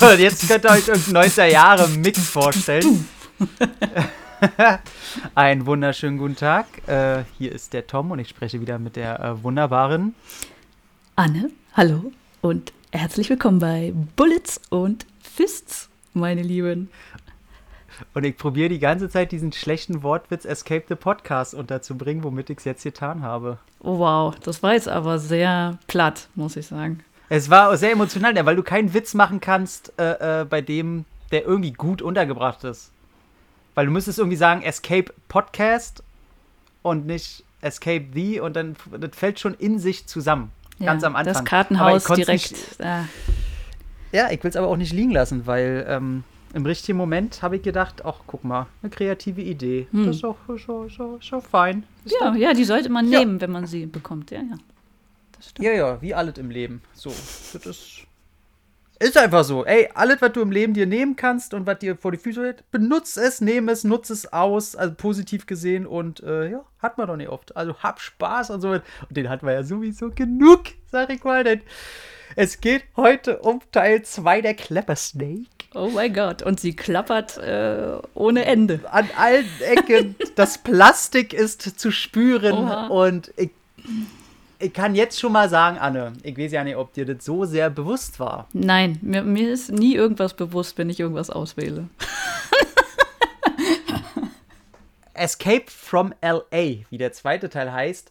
[0.00, 3.06] So, jetzt könnt ihr euch irgendeinen 90er Jahre Mix vorstellen.
[5.34, 6.66] Einen wunderschönen guten Tag.
[6.88, 10.14] Äh, hier ist der Tom und ich spreche wieder mit der äh, wunderbaren
[11.14, 11.50] Anne.
[11.74, 12.10] Hallo
[12.40, 16.90] und herzlich willkommen bei Bullets und Fists, meine Lieben.
[18.14, 22.58] Und ich probiere die ganze Zeit diesen schlechten Wortwitz Escape the Podcast unterzubringen, womit ich
[22.58, 23.58] es jetzt getan habe.
[23.80, 27.00] Oh, wow, das war jetzt aber sehr platt, muss ich sagen.
[27.28, 31.44] Es war sehr emotional, weil du keinen Witz machen kannst, äh, äh, bei dem der
[31.44, 32.90] irgendwie gut untergebracht ist.
[33.74, 36.02] Weil du müsstest irgendwie sagen Escape Podcast
[36.82, 40.50] und nicht Escape the und dann das fällt schon in sich zusammen.
[40.78, 41.34] Ja, ganz am Anfang.
[41.34, 42.52] Das Kartenhaus direkt.
[42.52, 43.02] Nicht, äh,
[44.12, 47.56] ja, ich will es aber auch nicht liegen lassen, weil ähm, im richtigen Moment habe
[47.56, 49.86] ich gedacht, ach, guck mal, eine kreative Idee.
[49.92, 50.06] Hm.
[50.06, 50.86] Das ist auch, auch,
[51.20, 51.84] ist auch fein.
[52.04, 53.20] Ist ja, doch- ja, die sollte man Ja.
[53.20, 54.30] nehmen, wenn man sie bekommt.
[54.30, 54.56] Ja, ja.
[55.36, 55.66] Das stimmt.
[55.66, 56.82] ja, ja, wie alles im Leben.
[56.92, 58.00] So, das ist,
[58.98, 59.64] ist einfach so.
[59.64, 62.42] Ey, alles, was du im Leben dir nehmen kannst und was dir vor die Füße
[62.42, 66.98] hält, benutz es, nehme es, nutze es aus, also positiv gesehen und äh, ja, hat
[66.98, 67.56] man doch nicht oft.
[67.56, 68.70] Also hab Spaß und so.
[68.72, 71.42] Und den hatten wir ja sowieso genug, sag ich mal.
[71.44, 71.62] Denn
[72.36, 75.46] es geht heute um Teil 2 der Clapper Snake.
[75.74, 76.42] Oh mein Gott.
[76.42, 78.80] Und sie klappert äh, ohne Ende.
[78.90, 80.16] an allen Ecken.
[80.34, 82.54] Das Plastik ist zu spüren.
[82.64, 82.86] Oha.
[82.88, 83.50] Und ich,
[84.58, 87.44] ich kann jetzt schon mal sagen, Anne, ich weiß ja nicht, ob dir das so
[87.44, 88.48] sehr bewusst war.
[88.52, 91.88] Nein, mir, mir ist nie irgendwas bewusst, wenn ich irgendwas auswähle.
[95.14, 98.10] Escape from LA, wie der zweite Teil heißt,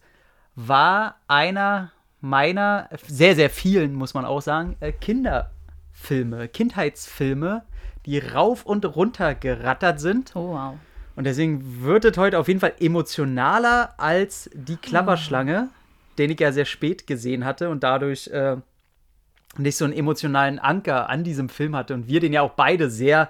[0.55, 7.63] war einer meiner, sehr, sehr vielen, muss man auch sagen, äh, Kinderfilme, Kindheitsfilme,
[8.05, 10.35] die rauf und runter gerattert sind.
[10.35, 10.75] Oh, wow.
[11.15, 15.69] Und deswegen wird es heute auf jeden Fall emotionaler als die Klapperschlange,
[16.17, 18.55] den ich ja sehr spät gesehen hatte und dadurch äh,
[19.57, 21.93] nicht so einen emotionalen Anker an diesem Film hatte.
[21.93, 23.29] Und wir den ja auch beide sehr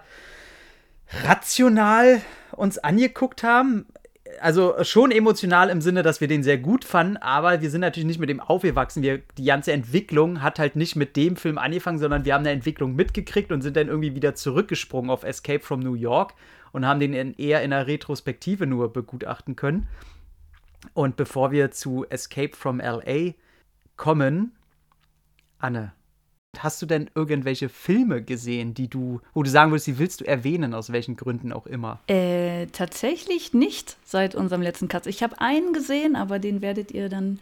[1.24, 2.22] rational
[2.52, 3.88] uns angeguckt haben.
[4.42, 8.08] Also schon emotional im Sinne, dass wir den sehr gut fanden, aber wir sind natürlich
[8.08, 9.04] nicht mit dem aufgewachsen.
[9.04, 12.52] Wir, die ganze Entwicklung hat halt nicht mit dem Film angefangen, sondern wir haben eine
[12.52, 16.34] Entwicklung mitgekriegt und sind dann irgendwie wieder zurückgesprungen auf Escape from New York
[16.72, 19.88] und haben den in, eher in der Retrospektive nur begutachten können.
[20.94, 23.34] Und bevor wir zu Escape from LA
[23.96, 24.54] kommen,
[25.58, 25.92] Anne,
[26.58, 30.26] hast du denn irgendwelche Filme gesehen, die du, wo du sagen würdest, die willst du
[30.26, 32.00] erwähnen, aus welchen Gründen auch immer?
[32.08, 35.06] Äh, tatsächlich nicht seit unserem letzten Cut.
[35.06, 37.40] Ich habe einen gesehen, aber den werdet ihr dann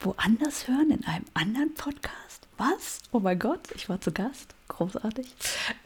[0.00, 2.46] woanders hören, in einem anderen Podcast.
[2.58, 3.00] Was?
[3.12, 4.54] Oh mein Gott, ich war zu Gast.
[4.68, 5.26] Großartig.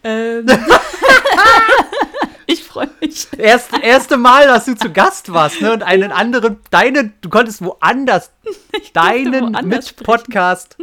[0.05, 0.47] Ähm,
[2.53, 3.27] ich freue mich.
[3.39, 5.73] Erst, erste Mal, dass du zu Gast warst, ne?
[5.73, 8.31] Und einen anderen, deinen, du konntest woanders
[8.93, 10.77] deinen woanders Mit-Podcast,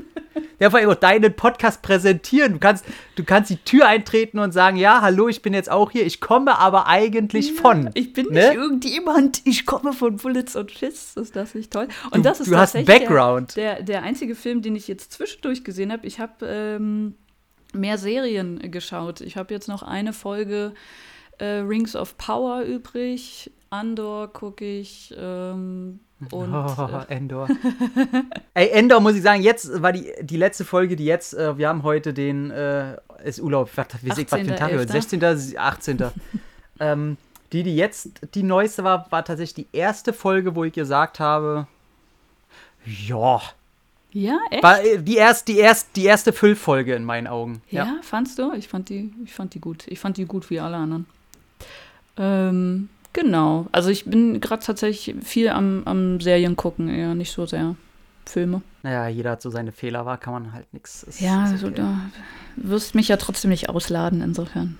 [0.60, 2.54] ja, vor allem auch deinen Podcast präsentieren.
[2.54, 2.86] Du kannst,
[3.16, 6.22] du kannst die Tür eintreten und sagen, ja, hallo, ich bin jetzt auch hier, ich
[6.22, 7.90] komme aber eigentlich von.
[7.94, 8.48] Ich bin ne?
[8.48, 11.16] nicht irgendjemand, ich komme von Bullets und Fists.
[11.18, 11.88] Ist das nicht toll?
[12.12, 13.56] Und Du- das ist du hast Background.
[13.56, 16.08] Der, der, der einzige Film, den ich jetzt zwischendurch gesehen habe.
[16.08, 17.16] Ich habe ähm,
[17.74, 19.22] mehr Serien geschaut.
[19.22, 20.74] Ich habe jetzt noch eine Folge
[21.40, 23.52] äh, Rings of Power übrig.
[23.70, 25.14] Andor gucke ich.
[25.18, 26.00] Ähm,
[26.32, 27.48] und Oh, Endor.
[28.54, 31.70] Ey, Endor muss ich sagen, jetzt war die, die letzte Folge, die jetzt, äh, wir
[31.70, 34.80] haben heute den, äh, ist Urlaub, was, wie ich, was für ein Tag 18.11..
[34.80, 34.92] heute?
[34.92, 36.04] 16., 18.
[36.80, 37.18] ähm,
[37.52, 41.68] die, die jetzt die neueste war, war tatsächlich die erste Folge, wo ich gesagt habe,
[42.86, 43.42] ja,
[44.12, 44.64] ja, echt?
[44.64, 47.62] war äh, die, erst, die, erst, die erste Füllfolge in meinen Augen.
[47.70, 48.54] Ja, fandst du?
[48.54, 49.86] Ich fand die, ich fand die gut.
[49.88, 51.06] Ich fand die gut wie alle anderen.
[52.20, 53.68] Ähm, genau.
[53.72, 57.76] Also ich bin gerade tatsächlich viel am, am Serien gucken, eher nicht so sehr
[58.26, 58.62] Filme.
[58.84, 61.06] Naja, jeder hat so seine Fehler, war, kann man halt nichts.
[61.20, 61.98] Ja, also da
[62.56, 64.78] wirst mich ja trotzdem nicht ausladen, insofern.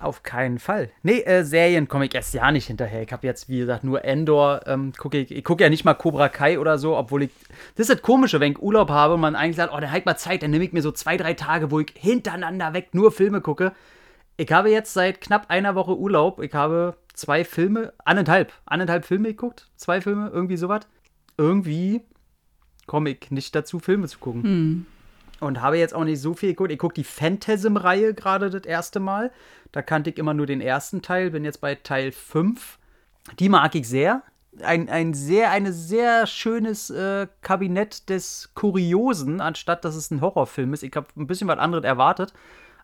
[0.00, 0.90] Auf keinen Fall.
[1.02, 3.02] Nee, äh, Serien komme ich erst ja nicht hinterher.
[3.02, 4.60] Ich habe jetzt, wie gesagt, nur Endor.
[4.66, 7.30] Ähm, guck ich ich gucke ja nicht mal Cobra Kai oder so, obwohl ich.
[7.74, 10.04] Das ist das Komische, wenn ich Urlaub habe und man eigentlich sagt, oh, dann halt
[10.04, 13.12] mal Zeit, dann nehme ich mir so zwei, drei Tage, wo ich hintereinander weg nur
[13.12, 13.72] Filme gucke.
[14.36, 16.40] Ich habe jetzt seit knapp einer Woche Urlaub.
[16.40, 19.70] Ich habe zwei Filme, anderthalb, anderthalb Filme geguckt.
[19.76, 20.86] Zwei Filme, irgendwie sowas.
[21.36, 22.02] Irgendwie
[22.86, 24.42] komme ich nicht dazu, Filme zu gucken.
[24.42, 24.86] Hm.
[25.40, 26.72] Und habe jetzt auch nicht so viel geguckt.
[26.72, 29.30] Ich gucke die Phantasm-Reihe gerade das erste Mal.
[29.72, 32.78] Da kannte ich immer nur den ersten Teil, bin jetzt bei Teil 5.
[33.38, 34.22] Die mag ich sehr.
[34.62, 40.72] ein, ein sehr, eine sehr schönes äh, Kabinett des Kuriosen, anstatt dass es ein Horrorfilm
[40.74, 40.82] ist.
[40.82, 42.32] Ich habe ein bisschen was anderes erwartet,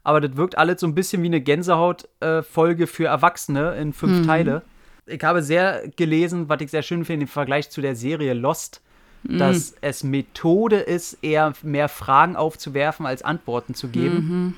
[0.05, 4.27] aber das wirkt alles so ein bisschen wie eine Gänsehaut-Folge für Erwachsene in fünf Mhm.
[4.27, 4.63] Teile.
[5.07, 8.81] Ich habe sehr gelesen, was ich sehr schön finde im Vergleich zu der Serie Lost,
[9.23, 9.39] Mhm.
[9.39, 14.15] dass es Methode ist, eher mehr Fragen aufzuwerfen, als Antworten zu geben.
[14.17, 14.55] Mhm.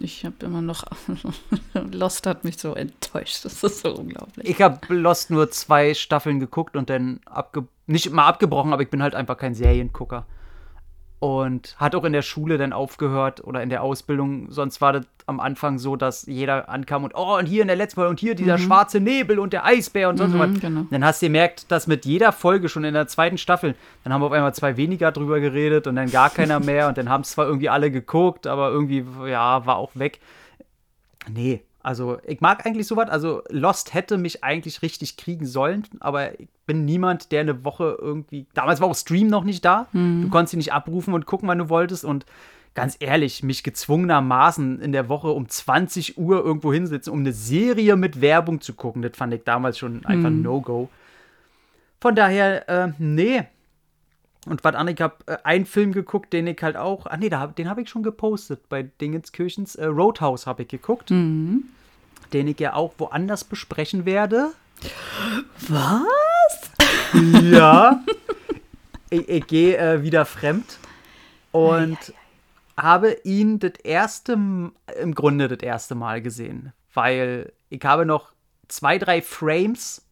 [0.00, 0.84] Ich habe immer noch.
[1.92, 3.44] Lost hat mich so enttäuscht.
[3.44, 4.48] Das ist so unglaublich.
[4.48, 8.88] Ich habe Lost nur zwei Staffeln geguckt und dann abge nicht mal abgebrochen, aber ich
[8.88, 10.26] bin halt einfach kein Seriengucker.
[11.20, 14.50] Und hat auch in der Schule dann aufgehört oder in der Ausbildung.
[14.50, 17.76] Sonst war das am Anfang so, dass jeder ankam und oh, und hier in der
[17.76, 20.60] letzten Folge und hier dieser schwarze Nebel und der Eisbär und sonst Mhm, was.
[20.60, 20.86] genau.
[20.90, 24.22] Dann hast du gemerkt, dass mit jeder Folge schon in der zweiten Staffel, dann haben
[24.22, 27.32] auf einmal zwei weniger drüber geredet und dann gar keiner mehr und dann haben es
[27.32, 30.20] zwar irgendwie alle geguckt, aber irgendwie, ja, war auch weg.
[31.28, 33.08] Nee, also ich mag eigentlich sowas.
[33.08, 37.96] Also Lost hätte mich eigentlich richtig kriegen sollen, aber ich bin niemand, der eine Woche
[38.00, 38.46] irgendwie.
[38.54, 39.86] Damals war auch Stream noch nicht da.
[40.22, 42.04] Du konntest ihn nicht abrufen und gucken, wann du wolltest.
[42.04, 42.26] Und
[42.74, 47.96] ganz ehrlich, mich gezwungenermaßen in der Woche um 20 Uhr irgendwo hinsetzen, um eine Serie
[47.96, 50.88] mit Werbung zu gucken, das fand ich damals schon einfach ein No-Go.
[52.00, 53.42] Von daher, äh, nee.
[54.46, 57.28] Und was an, ich habe äh, einen Film geguckt, den ich halt auch, ah nee,
[57.28, 59.74] da, den habe ich schon gepostet bei Dingenskirchens.
[59.74, 61.64] Äh, Roadhouse habe ich geguckt, Mhm.
[62.32, 64.52] den ich ja auch woanders besprechen werde.
[65.68, 66.70] Was?
[67.42, 68.00] Ja.
[69.10, 70.78] ich ich gehe äh, wieder fremd
[71.50, 71.98] und
[72.76, 78.32] habe ihn das erste, im Grunde das erste Mal gesehen, weil ich habe noch
[78.68, 80.02] zwei, drei Frames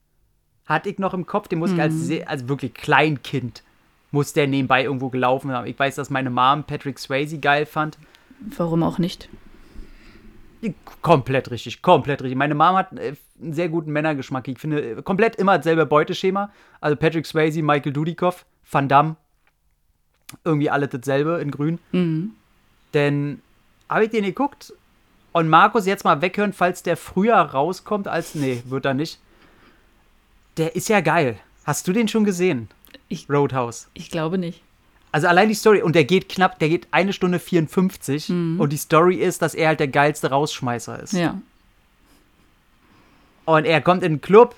[0.67, 3.63] hatte ich noch im Kopf, den muss ich als, sehr, als wirklich Kleinkind
[4.11, 5.67] muss der nebenbei irgendwo gelaufen haben.
[5.67, 7.99] Ich weiß, dass meine Mom Patrick Swayze geil fand.
[8.57, 9.29] Warum auch nicht?
[11.03, 12.37] Komplett richtig, komplett richtig.
[12.37, 14.49] Meine Mom hat äh, einen sehr guten Männergeschmack.
[14.49, 16.51] Ich finde, äh, komplett immer dasselbe Beuteschema.
[16.81, 19.17] Also Patrick Swayze, Michael Dudikoff, Van Damme.
[20.45, 21.79] Irgendwie alles dasselbe in grün.
[21.93, 22.33] Mhm.
[22.95, 23.41] Denn
[23.89, 24.73] habe ich den geguckt
[25.33, 28.35] und Markus jetzt mal weghören, falls der früher rauskommt als.
[28.35, 29.21] Nee, wird er nicht.
[30.57, 31.39] Der ist ja geil.
[31.65, 32.69] Hast du den schon gesehen?
[33.09, 33.89] Ich- Roadhouse.
[33.95, 34.63] Ich glaube nicht.
[35.11, 38.77] Also allein die Story, und der geht knapp, der geht eine Stunde 54 und die
[38.77, 41.15] Story ist, dass er halt der geilste Rausschmeißer ist.
[41.15, 41.41] Ja.
[43.47, 44.55] Und er kommt in den Club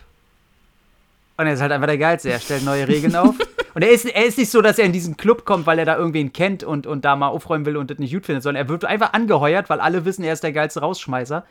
[1.36, 2.30] und er ist halt einfach der Geilste.
[2.30, 3.36] Er stellt neue Regeln auf.
[3.72, 5.84] Und er ist, er ist nicht so, dass er in diesen Club kommt, weil er
[5.84, 8.64] da irgendwen kennt und, und da mal aufräumen will und das nicht gut findet, sondern
[8.64, 11.46] er wird einfach angeheuert, weil alle wissen, er ist der geilste Rausschmeißer.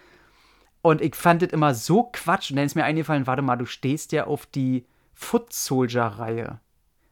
[0.81, 2.49] Und ich fand das immer so Quatsch.
[2.51, 4.83] Und dann ist mir eingefallen, warte mal, du stehst ja auf die
[5.13, 6.59] Foot Soldier-Reihe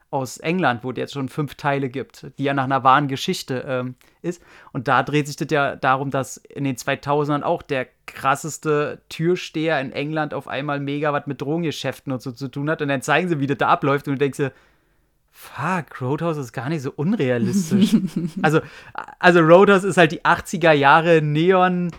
[0.10, 3.66] aus England, wo es jetzt schon fünf Teile gibt, die ja nach einer wahren Geschichte
[3.68, 4.42] ähm, ist.
[4.72, 9.82] Und da dreht sich das ja darum, dass in den 2000ern auch der krasseste Türsteher
[9.82, 12.82] in England auf einmal mega was mit Drogengeschäften und so zu tun hat.
[12.82, 14.08] Und dann zeigen sie, wie das da abläuft.
[14.08, 14.54] Und du denkst dir,
[15.32, 17.96] fuck, Roadhouse ist gar nicht so unrealistisch.
[18.42, 18.62] also,
[19.20, 21.92] also Roadhouse ist halt die 80er Jahre Neon,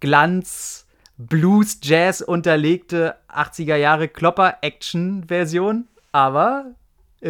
[0.00, 5.88] Glanz, Blues, Jazz unterlegte 80er Jahre Klopper-Action-Version.
[6.12, 6.74] Aber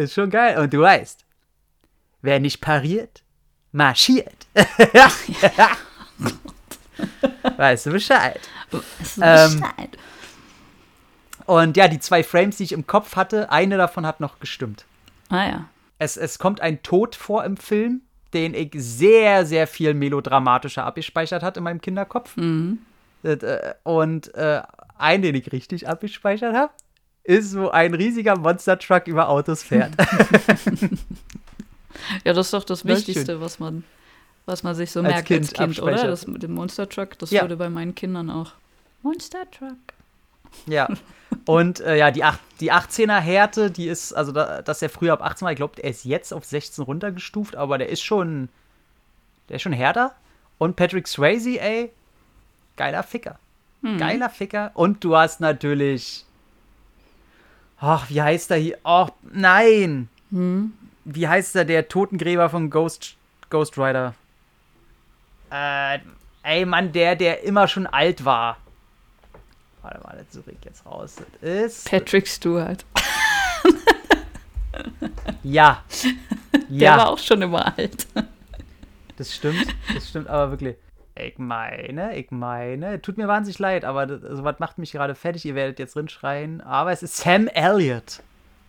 [0.03, 0.57] ist schon geil.
[0.59, 1.25] Und du weißt,
[2.21, 3.23] wer nicht pariert,
[3.71, 4.47] marschiert.
[7.57, 8.39] weißt du Bescheid.
[9.21, 9.63] Ähm,
[11.45, 14.85] Und ja, die zwei Frames, die ich im Kopf hatte, eine davon hat noch gestimmt.
[15.29, 15.65] Ah ja.
[15.99, 18.01] Es, es kommt ein Tod vor im Film,
[18.33, 22.35] den ich sehr, sehr viel melodramatischer abgespeichert hat in meinem Kinderkopf.
[22.35, 22.79] Mhm.
[23.23, 24.61] Das, äh, Und äh,
[24.97, 26.73] einen, den ich richtig abgespeichert habe,
[27.25, 29.91] ist, wo ein riesiger Monster-Truck über Autos fährt.
[32.23, 33.83] Ja, das ist doch das Das Wichtigste, was man,
[34.45, 36.07] was man sich so Als merkt Kind als Kind, oder?
[36.07, 37.41] Das mit dem Monster Truck, das Ja.
[37.43, 38.51] wurde bei meinen Kindern auch.
[39.01, 39.77] Monster Truck.
[40.67, 40.87] ja.
[41.45, 45.13] Und äh, ja, die, ach- die 18er Härte, die ist, also da, dass er früher
[45.13, 48.49] ab 18 war, ich glaube, er ist jetzt auf 16 runtergestuft, aber der ist schon,
[49.49, 50.15] der ist schon härter.
[50.57, 51.91] Und Patrick Swayze, ey,
[52.77, 53.37] geiler Ficker.
[53.81, 53.97] Mhm.
[53.97, 54.71] Geiler Ficker.
[54.75, 56.25] Und du hast natürlich.
[57.79, 58.77] Ach, wie heißt er hier?
[58.83, 60.09] Ach, nein!
[60.31, 60.73] Hm.
[61.03, 63.15] Wie heißt er, der Totengräber von Ghost,
[63.49, 64.15] Ghost Rider?
[65.51, 65.99] Äh,
[66.43, 68.57] ey, Mann, der, der immer schon alt war.
[69.81, 71.15] Warte mal, das suche ich jetzt raus.
[71.41, 71.89] Das ist.
[71.89, 72.83] Patrick Stewart.
[75.43, 75.83] Ja.
[76.69, 78.07] Der war Ja, auch schon immer alt.
[79.17, 79.67] das stimmt.
[79.93, 80.75] Das stimmt aber wirklich.
[81.17, 85.45] Ich meine, ich meine, tut mir wahnsinnig leid, aber das, sowas macht mich gerade fertig.
[85.45, 86.59] Ihr werdet jetzt drin schreien.
[86.61, 88.21] Aber es ist Sam Elliott.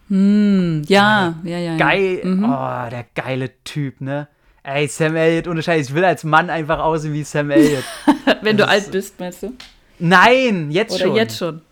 [0.08, 1.72] Hm, ja, ja, ja.
[1.72, 1.76] ja.
[1.76, 2.20] Geil.
[2.22, 2.44] Mhm.
[2.44, 4.28] Oh, der geile Typ, ne?
[4.62, 7.84] Ey, Sam Elliott, ohne Scheiß, ich will als Mann einfach aussehen wie Sam Elliott.
[8.42, 9.52] Wenn du das alt ist- bist, meinst du?
[9.98, 11.14] Nein, jetzt Oder schon.
[11.16, 11.62] jetzt schon?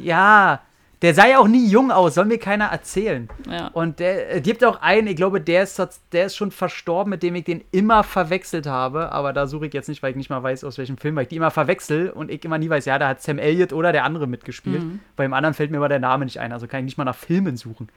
[0.00, 0.60] Ja,
[1.02, 3.28] Der sah ja auch nie jung aus, soll mir keiner erzählen.
[3.50, 3.66] Ja.
[3.68, 5.82] Und der äh, gibt auch einen, ich glaube, der ist,
[6.12, 9.10] der ist schon verstorben, mit dem ich den immer verwechselt habe.
[9.10, 11.24] Aber da suche ich jetzt nicht, weil ich nicht mal weiß, aus welchem Film, weil
[11.24, 13.90] ich die immer verwechsel und ich immer nie weiß, ja, da hat Sam Elliott oder
[13.90, 14.84] der andere mitgespielt.
[14.84, 15.00] Mhm.
[15.16, 17.16] Beim anderen fällt mir aber der Name nicht ein, also kann ich nicht mal nach
[17.16, 17.88] Filmen suchen.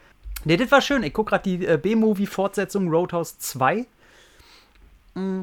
[0.43, 1.03] Nee, das war schön.
[1.03, 3.85] Ich gucke gerade die äh, B-Movie-Fortsetzung Roadhouse 2.
[5.13, 5.41] Mm.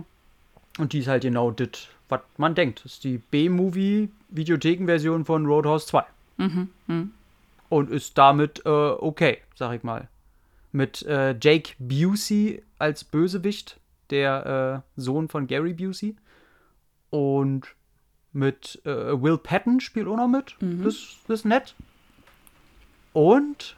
[0.79, 1.69] Und die ist halt genau das,
[2.09, 2.85] was man denkt.
[2.85, 6.03] Das ist die B-Movie-Videotheken-Version von Roadhouse 2.
[6.39, 6.71] Mhm.
[6.89, 7.13] Mhm.
[7.73, 10.09] Und ist damit äh, okay, sag ich mal.
[10.73, 16.15] Mit äh, Jake Busey als Bösewicht, der äh, Sohn von Gary Busey.
[17.09, 17.75] Und
[18.35, 20.55] mit äh, Will Patton spielt auch noch mit.
[20.61, 20.85] Mhm.
[20.85, 21.75] Das, das ist nett.
[23.15, 23.75] Und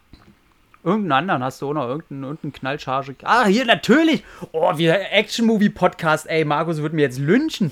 [0.82, 3.14] irgendeinen anderen hast du auch noch, irgendeinen, irgendeinen Knallcharge.
[3.22, 4.24] Ah, hier natürlich!
[4.50, 7.70] Oh, wieder Action-Movie-Podcast, ey, Markus wird mir jetzt lynchen.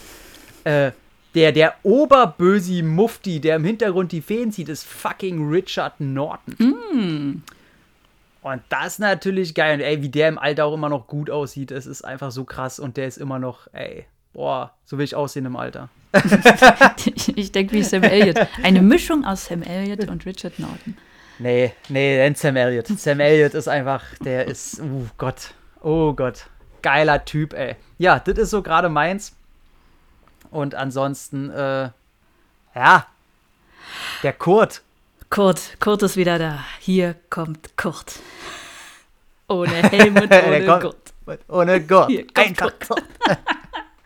[0.62, 0.92] Äh,
[1.34, 6.54] der, der Oberbösi Mufti, der im Hintergrund die Feen zieht, ist fucking Richard Norton.
[6.58, 7.42] Mm.
[8.42, 9.76] Und das ist natürlich geil.
[9.76, 12.44] Und ey, wie der im Alter auch immer noch gut aussieht, es ist einfach so
[12.44, 12.78] krass.
[12.80, 15.88] Und der ist immer noch, ey, boah, so will ich aussehen im Alter.
[17.04, 18.36] Ich, ich denke wie Sam Elliott.
[18.62, 20.96] Eine Mischung aus Sam Elliott und Richard Norton.
[21.38, 22.86] Nee, nee, denn Sam Elliott.
[22.86, 26.46] Sam Elliott ist einfach, der ist, oh Gott, oh Gott,
[26.82, 27.76] geiler Typ, ey.
[27.98, 29.34] Ja, das ist so gerade meins.
[30.52, 31.90] Und ansonsten, äh,
[32.74, 33.06] ja,
[34.22, 34.82] der Kurt.
[35.30, 36.64] Kurt, Kurt ist wieder da.
[36.78, 38.20] Hier kommt Kurt.
[39.48, 41.40] Ohne Helmut, Der ohne kommt- Kurt.
[41.48, 43.02] Ohne kommt Einfach Kurt.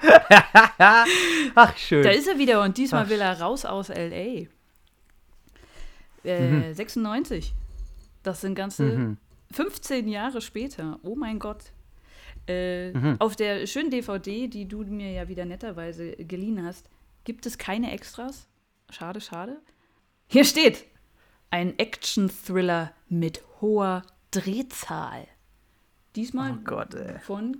[1.54, 2.02] Ach, schön.
[2.04, 3.08] Da ist er wieder und diesmal Ach.
[3.08, 4.46] will er raus aus L.A.
[6.28, 7.54] Äh, 96.
[8.22, 9.16] Das sind ganze Mhm.
[9.52, 10.98] 15 Jahre später.
[11.02, 11.64] Oh mein Gott.
[12.48, 13.16] Äh, Mhm.
[13.18, 16.88] Auf der schönen DVD, die du mir ja wieder netterweise geliehen hast,
[17.24, 18.46] gibt es keine Extras.
[18.90, 19.60] Schade, schade.
[20.28, 20.84] Hier steht
[21.50, 25.26] ein Action-Thriller mit hoher Drehzahl.
[26.14, 27.58] Diesmal Oh Gott, von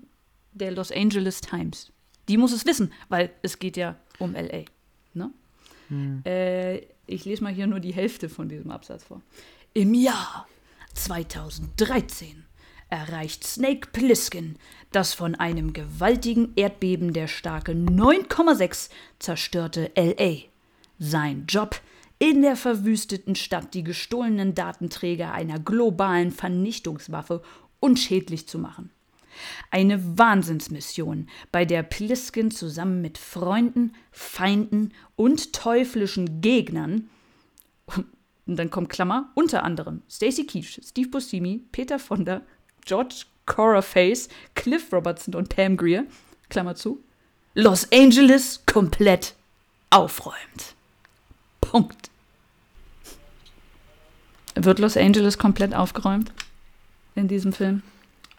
[0.52, 1.93] der Los Angeles Times.
[2.28, 4.64] Die muss es wissen, weil es geht ja um LA.
[5.14, 5.31] Ne?
[5.88, 6.23] Hm.
[6.25, 9.21] Äh, ich lese mal hier nur die Hälfte von diesem Absatz vor.
[9.75, 10.49] Im Jahr
[10.95, 12.46] 2013
[12.88, 14.57] erreicht Snake Plissken
[14.97, 18.88] das von einem gewaltigen Erdbeben der Starke 9,6
[19.19, 20.37] zerstörte LA.
[20.99, 21.81] Sein Job
[22.19, 27.43] in der verwüsteten Stadt die gestohlenen Datenträger einer globalen Vernichtungswaffe
[27.78, 28.90] unschädlich zu machen.
[29.71, 37.11] Eine Wahnsinnsmission, bei der Pliskin zusammen mit Freunden, Feinden und teuflischen Gegnern
[38.47, 42.40] und dann kommt Klammer, unter anderem Stacy Keach, Steve Buscemi, Peter Fonda,
[42.87, 46.05] George Coraface, Cliff Robertson und Pam Greer,
[46.49, 47.02] Klammer zu,
[47.55, 49.35] Los Angeles komplett
[49.90, 50.75] aufräumt.
[51.61, 52.11] Punkt.
[54.55, 56.33] Wird Los Angeles komplett aufgeräumt
[57.14, 57.83] in diesem Film?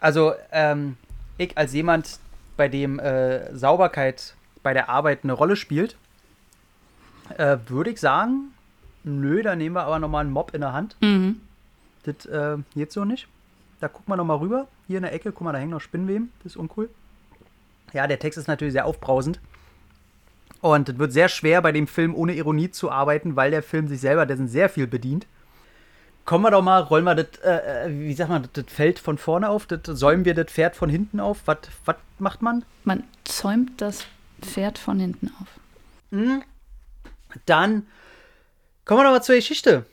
[0.00, 0.96] Also, ähm,
[1.36, 2.18] ich als jemand,
[2.56, 5.96] bei dem äh, Sauberkeit bei der Arbeit eine Rolle spielt,
[7.36, 8.52] äh, würde ich sagen,
[9.04, 10.96] nö, da nehmen wir aber nochmal einen Mob in der Hand.
[11.00, 11.40] Mhm.
[12.02, 13.28] Das äh, geht so nicht.
[13.80, 14.68] Da gucken wir nochmal rüber.
[14.86, 16.32] Hier in der Ecke, guck mal, da hängen noch Spinnweben.
[16.42, 16.90] Das ist uncool.
[17.92, 19.40] Ja, der Text ist natürlich sehr aufbrausend.
[20.60, 23.86] Und es wird sehr schwer, bei dem Film ohne Ironie zu arbeiten, weil der Film
[23.88, 25.26] sich selber dessen sehr viel bedient.
[26.24, 29.16] Kommen wir doch mal, rollen wir das, äh, äh, wie sagt man, das, Feld von
[29.16, 31.38] vorne auf, das, säumen wir das Pferd von hinten auf.
[31.46, 32.64] Was was macht man?
[32.84, 34.04] Man zäumt das
[34.42, 35.48] Pferd von hinten auf.
[37.46, 37.86] Dann
[38.84, 39.86] kommen wir doch mal zur Geschichte,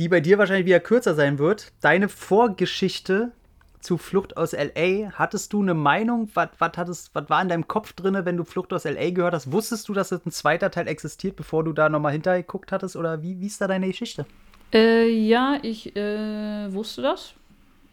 [0.00, 1.72] die bei dir wahrscheinlich wieder kürzer sein wird.
[1.82, 3.32] Deine Vorgeschichte
[3.80, 5.12] zu Flucht aus L.A.
[5.12, 6.30] Hattest du eine Meinung?
[6.32, 9.10] Was, war in deinem Kopf drin, wenn du Flucht aus L.A.
[9.10, 9.52] gehört hast?
[9.52, 12.96] Wusstest du, dass es ein zweiter Teil existiert, bevor du da nochmal hintergeguckt hattest?
[12.96, 14.24] Oder wie, wie ist da deine Geschichte?
[14.72, 17.34] Äh, ja, ich äh, wusste das,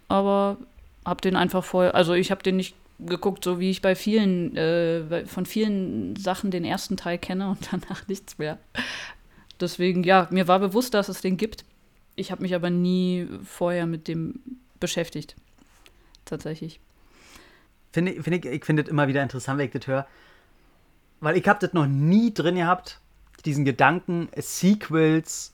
[0.08, 0.56] aber
[1.04, 4.56] hab den einfach vorher, also ich habe den nicht geguckt, so wie ich bei vielen,
[4.56, 8.60] äh, von vielen Sachen den ersten Teil kenne und danach nichts mehr.
[9.60, 11.66] Deswegen, ja, mir war bewusst, dass es den gibt.
[12.18, 14.42] Ich habe mich aber nie vorher mit dem
[14.80, 15.36] beschäftigt.
[16.26, 16.80] Tatsächlich.
[17.92, 20.08] Finde ich, find ich, ich finde es immer wieder interessant, wenn ich das höre.
[21.20, 23.00] Weil ich habe das noch nie drin gehabt,
[23.46, 25.54] diesen Gedanken, Sequels,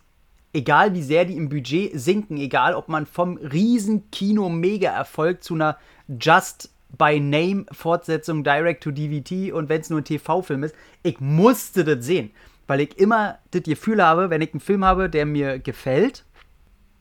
[0.54, 5.78] egal wie sehr die im Budget sinken, egal ob man vom riesen Kino-Mega-Erfolg zu einer
[6.08, 12.32] Just-by-Name-Fortsetzung Direct-to-DVD und wenn es nur ein TV-Film ist, ich musste das sehen.
[12.68, 16.24] Weil ich immer das Gefühl habe, wenn ich einen Film habe, der mir gefällt,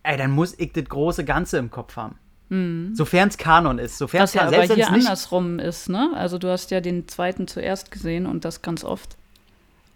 [0.02, 2.16] ey, dann muss ich das große Ganze im Kopf haben.
[2.94, 3.96] Sofern es Kanon ist.
[3.96, 6.10] Sofern Was ja aber hier andersrum ist, ne?
[6.14, 9.16] Also du hast ja den zweiten zuerst gesehen und das ganz oft.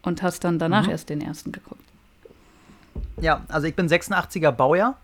[0.01, 0.91] Und hast dann danach Mhm.
[0.91, 1.83] erst den ersten geguckt.
[3.21, 4.97] Ja, also ich bin 86er Baujahr.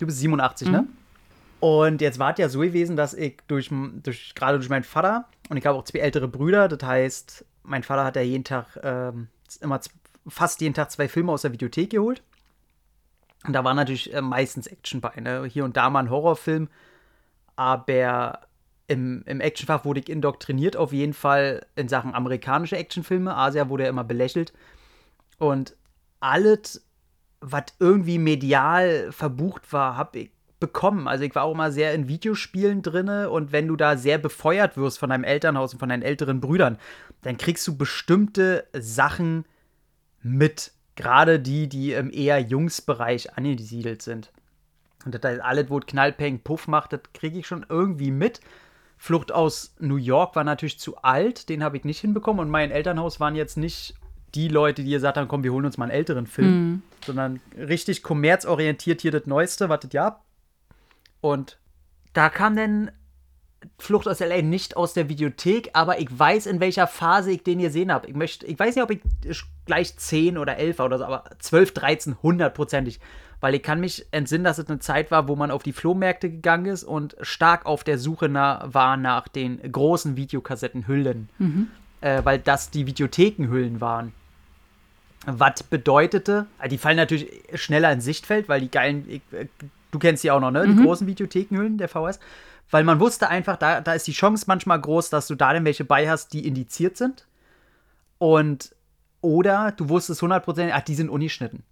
[0.00, 0.82] Du bist 87, ne?
[0.82, 0.84] mhm.
[0.88, 0.92] ne?
[1.60, 3.70] Und jetzt war es ja so gewesen, dass ich durch,
[4.02, 7.82] durch gerade durch meinen Vater und ich habe auch zwei ältere Brüder, das heißt, mein
[7.82, 9.28] Vater hat ja jeden Tag ähm,
[9.60, 9.80] immer
[10.28, 12.22] fast jeden Tag zwei Filme aus der Videothek geholt.
[13.46, 15.44] Und da war natürlich äh, meistens Action bei, ne?
[15.44, 16.68] Hier und da mal ein Horrorfilm,
[17.54, 18.40] aber
[18.88, 23.36] im, im Actionfach wurde ich indoktriniert, auf jeden Fall in Sachen amerikanische Actionfilme.
[23.36, 24.52] Asia wurde ja immer belächelt.
[25.38, 25.76] Und
[26.20, 26.86] alles,
[27.40, 31.06] was irgendwie medial verbucht war, habe ich bekommen.
[31.06, 34.76] Also ich war auch immer sehr in Videospielen drinne und wenn du da sehr befeuert
[34.76, 36.78] wirst von deinem Elternhaus und von deinen älteren Brüdern,
[37.22, 39.44] dann kriegst du bestimmte Sachen
[40.22, 40.72] mit.
[40.96, 44.32] Gerade die, die im eher Jungsbereich angesiedelt sind.
[45.04, 48.40] Und das heißt, alles, wo Knallpeng Puff macht, das kriege ich schon irgendwie mit.
[48.98, 52.40] Flucht aus New York war natürlich zu alt, den habe ich nicht hinbekommen.
[52.40, 53.94] Und mein Elternhaus waren jetzt nicht
[54.34, 56.82] die Leute, die gesagt haben, komm, wir holen uns mal einen älteren Film, mhm.
[57.04, 60.20] sondern richtig kommerzorientiert hier das Neueste, wartet ja.
[61.20, 61.58] Und
[62.12, 62.90] da kam dann
[63.78, 67.58] Flucht aus LA nicht aus der Videothek, aber ich weiß, in welcher Phase ich den
[67.58, 68.08] gesehen habe.
[68.08, 69.00] Ich, möchte, ich weiß nicht, ob ich
[69.66, 73.00] gleich 10 oder 11 war oder so, aber 12, 13, hundertprozentig.
[73.40, 76.30] Weil ich kann mich entsinnen, dass es eine Zeit war, wo man auf die Flohmärkte
[76.30, 81.28] gegangen ist und stark auf der Suche nach, war nach den großen Videokassettenhüllen.
[81.38, 81.68] Mhm.
[82.00, 84.12] Äh, weil das die Videothekenhüllen waren.
[85.26, 89.46] Was bedeutete, äh, die fallen natürlich schneller ins Sichtfeld, weil die geilen, ich, äh,
[89.90, 90.66] du kennst die auch noch, ne?
[90.66, 90.84] Die mhm.
[90.84, 92.20] großen Videothekenhüllen der VS
[92.70, 95.64] weil man wusste einfach, da, da ist die Chance manchmal groß, dass du da dann
[95.64, 97.26] welche bei hast, die indiziert sind.
[98.18, 98.74] Und
[99.20, 101.62] oder du wusstest 100%, ach, die sind ungeschnitten.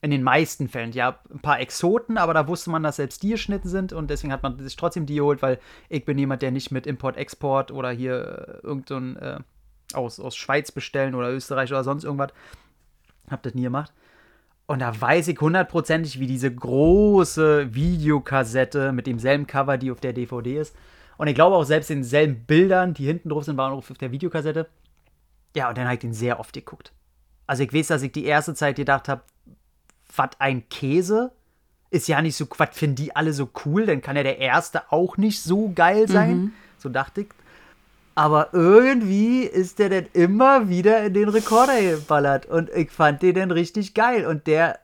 [0.00, 0.92] In den meisten Fällen.
[0.92, 4.32] Ja, ein paar Exoten, aber da wusste man, dass selbst die geschnitten sind und deswegen
[4.32, 7.90] hat man sich trotzdem die geholt, weil ich bin jemand, der nicht mit Import-Export oder
[7.90, 9.38] hier äh, irgendein äh,
[9.94, 12.32] aus, aus Schweiz bestellen oder Österreich oder sonst irgendwas.
[13.30, 13.92] Hab das nie gemacht.
[14.66, 20.12] Und da weiß ich hundertprozentig, wie diese große Videokassette mit demselben Cover, die auf der
[20.12, 20.74] DVD ist.
[21.18, 24.68] Und ich glaube auch selbst denselben Bildern, die hinten drauf sind, waren auf der Videokassette.
[25.54, 26.92] Ja, und dann habe ich den sehr oft geguckt.
[27.46, 29.22] Also ich weiß, dass ich die erste Zeit gedacht habe,
[30.16, 31.32] was ein Käse.
[31.90, 34.90] Ist ja nicht so, was finden die alle so cool, dann kann ja der erste
[34.90, 36.36] auch nicht so geil sein.
[36.36, 36.52] Mhm.
[36.78, 37.28] So dachte ich.
[38.14, 42.44] Aber irgendwie ist der dann immer wieder in den Rekorder geballert.
[42.46, 44.26] Und ich fand den dann richtig geil.
[44.26, 44.78] Und der,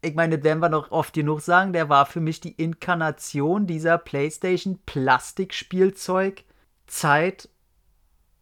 [0.00, 3.98] ich meine, werden wir noch oft genug sagen, der war für mich die Inkarnation dieser
[3.98, 7.48] PlayStation Plastikspielzeug-Zeit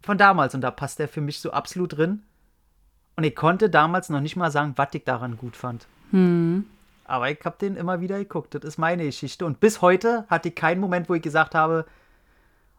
[0.03, 0.55] von damals.
[0.55, 2.22] Und da passt der für mich so absolut drin.
[3.16, 5.87] Und ich konnte damals noch nicht mal sagen, was ich daran gut fand.
[6.11, 6.66] Hm.
[7.05, 8.55] Aber ich habe den immer wieder geguckt.
[8.55, 9.44] Das ist meine Geschichte.
[9.44, 11.85] Und bis heute hatte ich keinen Moment, wo ich gesagt habe,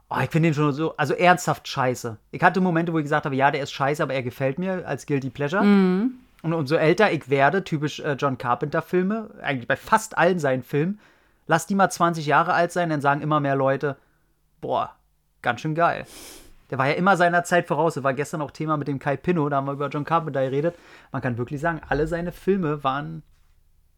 [0.09, 2.17] Oh, ich finde den schon so, also ernsthaft scheiße.
[2.31, 4.87] Ich hatte Momente, wo ich gesagt habe, ja, der ist scheiße, aber er gefällt mir
[4.87, 5.63] als Guilty Pleasure.
[5.63, 6.15] Mhm.
[6.43, 10.99] Und umso älter ich werde, typisch äh, John Carpenter-Filme, eigentlich bei fast allen seinen Filmen,
[11.47, 13.97] lass die mal 20 Jahre alt sein, dann sagen immer mehr Leute,
[14.61, 14.95] boah,
[15.41, 16.05] ganz schön geil.
[16.69, 17.95] Der war ja immer seiner Zeit voraus.
[17.95, 20.43] Das war gestern auch Thema mit dem Kai Pinno, da haben wir über John Carpenter
[20.43, 20.75] geredet.
[21.11, 23.23] Man kann wirklich sagen, alle seine Filme waren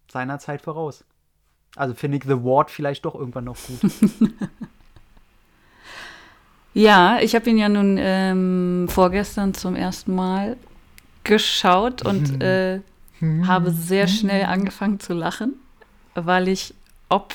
[0.10, 1.04] seiner Zeit voraus.
[1.76, 3.80] Also finde ich The Ward vielleicht doch irgendwann noch gut.
[6.78, 10.58] Ja, ich habe ihn ja nun ähm, vorgestern zum ersten Mal
[11.24, 12.82] geschaut und äh,
[13.48, 15.54] habe sehr schnell angefangen zu lachen,
[16.13, 16.76] weil ich
[17.10, 17.34] ob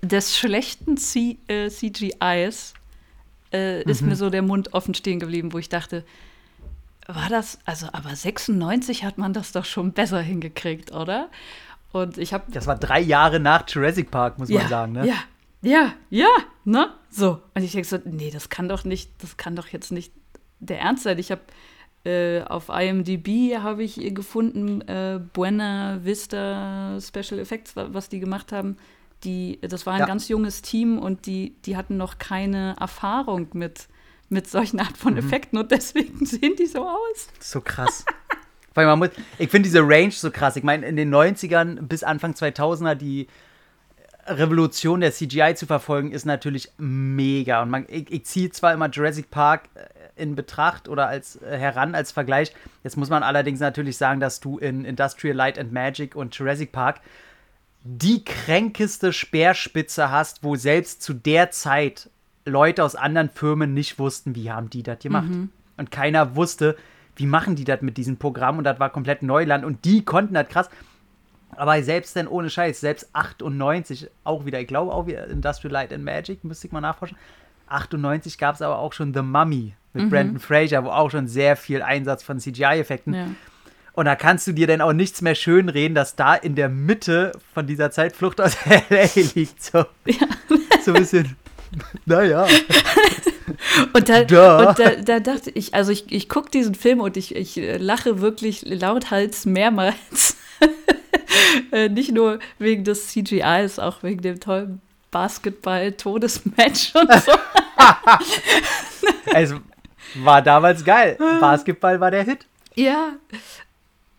[0.00, 2.72] des schlechten C äh, CGIs
[3.52, 4.08] äh, ist mhm.
[4.08, 6.02] mir so der Mund offen stehen geblieben, wo ich dachte,
[7.06, 11.28] war das, also aber 96 hat man das doch schon besser hingekriegt, oder?
[11.92, 12.44] Und ich habe.
[12.52, 15.06] Das war drei Jahre nach Jurassic Park, muss ja, man sagen, ne?
[15.06, 15.16] Ja,
[15.62, 16.28] ja, ja,
[16.64, 16.92] ne?
[17.10, 17.42] So.
[17.54, 20.12] Und ich denke so, nee, das kann doch nicht, das kann doch jetzt nicht
[20.60, 21.18] der Ernst sein.
[21.18, 21.42] Ich habe
[22.04, 28.76] äh, auf IMDb habe ich gefunden, äh, Buena Vista Special Effects, was die gemacht haben.
[29.24, 30.06] Die, das war ein ja.
[30.06, 33.88] ganz junges Team und die, die hatten noch keine Erfahrung mit,
[34.28, 35.18] mit solchen Art von mhm.
[35.18, 37.28] Effekten und deswegen sehen die so aus.
[37.40, 38.04] So krass.
[38.74, 40.54] Weil man muss, ich finde diese Range so krass.
[40.54, 43.26] Ich meine, in den 90ern bis Anfang 2000er, die
[44.28, 47.62] Revolution der CGI zu verfolgen, ist natürlich mega.
[47.62, 51.56] Und man, ich, ich ziehe zwar immer Jurassic Park äh, in Betracht oder als äh,
[51.56, 52.52] heran als Vergleich.
[52.84, 56.72] Jetzt muss man allerdings natürlich sagen, dass du in Industrial Light and Magic und Jurassic
[56.72, 57.00] Park
[57.84, 62.10] die kränkeste Speerspitze hast, wo selbst zu der Zeit
[62.44, 65.28] Leute aus anderen Firmen nicht wussten, wie haben die das gemacht.
[65.28, 65.50] Mhm.
[65.76, 66.76] Und keiner wusste,
[67.16, 70.34] wie machen die das mit diesem Programm und das war komplett Neuland und die konnten
[70.34, 70.70] das krass.
[71.56, 75.92] Aber selbst denn ohne Scheiß, selbst 98 auch wieder, ich glaube auch wieder Industrial Light
[75.92, 77.16] and Magic, müsste ich mal nachforschen.
[77.68, 80.10] 98 gab es aber auch schon The Mummy mit mhm.
[80.10, 83.14] Brandon Fraser, wo auch schon sehr viel Einsatz von CGI-Effekten.
[83.14, 83.26] Ja.
[83.92, 87.32] Und da kannst du dir dann auch nichts mehr schönreden, dass da in der Mitte
[87.52, 89.08] von dieser Zeit Flucht aus L.A.
[89.34, 89.62] liegt.
[89.62, 90.26] So, ja.
[90.84, 91.36] so ein bisschen,
[92.06, 92.46] naja.
[93.94, 94.68] Und, da, da.
[94.68, 98.20] und da, da, dachte ich, also ich, ich gucke diesen Film und ich, ich lache
[98.20, 100.36] wirklich lauthals mehrmals.
[101.72, 107.32] Äh, nicht nur wegen des CGIs, auch wegen dem tollen Basketball-Todesmatch und so.
[109.34, 109.58] also
[110.14, 111.16] war damals geil.
[111.40, 112.46] Basketball war der Hit.
[112.74, 113.14] Ja.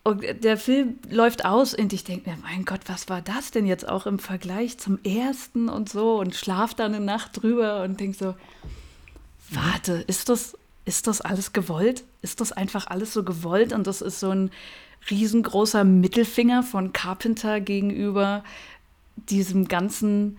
[0.03, 3.65] Und der Film läuft aus und ich denke mir, mein Gott, was war das denn
[3.65, 7.99] jetzt auch im Vergleich zum ersten und so und schlaf da eine Nacht drüber und
[7.99, 8.35] denke so,
[9.49, 12.03] warte, ist das, ist das alles gewollt?
[12.21, 13.73] Ist das einfach alles so gewollt?
[13.73, 14.51] Und das ist so ein
[15.09, 18.43] riesengroßer Mittelfinger von Carpenter gegenüber
[19.15, 20.37] diesem ganzen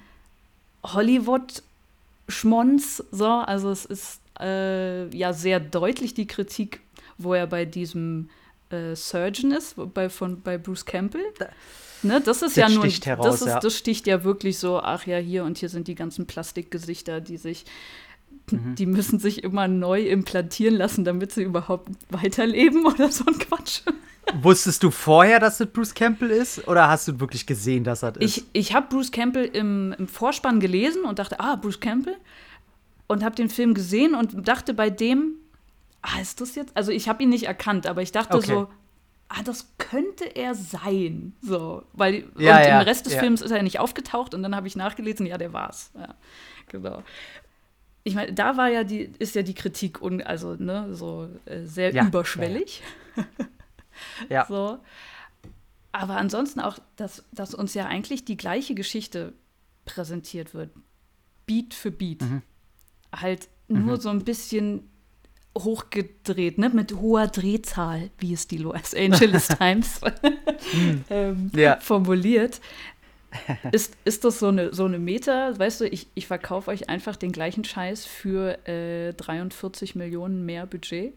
[0.84, 3.04] Hollywood-Schmonz.
[3.10, 6.80] So, also es ist äh, ja sehr deutlich die Kritik,
[7.18, 8.30] wo er bei diesem
[8.70, 11.22] äh, Surgeon ist, bei, von, bei Bruce Campbell.
[12.02, 13.60] Ne, das ist das ja nur, heraus, das, ist, ja.
[13.60, 17.36] das sticht ja wirklich so, ach ja, hier und hier sind die ganzen Plastikgesichter, die
[17.36, 17.66] sich
[18.52, 18.74] Mhm.
[18.74, 23.82] Die müssen sich immer neu implantieren lassen, damit sie überhaupt weiterleben oder so ein Quatsch.
[24.42, 26.66] Wusstest du vorher, dass das Bruce Campbell ist?
[26.68, 28.38] Oder hast du wirklich gesehen, dass das ist?
[28.38, 32.16] Ich, ich habe Bruce Campbell im, im Vorspann gelesen und dachte, ah, Bruce Campbell.
[33.06, 35.34] Und habe den Film gesehen und dachte bei dem,
[36.02, 36.76] ah, ist das jetzt?
[36.76, 38.46] Also ich habe ihn nicht erkannt, aber ich dachte okay.
[38.46, 38.68] so,
[39.28, 41.32] ah, das könnte er sein.
[41.42, 43.20] So, weil ja, und ja, im Rest des ja.
[43.20, 45.90] Films ist er nicht aufgetaucht und dann habe ich nachgelesen, ja, der war's.
[45.98, 46.14] Ja,
[46.68, 47.02] genau
[48.04, 51.64] ich meine, da war ja die, ist ja die Kritik un, also, ne, so äh,
[51.64, 52.82] sehr ja, überschwellig.
[54.28, 54.46] Ja.
[54.46, 54.78] So.
[55.92, 59.32] Aber ansonsten auch, dass, dass uns ja eigentlich die gleiche Geschichte
[59.84, 60.70] präsentiert wird.
[61.46, 62.22] Beat für Beat.
[62.22, 62.42] Mhm.
[63.14, 64.00] Halt nur mhm.
[64.00, 64.88] so ein bisschen
[65.58, 66.68] hochgedreht, ne?
[66.68, 70.00] mit hoher Drehzahl, wie es die Los Angeles Times
[70.70, 71.04] hm.
[71.10, 71.80] ähm, ja.
[71.80, 72.60] formuliert
[73.72, 75.58] ist, ist das so eine, so eine Meta?
[75.58, 80.66] Weißt du, ich, ich verkaufe euch einfach den gleichen Scheiß für äh, 43 Millionen mehr
[80.66, 81.14] Budget?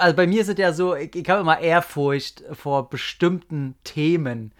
[0.00, 4.52] Also bei mir es ja so, ich, ich habe immer Ehrfurcht vor bestimmten Themen.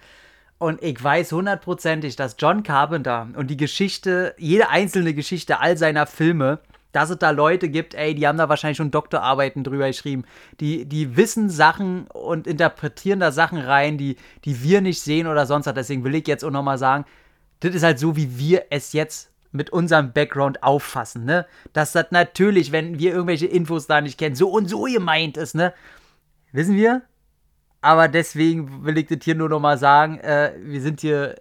[0.58, 6.06] Und ich weiß hundertprozentig, dass John Carpenter und die Geschichte, jede einzelne Geschichte all seiner
[6.06, 6.60] Filme
[6.92, 10.24] dass es da Leute gibt, ey, die haben da wahrscheinlich schon Doktorarbeiten drüber geschrieben.
[10.58, 15.46] Die, die wissen Sachen und interpretieren da Sachen rein, die, die wir nicht sehen oder
[15.46, 15.74] sonst was.
[15.74, 17.04] Deswegen will ich jetzt auch nochmal sagen,
[17.60, 21.46] das ist halt so, wie wir es jetzt mit unserem Background auffassen, ne?
[21.72, 25.54] Dass das natürlich, wenn wir irgendwelche Infos da nicht kennen, so und so gemeint ist,
[25.54, 25.72] ne?
[26.52, 27.02] Wissen wir?
[27.80, 31.36] Aber deswegen will ich das hier nur nochmal sagen, äh, wir sind hier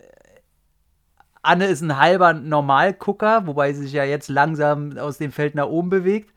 [1.41, 5.67] Anne ist ein halber Normalgucker, wobei sie sich ja jetzt langsam aus dem Feld nach
[5.67, 6.33] oben bewegt.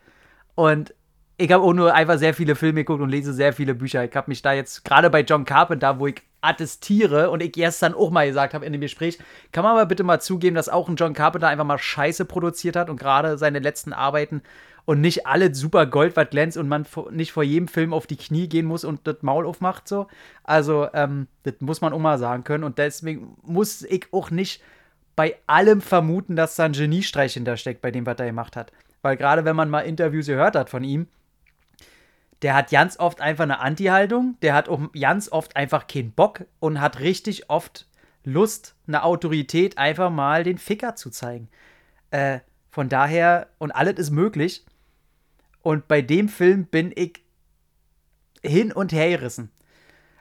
[0.54, 0.94] Und
[1.38, 4.04] ich habe auch nur einfach sehr viele Filme geguckt und lese sehr viele Bücher.
[4.04, 7.82] Ich habe mich da jetzt gerade bei John Carpenter, wo ich attestiere und ich erst
[7.82, 9.18] dann auch mal gesagt habe in dem Gespräch,
[9.52, 12.76] kann man aber bitte mal zugeben, dass auch ein John Carpenter einfach mal Scheiße produziert
[12.76, 14.42] hat und gerade seine letzten Arbeiten
[14.84, 18.16] und nicht alle super Gold, was glänzt und man nicht vor jedem Film auf die
[18.16, 20.08] Knie gehen muss und das Maul aufmacht so.
[20.44, 24.62] Also, ähm, das muss man auch mal sagen können und deswegen muss ich auch nicht
[25.14, 28.72] bei allem vermuten, dass da ein Geniestreich hintersteckt bei dem, was er gemacht hat.
[29.02, 31.06] Weil gerade wenn man mal Interviews gehört hat von ihm,
[32.42, 36.44] der hat ganz oft einfach eine Anti-Haltung, der hat auch ganz oft einfach keinen Bock
[36.58, 37.86] und hat richtig oft
[38.24, 41.48] Lust, eine Autorität einfach mal den Ficker zu zeigen.
[42.10, 44.64] Äh, von daher, und alles ist möglich.
[45.62, 47.22] Und bei dem Film bin ich
[48.42, 49.50] hin und her gerissen.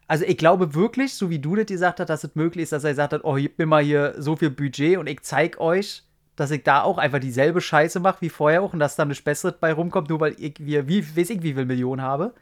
[0.07, 2.83] Also ich glaube wirklich, so wie du das gesagt hast, dass es möglich ist, dass
[2.83, 6.03] er gesagt hat, oh, gib mir mal hier so viel Budget und ich zeig euch,
[6.41, 9.13] dass ich da auch einfach dieselbe Scheiße mache wie vorher auch und dass da eine
[9.13, 12.33] bessere bei rumkommt, nur weil ich, wie, wie weiß ich, wie viel Millionen habe.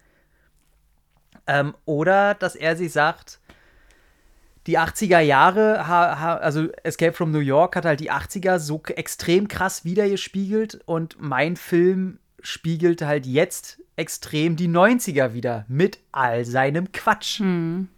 [1.46, 3.40] Ähm, oder dass er sich sagt,
[4.68, 9.84] die 80er Jahre, also Escape from New York hat halt die 80er so extrem krass
[9.84, 17.40] wiedergespiegelt und mein Film spiegelt halt jetzt extrem die 90er wieder mit all seinem Quatsch.
[17.40, 17.90] Hm.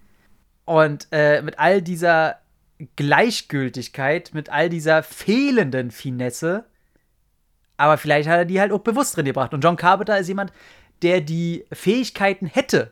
[0.65, 2.37] Und äh, mit all dieser
[2.95, 6.65] Gleichgültigkeit, mit all dieser fehlenden Finesse.
[7.77, 9.53] Aber vielleicht hat er die halt auch bewusst drin gebracht.
[9.53, 10.53] Und John Carpenter ist jemand,
[11.01, 12.91] der die Fähigkeiten hätte,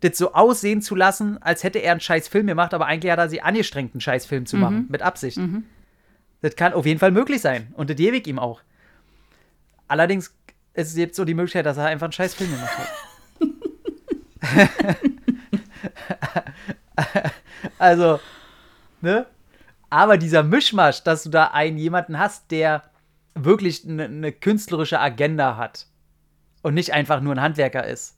[0.00, 3.18] das so aussehen zu lassen, als hätte er einen scheiß Film gemacht, aber eigentlich hat
[3.18, 4.62] er sie angestrengt, einen scheiß Film zu mhm.
[4.62, 5.36] machen, mit Absicht.
[5.36, 5.64] Mhm.
[6.42, 7.72] Das kann auf jeden Fall möglich sein.
[7.74, 8.62] Und das ich ihm auch.
[9.88, 10.34] Allerdings
[10.72, 12.88] es gibt so die Möglichkeit, dass er einfach einen scheiß Film gemacht hat.
[17.78, 18.20] also,
[19.02, 19.26] ne?
[19.90, 22.84] Aber dieser Mischmasch, dass du da einen jemanden hast, der
[23.34, 25.86] wirklich eine ne künstlerische Agenda hat
[26.62, 28.16] und nicht einfach nur ein Handwerker ist.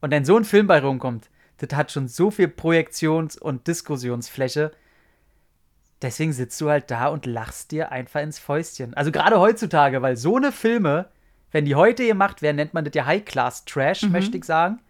[0.00, 4.72] Und dann so ein Film bei rumkommt, das hat schon so viel Projektions- und Diskussionsfläche.
[6.02, 8.94] Deswegen sitzt du halt da und lachst dir einfach ins Fäustchen.
[8.94, 11.08] Also gerade heutzutage, weil so eine Filme,
[11.50, 14.12] wenn die heute gemacht werden, nennt man das ja High-Class-Trash, mhm.
[14.12, 14.80] möchte ich sagen,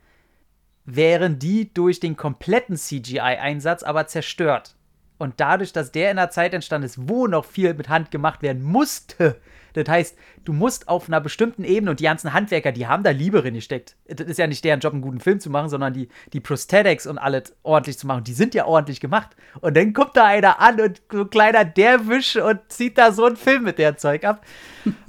[0.85, 4.76] wären die durch den kompletten CGI-Einsatz aber zerstört.
[5.19, 8.43] Und dadurch, dass der in einer Zeit entstanden ist, wo noch viel mit Hand gemacht
[8.43, 9.41] werden musste,
[9.77, 13.11] das heißt, du musst auf einer bestimmten Ebene und die ganzen Handwerker, die haben da
[13.11, 13.95] Liebe drin gesteckt.
[14.09, 17.07] Das ist ja nicht deren Job, einen guten Film zu machen, sondern die, die Prosthetics
[17.07, 18.25] und alles ordentlich zu machen.
[18.25, 19.37] Die sind ja ordentlich gemacht.
[19.61, 23.27] Und dann kommt da einer an und so ein kleiner Derwisch und zieht da so
[23.27, 24.47] einen Film mit der Zeug ab.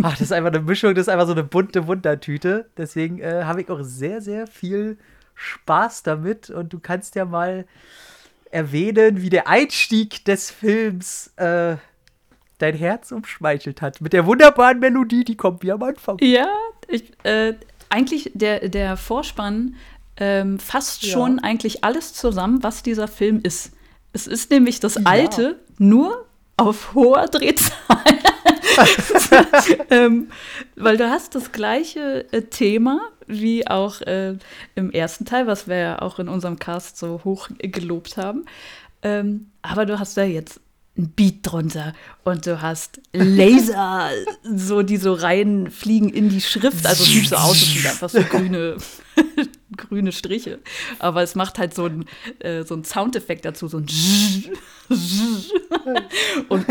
[0.04, 2.70] Ach, das ist einfach eine Mischung, das ist einfach so eine bunte Wundertüte.
[2.76, 4.98] Deswegen äh, habe ich auch sehr, sehr viel
[5.36, 7.66] Spaß damit und du kannst ja mal
[8.52, 11.78] erwähnen, wie der Einstieg des Films äh,
[12.58, 14.02] dein Herz umschmeichelt hat.
[14.02, 16.18] Mit der wunderbaren Melodie, die kommt wie am Anfang.
[16.22, 16.48] Ja,
[16.88, 17.54] ich, äh,
[17.90, 19.76] eigentlich der, der Vorspann
[20.18, 21.14] ähm, fasst ja.
[21.14, 23.72] schon eigentlich alles zusammen, was dieser Film ist.
[24.14, 25.76] Es ist nämlich das alte, ja.
[25.78, 26.26] nur
[26.58, 27.74] auf hoher Drehzahl.
[29.90, 30.30] ähm,
[30.76, 34.38] weil du hast das gleiche äh, Thema wie auch äh,
[34.76, 38.46] im ersten Teil, was wir ja auch in unserem Cast so hoch gelobt haben.
[39.04, 40.60] Ähm, aber du hast da jetzt
[40.98, 44.10] ein Beat drunter und du hast Laser,
[44.44, 46.86] so die so reinfliegen in die Schrift.
[46.86, 48.78] Also es sieht so aus, es sind einfach so grüne,
[49.78, 50.60] grüne Striche.
[50.98, 52.06] Aber es macht halt so ein,
[52.40, 53.88] äh, so Soundeffekt dazu, so ein
[56.50, 56.66] und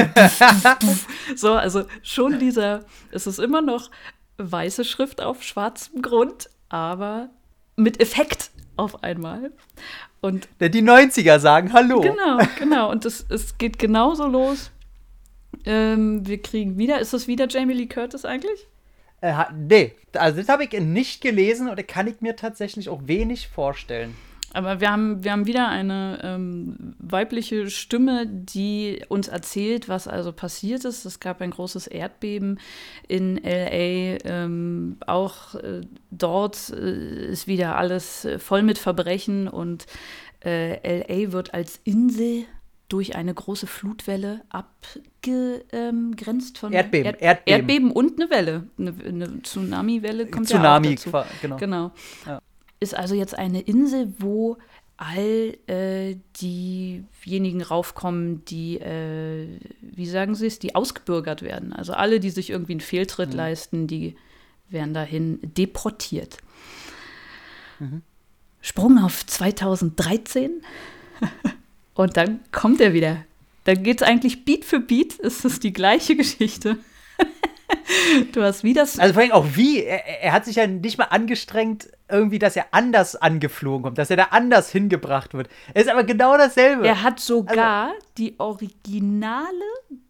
[1.36, 3.90] so, also schon dieser, es ist immer noch
[4.38, 7.30] weiße Schrift auf schwarzem Grund, aber
[7.76, 9.52] mit Effekt auf einmal.
[10.20, 12.00] Und die 90er sagen Hallo.
[12.00, 12.90] Genau, genau.
[12.90, 14.70] Und es, es geht genauso los.
[15.64, 18.66] Ähm, wir kriegen wieder, ist das wieder Jamie Lee Curtis eigentlich?
[19.20, 23.48] Äh, nee, also das habe ich nicht gelesen oder kann ich mir tatsächlich auch wenig
[23.48, 24.14] vorstellen.
[24.52, 30.32] Aber wir haben, wir haben wieder eine ähm, weibliche Stimme, die uns erzählt, was also
[30.32, 31.04] passiert ist.
[31.04, 32.58] Es gab ein großes Erdbeben
[33.08, 34.18] in LA.
[34.24, 39.86] Ähm, auch äh, dort äh, ist wieder alles äh, voll mit Verbrechen und
[40.44, 42.44] äh, LA wird als Insel
[42.88, 47.58] durch eine große Flutwelle abgegrenzt von Erdbeben, Erd Erdbeben.
[47.58, 48.68] Erdbeben und eine Welle.
[48.78, 51.34] Eine, eine Tsunami-Welle kommt Tsunami, ja auch dazu.
[51.42, 51.56] genau.
[51.56, 51.90] genau.
[52.24, 52.40] Ja
[52.80, 54.58] ist also jetzt eine Insel, wo
[54.96, 61.72] all äh, diejenigen raufkommen, die, äh, wie sagen Sie es, die ausgebürgert werden.
[61.72, 63.36] Also alle, die sich irgendwie einen Fehltritt mhm.
[63.36, 64.16] leisten, die
[64.68, 66.38] werden dahin deportiert.
[67.78, 68.02] Mhm.
[68.60, 70.62] Sprung auf 2013
[71.94, 73.24] und dann kommt er wieder.
[73.64, 76.78] Dann geht es eigentlich Beat für Beat, ist es die gleiche Geschichte.
[78.32, 78.82] du hast wieder.
[78.82, 79.82] Also vor allem auch wie.
[79.82, 84.10] Er, er, hat sich ja nicht mal angestrengt, irgendwie, dass er anders angeflogen kommt, dass
[84.10, 85.48] er da anders hingebracht wird.
[85.74, 86.86] Er ist aber genau dasselbe.
[86.86, 89.50] Er hat sogar also, die originale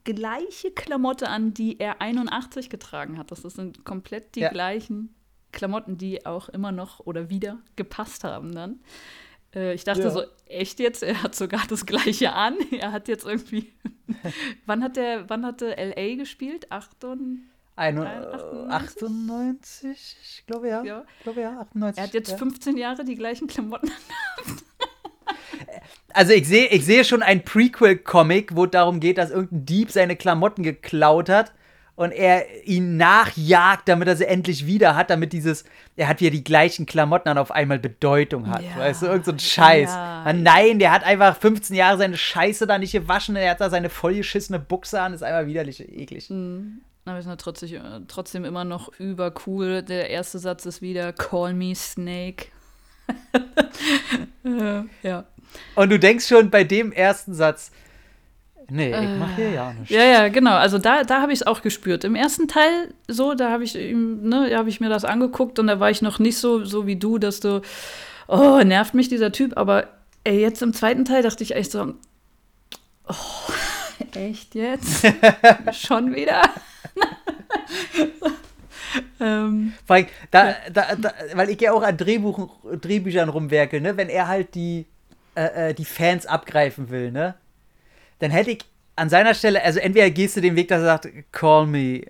[0.04, 3.30] gleiche Klamotte an, die er 81 getragen hat.
[3.30, 4.50] Das sind komplett die ja.
[4.50, 5.14] gleichen
[5.52, 8.80] Klamotten, die auch immer noch oder wieder gepasst haben dann.
[9.56, 10.10] Äh, ich dachte ja.
[10.10, 11.02] so, echt jetzt?
[11.02, 12.56] Er hat sogar das gleiche an.
[12.78, 13.72] Er hat jetzt irgendwie.
[14.66, 16.70] wann hat der, wann hatte LA gespielt?
[16.70, 17.42] 98?
[17.76, 20.84] 98, ich glaube ja.
[20.84, 21.04] ja.
[21.18, 21.98] Ich glaube ja, 98.
[21.98, 22.36] Er hat jetzt ja.
[22.36, 23.90] 15 Jahre die gleichen Klamotten
[26.12, 29.90] Also ich sehe ich seh schon ein Prequel-Comic, wo es darum geht, dass irgendein Dieb
[29.90, 31.52] seine Klamotten geklaut hat
[31.96, 35.64] und er ihn nachjagt, damit er sie endlich wieder hat, damit dieses,
[35.96, 38.62] er hat wieder die gleichen Klamotten an auf einmal Bedeutung hat.
[38.62, 38.76] Ja.
[38.76, 39.88] Weißt du, irgend so ein Scheiß.
[39.88, 40.32] Ja.
[40.32, 43.88] Nein, der hat einfach 15 Jahre seine Scheiße da nicht gewaschen, er hat da seine
[43.88, 46.28] vollgeschissene Buchse an, ist einfach widerlich, eklig.
[46.28, 46.82] Mhm.
[47.06, 49.82] Aber ist trotzdem, trotzdem immer noch übercool.
[49.82, 52.46] Der erste Satz ist wieder Call me Snake.
[54.44, 55.24] äh, ja.
[55.76, 57.70] Und du denkst schon bei dem ersten Satz,
[58.70, 59.90] nee, ich mach hier ja nichts.
[59.90, 60.56] Ja, ja, genau.
[60.56, 62.04] Also da, da habe ich es auch gespürt.
[62.04, 65.80] Im ersten Teil so, da habe ich, ne, hab ich mir das angeguckt und da
[65.80, 67.62] war ich noch nicht so, so wie du, dass du,
[68.28, 69.56] oh, nervt mich dieser Typ.
[69.56, 69.88] Aber
[70.24, 71.94] ey, jetzt im zweiten Teil dachte ich echt so,
[73.08, 73.14] oh,
[74.14, 75.06] echt jetzt?
[75.72, 76.42] Schon wieder?
[79.20, 82.48] ähm, weil, da, da, da, weil ich ja auch an Drehbuchen,
[82.80, 83.96] Drehbüchern rumwerke, ne?
[83.96, 84.86] Wenn er halt die,
[85.34, 87.34] äh, äh, die Fans abgreifen will, ne?
[88.18, 88.64] Dann hätte ich
[88.96, 92.02] an seiner Stelle, also entweder gehst du den Weg, dass er sagt, call me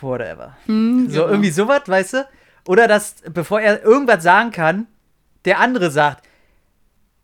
[0.00, 0.56] whatever.
[0.66, 1.28] Hm, so, genau.
[1.28, 2.28] irgendwie sowas, weißt du?
[2.66, 4.86] Oder dass, bevor er irgendwas sagen kann,
[5.44, 6.26] der andere sagt,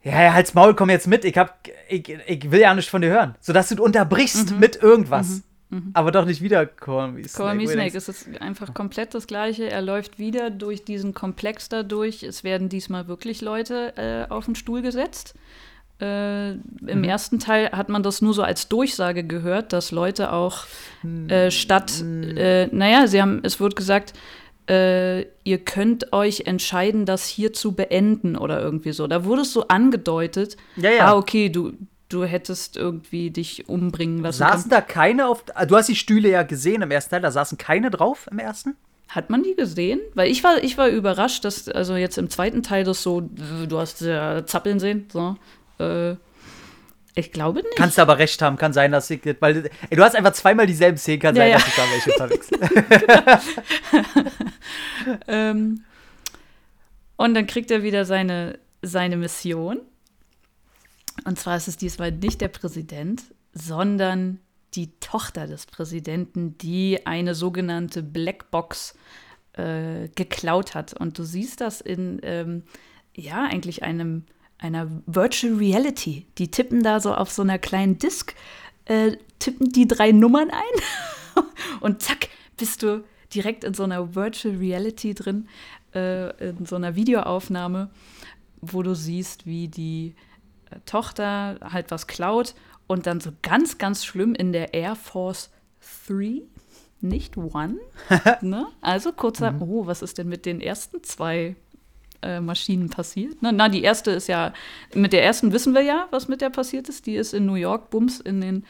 [0.02, 3.02] ja, ja, halt's Maul, komm jetzt mit, ich, hab, ich, ich will ja nichts von
[3.02, 3.34] dir hören.
[3.40, 4.60] Sodass du unterbrichst mhm.
[4.60, 5.42] mit irgendwas.
[5.68, 5.90] Mhm.
[5.94, 7.36] Aber doch nicht wieder Call Me Snake.
[7.36, 9.68] Call Me Snake, ist einfach komplett das Gleiche.
[9.68, 12.22] Er läuft wieder durch diesen Komplex da durch.
[12.22, 15.34] Es werden diesmal wirklich Leute äh, auf den Stuhl gesetzt.
[16.00, 16.50] Äh,
[16.86, 20.64] Im ersten Teil hat man das nur so als Durchsage gehört, dass Leute auch
[21.28, 24.12] äh, statt, äh, naja, sie haben, es wird gesagt,
[24.68, 29.06] äh, ihr könnt euch entscheiden, das hier zu beenden oder irgendwie so.
[29.06, 31.06] Da wurde es so angedeutet, Ja, ja.
[31.06, 31.72] ah, okay, du,
[32.08, 34.52] du hättest irgendwie dich umbringen lassen können.
[34.52, 35.44] Saßen da keine auf.
[35.54, 38.38] ah, Du hast die Stühle ja gesehen im ersten Teil, da saßen keine drauf im
[38.38, 38.76] ersten?
[39.08, 40.00] Hat man die gesehen?
[40.14, 43.20] Weil ich war, ich war überrascht, dass also jetzt im zweiten Teil das so,
[43.68, 45.36] du hast ja zappeln sehen, so.
[45.78, 46.16] Äh,
[47.14, 47.76] ich glaube nicht.
[47.76, 49.22] Kannst du aber recht haben, kann sein, dass ich.
[49.40, 51.58] Weil ey, du hast einfach zweimal dieselben Szenen, kann Ja, sein, ja.
[51.58, 52.58] dass ich da welche verwechsel.
[55.28, 55.84] Ähm,
[57.16, 59.80] und dann kriegt er wieder seine, seine Mission.
[61.24, 64.40] Und zwar ist es diesmal nicht der Präsident, sondern
[64.74, 68.94] die Tochter des Präsidenten, die eine sogenannte Blackbox
[69.54, 70.92] äh, geklaut hat.
[70.92, 72.64] Und du siehst das in, ähm,
[73.14, 74.24] ja, eigentlich einem,
[74.58, 76.26] einer Virtual Reality.
[76.38, 78.34] Die tippen da so auf so einer kleinen Disk,
[78.86, 81.44] äh, tippen die drei Nummern ein
[81.80, 85.48] und zack, bist du direkt in so einer Virtual Reality drin,
[85.94, 87.90] äh, in so einer Videoaufnahme,
[88.60, 90.14] wo du siehst, wie die
[90.70, 92.54] äh, Tochter halt was klaut
[92.86, 95.50] und dann so ganz, ganz schlimm in der Air Force
[96.08, 96.42] 3,
[97.00, 97.76] nicht One.
[98.40, 98.66] ne?
[98.80, 101.56] Also kurzer, oh, was ist denn mit den ersten zwei
[102.26, 103.36] äh, Maschinen passiert?
[103.40, 104.52] Na, na, die erste ist ja,
[104.94, 107.06] mit der ersten wissen wir ja, was mit der passiert ist.
[107.06, 108.64] Die ist in New York, Bums, in den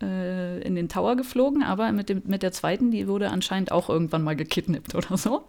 [0.00, 3.88] äh, in den Tower geflogen, aber mit, dem, mit der zweiten, die wurde anscheinend auch
[3.88, 5.44] irgendwann mal gekidnappt oder so.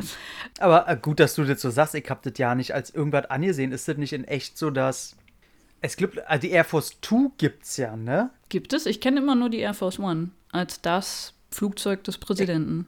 [0.60, 1.96] Aber äh, gut, dass du das so sagst.
[1.96, 3.72] Ich hab das ja nicht als irgendwas angesehen.
[3.72, 5.16] Ist das nicht in echt so, dass.
[5.82, 6.28] Es gibt.
[6.28, 8.32] Also die Air Force 2 gibt's ja, ne?
[8.50, 8.86] Gibt es?
[8.86, 12.88] Ich kenne immer nur die Air Force One als das Flugzeug des Präsidenten.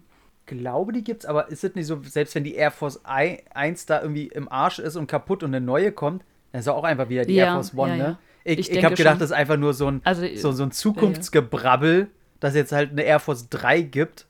[0.60, 4.02] Glaube, die gibt's, aber ist es nicht so, selbst wenn die Air Force 1 da
[4.02, 7.26] irgendwie im Arsch ist und kaputt und eine neue kommt, dann ist auch einfach wieder
[7.26, 8.08] die Ja, Air Force One, ja, ja.
[8.10, 8.20] ne?
[8.44, 9.20] Ich, Ich ich, habe gedacht, schon.
[9.20, 12.08] das ist einfach nur so ein, Also, so, so ein Zukunftsgebrabbel,
[12.40, 14.26] dass jetzt halt eine Air Force 3 gibt.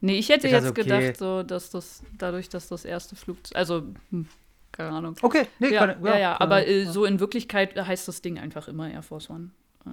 [0.00, 1.00] Nee, ich hätte Ich jetzt dachte, okay.
[1.00, 4.26] gedacht, so, dass das dadurch, dass das erste Flugzeug, also, hm,
[4.70, 5.16] keine Ahnung.
[5.22, 8.38] Okay, nee, ja, kann- ja, ja, kann- aber äh, so in Wirklichkeit heißt das Ding
[8.38, 9.50] einfach immer Air Force One,
[9.86, 9.90] äh,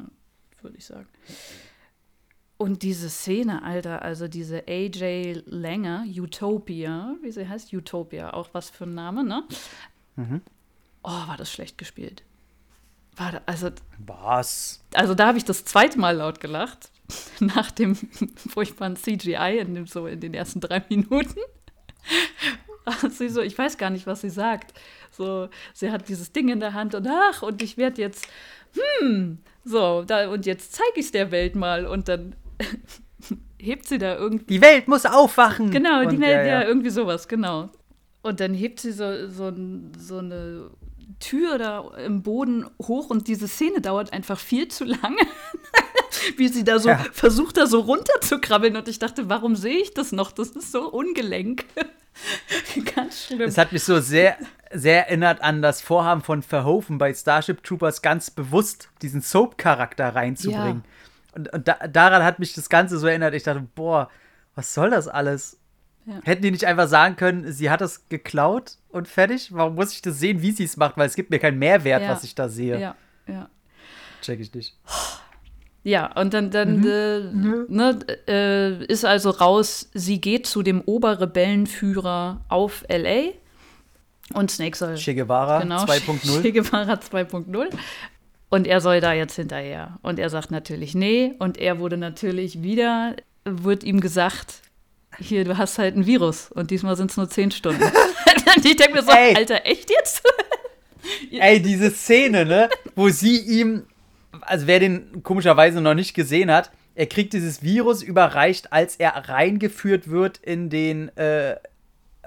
[0.63, 1.07] würde ich sagen.
[2.57, 8.69] Und diese Szene, Alter, also diese AJ Langer, Utopia, wie sie heißt, Utopia, auch was
[8.69, 9.43] für ein Name, ne?
[10.15, 10.41] Mhm.
[11.03, 12.23] Oh, war das schlecht gespielt.
[13.17, 14.81] War da, also, Was?
[14.93, 16.91] also da habe ich das zweite Mal laut gelacht,
[17.39, 17.95] nach dem
[18.35, 21.39] furchtbaren CGI in, dem, so in den ersten drei Minuten.
[23.09, 24.73] sie so, ich weiß gar nicht, was sie sagt.
[25.11, 28.27] So, sie hat dieses Ding in der Hand und ach, und ich werde jetzt,
[28.99, 32.35] hm, so, da, und jetzt zeige ich es der Welt mal und dann
[33.59, 35.71] hebt sie da irgendwie Die Welt muss aufwachen!
[35.71, 37.69] Genau, die Und, meldet ja, irgendwie sowas, genau.
[38.21, 39.53] Und dann hebt sie so, so,
[39.97, 40.71] so eine
[41.19, 45.21] Tür da im Boden hoch und diese Szene dauert einfach viel zu lange.
[46.37, 47.05] Wie sie da so Ja.
[47.11, 48.75] versucht, da so runterzukrabbeln.
[48.75, 50.31] Und ich dachte, warum sehe ich das noch?
[50.31, 51.65] Das ist so ungelenk.
[52.95, 53.41] Ganz schlimm.
[53.41, 54.37] Es hat mich so sehr,
[54.73, 60.83] sehr erinnert an das Vorhaben von Verhoeven bei Starship Troopers ganz bewusst diesen Soap-Charakter reinzubringen.
[61.35, 63.33] Und, und da, daran hat mich das Ganze so erinnert.
[63.33, 64.09] Ich dachte, boah,
[64.55, 65.59] was soll das alles?
[66.05, 66.19] Ja.
[66.23, 69.51] Hätten die nicht einfach sagen können, sie hat das geklaut und fertig?
[69.53, 70.97] Warum muss ich das sehen, wie sie es macht?
[70.97, 72.09] Weil es gibt mir keinen Mehrwert, Ja.
[72.09, 72.79] was ich da sehe.
[72.79, 72.95] ja,
[73.27, 73.49] ja.
[74.21, 74.75] Check ich nicht.
[75.83, 76.85] Ja, und dann, dann Mhm.
[76.87, 77.19] äh,
[77.69, 83.33] ne, äh, ist also raus, sie geht zu dem Oberrebellenführer auf LA
[84.33, 86.41] und Snake soll Che Guevara genau, 2.0.
[86.41, 87.67] Che Guevara 2.0.
[88.49, 89.97] Und er soll da jetzt hinterher.
[90.01, 91.33] Und er sagt natürlich nee.
[91.39, 94.61] Und er wurde natürlich wieder, wird ihm gesagt,
[95.17, 96.51] hier, du hast halt ein Virus.
[96.51, 97.83] Und diesmal sind es nur zehn Stunden.
[98.55, 99.35] und ich denke mir so, Ey.
[99.35, 100.23] Alter, echt jetzt?
[101.31, 102.69] Ey, diese Szene, ne?
[102.95, 103.83] Wo sie ihm,
[104.41, 109.11] also wer den komischerweise noch nicht gesehen hat, er kriegt dieses Virus überreicht, als er
[109.11, 111.51] reingeführt wird in den äh,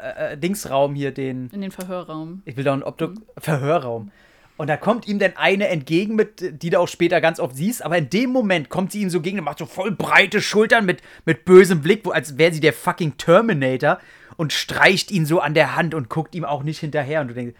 [0.00, 2.42] äh, äh, Dingsraum hier, den, In den Verhörraum.
[2.44, 4.10] ich will da einen Obduk Verhörraum.
[4.58, 7.82] Und da kommt ihm dann eine entgegen, mit, die du auch später ganz oft siehst,
[7.82, 10.84] aber in dem Moment kommt sie ihm so gegen und macht so voll breite Schultern
[10.84, 13.98] mit, mit bösem Blick, wo, als wäre sie der fucking Terminator
[14.36, 17.20] und streicht ihn so an der Hand und guckt ihm auch nicht hinterher.
[17.22, 17.54] Und du denkst,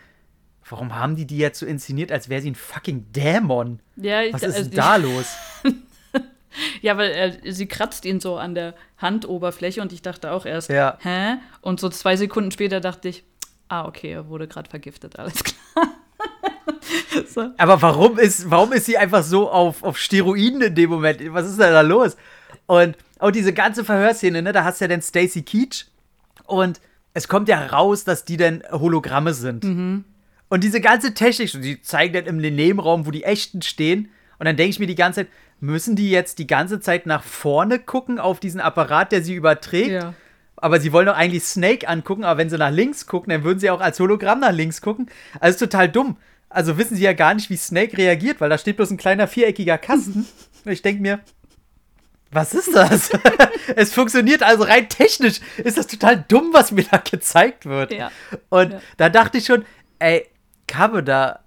[0.69, 3.81] warum haben die die jetzt so inszeniert, als wäre sie ein fucking Dämon?
[3.97, 5.37] Ja, ich- Was ist also denn da los?
[6.81, 10.71] Ja, weil er, sie kratzt ihn so an der Handoberfläche und ich dachte auch erst,
[10.71, 10.99] Ja.
[11.03, 11.35] hä?
[11.61, 13.23] Und so zwei Sekunden später dachte ich,
[13.69, 15.89] ah, okay, er wurde gerade vergiftet, alles klar.
[17.29, 17.51] so.
[17.57, 21.21] Aber warum ist, warum ist sie einfach so auf, auf Steroiden in dem Moment?
[21.33, 22.17] Was ist denn da los?
[22.67, 25.87] Und auch diese ganze Verhörszene, ne, da hast du ja dann Stacy Keach
[26.47, 26.81] und
[27.15, 29.65] es kommt ja raus, dass die dann Hologramme sind.
[29.65, 30.05] Mhm.
[30.49, 34.11] Und diese ganze Technik, die zeigen dann im Nebenraum, wo die echten stehen.
[34.39, 37.23] Und dann denke ich mir die ganze Zeit, müssen die jetzt die ganze Zeit nach
[37.23, 39.91] vorne gucken auf diesen Apparat, der sie überträgt?
[39.91, 40.15] Ja.
[40.61, 43.59] Aber sie wollen doch eigentlich Snake angucken, aber wenn sie nach links gucken, dann würden
[43.59, 45.09] sie auch als Hologramm nach links gucken.
[45.41, 46.17] Also ist total dumm.
[46.49, 49.29] Also wissen sie ja gar nicht, wie Snake reagiert, weil da steht bloß ein kleiner
[49.29, 50.27] viereckiger Kasten.
[50.65, 51.21] Und ich denke mir,
[52.31, 53.11] was ist das?
[53.77, 55.41] es funktioniert also rein technisch.
[55.59, 57.93] Ist das total dumm, was mir da gezeigt wird.
[57.93, 58.11] Ja.
[58.49, 58.81] Und ja.
[58.97, 59.65] da dachte ich schon,
[59.99, 60.27] ey,
[60.67, 61.41] Kabe da,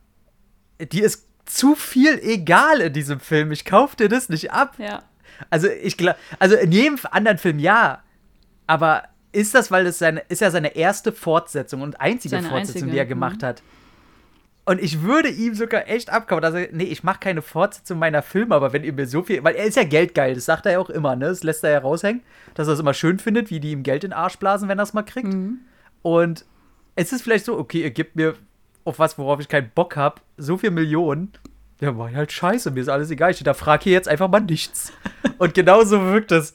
[0.80, 3.52] die ist zu viel egal in diesem Film.
[3.52, 4.76] Ich kauf dir das nicht ab.
[4.78, 5.04] Ja.
[5.50, 8.04] Also ich glaube, also in jedem anderen Film ja,
[8.72, 9.04] aber
[9.34, 12.92] ist das, weil es seine, ist ja seine erste Fortsetzung und einzige seine Fortsetzung, einzige.
[12.92, 13.46] die er gemacht mhm.
[13.48, 13.64] hat.
[14.64, 16.46] Und ich würde ihm sogar echt abkaufen.
[16.46, 19.44] Also, nee, ich mache keine Fortsetzung meiner Filme, aber wenn ihr mir so viel.
[19.44, 21.26] Weil er ist ja geldgeil, das sagt er ja auch immer, ne?
[21.26, 22.22] Das lässt er ja raushängen,
[22.54, 24.80] dass er es immer schön findet, wie die ihm Geld in den Arsch blasen, wenn
[24.80, 25.34] er es mal kriegt.
[25.34, 25.60] Mhm.
[26.02, 26.46] Und
[26.96, 28.36] es ist vielleicht so, okay, ihr gebt mir
[28.86, 31.34] auf was, worauf ich keinen Bock habe, so viel Millionen.
[31.82, 33.32] Ja, war halt scheiße, mir ist alles egal.
[33.32, 34.94] Ich da frage hier jetzt einfach mal nichts.
[35.40, 36.54] Und genauso wirkt es.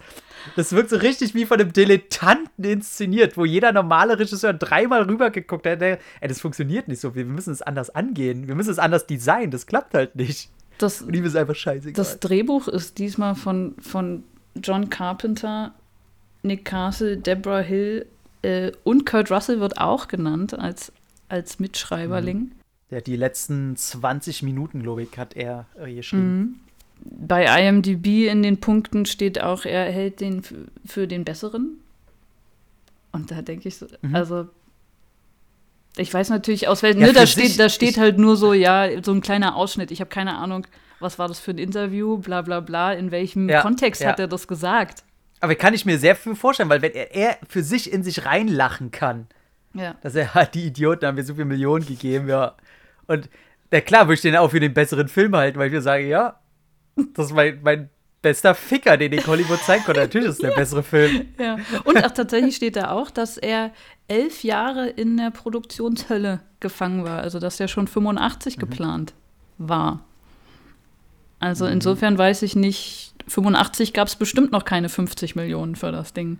[0.54, 5.66] Das wirkt so richtig wie von einem Dilettanten inszeniert, wo jeder normale Regisseur dreimal rübergeguckt
[5.66, 5.82] hat.
[5.82, 7.14] Ey, das funktioniert nicht so.
[7.14, 8.48] Wir müssen es anders angehen.
[8.48, 9.50] Wir müssen es anders designen.
[9.50, 10.50] Das klappt halt nicht.
[10.78, 11.92] Das, Und ihm ist einfach scheiße.
[11.92, 14.24] Das Drehbuch ist diesmal von, von
[14.62, 15.74] John Carpenter,
[16.42, 18.06] Nick Castle, Deborah Hill
[18.42, 20.92] äh, und Kurt Russell wird auch genannt als,
[21.28, 22.38] als Mitschreiberling.
[22.38, 22.52] Mhm.
[22.90, 26.38] Ja, die letzten 20 Minuten, glaube ich, hat er äh, geschrieben.
[26.38, 26.65] Mhm
[27.10, 30.42] bei IMDb in den Punkten steht auch, er hält den
[30.84, 31.80] für den besseren.
[33.12, 34.14] Und da denke ich so, mhm.
[34.14, 34.48] also
[35.96, 38.88] ich weiß natürlich aus welchen, ja, ne, da steht, da steht halt nur so, ja,
[39.02, 39.90] so ein kleiner Ausschnitt.
[39.90, 40.66] Ich habe keine Ahnung,
[41.00, 44.08] was war das für ein Interview, bla bla bla, in welchem ja, Kontext ja.
[44.08, 45.04] hat er das gesagt.
[45.40, 48.24] Aber kann ich mir sehr viel vorstellen, weil wenn er, er für sich in sich
[48.24, 49.26] reinlachen kann,
[49.74, 49.94] ja.
[50.02, 52.54] dass er halt, die Idioten haben mir so viele Millionen gegeben, ja.
[53.06, 53.28] Und
[53.70, 56.06] na klar, würde ich den auch für den besseren Film halten, weil ich mir sage,
[56.06, 56.38] ja,
[57.14, 57.90] das ist mein, mein
[58.22, 60.00] bester Ficker, den ich Hollywood zeigen konnte.
[60.00, 60.56] Natürlich ist es der ja.
[60.56, 61.28] bessere Film.
[61.38, 61.58] Ja.
[61.84, 63.70] Und auch tatsächlich steht da auch, dass er
[64.08, 67.20] elf Jahre in der Produktionshölle gefangen war.
[67.20, 68.60] Also, dass er schon 85 mhm.
[68.60, 69.14] geplant
[69.58, 70.04] war.
[71.38, 71.72] Also, mhm.
[71.72, 76.38] insofern weiß ich nicht, 85 gab es bestimmt noch keine 50 Millionen für das Ding.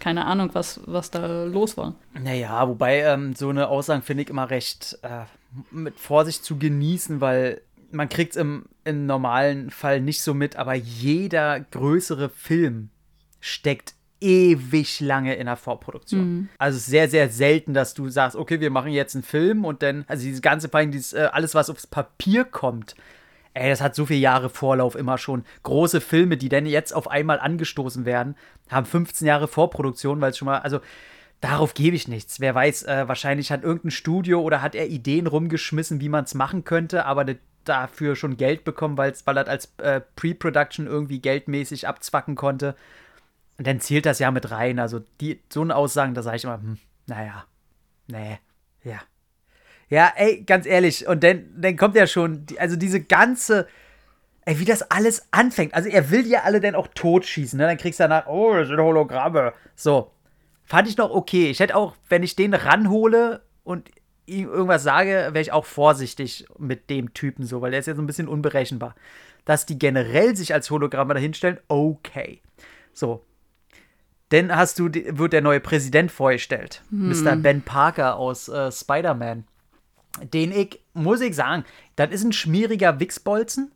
[0.00, 1.94] Keine Ahnung, was, was da los war.
[2.18, 5.24] Naja, wobei ähm, so eine Aussage finde ich immer recht äh,
[5.70, 10.56] mit Vorsicht zu genießen, weil man kriegt es im, im normalen Fall nicht so mit,
[10.56, 12.90] aber jeder größere Film
[13.40, 16.20] steckt ewig lange in der Vorproduktion.
[16.20, 16.48] Mhm.
[16.58, 20.04] Also sehr, sehr selten, dass du sagst, okay, wir machen jetzt einen Film und dann,
[20.08, 22.94] also dieses ganze Fall, dieses, äh, alles, was aufs Papier kommt,
[23.54, 25.44] ey, das hat so viele Jahre Vorlauf immer schon.
[25.62, 28.36] Große Filme, die dann jetzt auf einmal angestoßen werden,
[28.70, 30.80] haben 15 Jahre Vorproduktion, weil es schon mal, also
[31.40, 32.40] darauf gebe ich nichts.
[32.40, 36.34] Wer weiß, äh, wahrscheinlich hat irgendein Studio oder hat er Ideen rumgeschmissen, wie man es
[36.34, 37.36] machen könnte, aber das
[37.68, 42.74] dafür schon Geld bekommen, weil er als äh, Pre-Production irgendwie geldmäßig abzwacken konnte.
[43.58, 44.78] Und dann zählt das ja mit rein.
[44.78, 47.44] Also die, so eine Aussagen, da sage ich immer, hm, naja,
[48.08, 48.38] nee,
[48.84, 49.00] ja.
[49.88, 53.68] Ja, ey, ganz ehrlich, und dann, dann kommt ja schon, also diese ganze,
[54.44, 55.74] ey, wie das alles anfängt.
[55.74, 57.66] Also er will ja alle dann auch totschießen, ne?
[57.66, 59.52] Dann kriegst du danach, oh, das sind Hologramme.
[59.74, 60.10] So.
[60.64, 61.48] Fand ich noch okay.
[61.50, 63.88] Ich hätte auch, wenn ich den ranhole und
[64.26, 67.94] ihm irgendwas sage, wäre ich auch vorsichtig mit dem Typen so, weil der ist ja
[67.94, 68.94] so ein bisschen unberechenbar.
[69.44, 72.40] Dass die generell sich als Hologramme dahinstellen, okay.
[72.92, 73.24] So.
[74.30, 76.82] Dann hast du, wird der neue Präsident vorgestellt.
[76.90, 77.10] Hm.
[77.10, 77.36] Mr.
[77.36, 79.44] Ben Parker aus äh, Spider-Man.
[80.32, 81.64] Den ich, muss ich sagen,
[81.94, 83.70] das ist ein schmieriger Wichsbolzen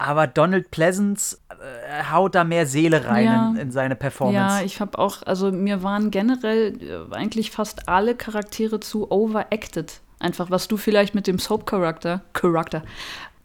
[0.00, 3.50] aber Donald Pleasance äh, haut da mehr Seele rein ja.
[3.50, 4.60] in, in, seine Performance.
[4.60, 10.00] Ja, ich habe auch, also mir waren generell äh, eigentlich fast alle Charaktere zu overacted.
[10.18, 12.82] Einfach, was du vielleicht mit dem Soap-Charakter Charakter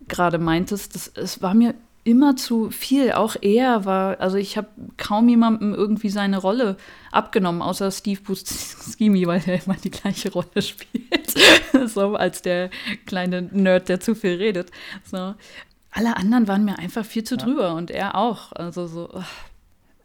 [0.08, 1.74] gerade meintest, das, es war mir
[2.06, 3.12] immer zu viel.
[3.12, 6.78] Auch er war, also ich habe kaum jemandem irgendwie seine Rolle
[7.12, 11.36] abgenommen, außer Steve Buscemi, weil er immer die gleiche Rolle spielt.
[11.88, 12.70] so als der
[13.06, 14.72] kleine Nerd, der zu viel redet.
[15.04, 15.36] So
[15.96, 18.52] alle anderen waren mir einfach viel zu drüber und er auch.
[18.52, 19.10] Also so.
[19.14, 19.24] Ugh.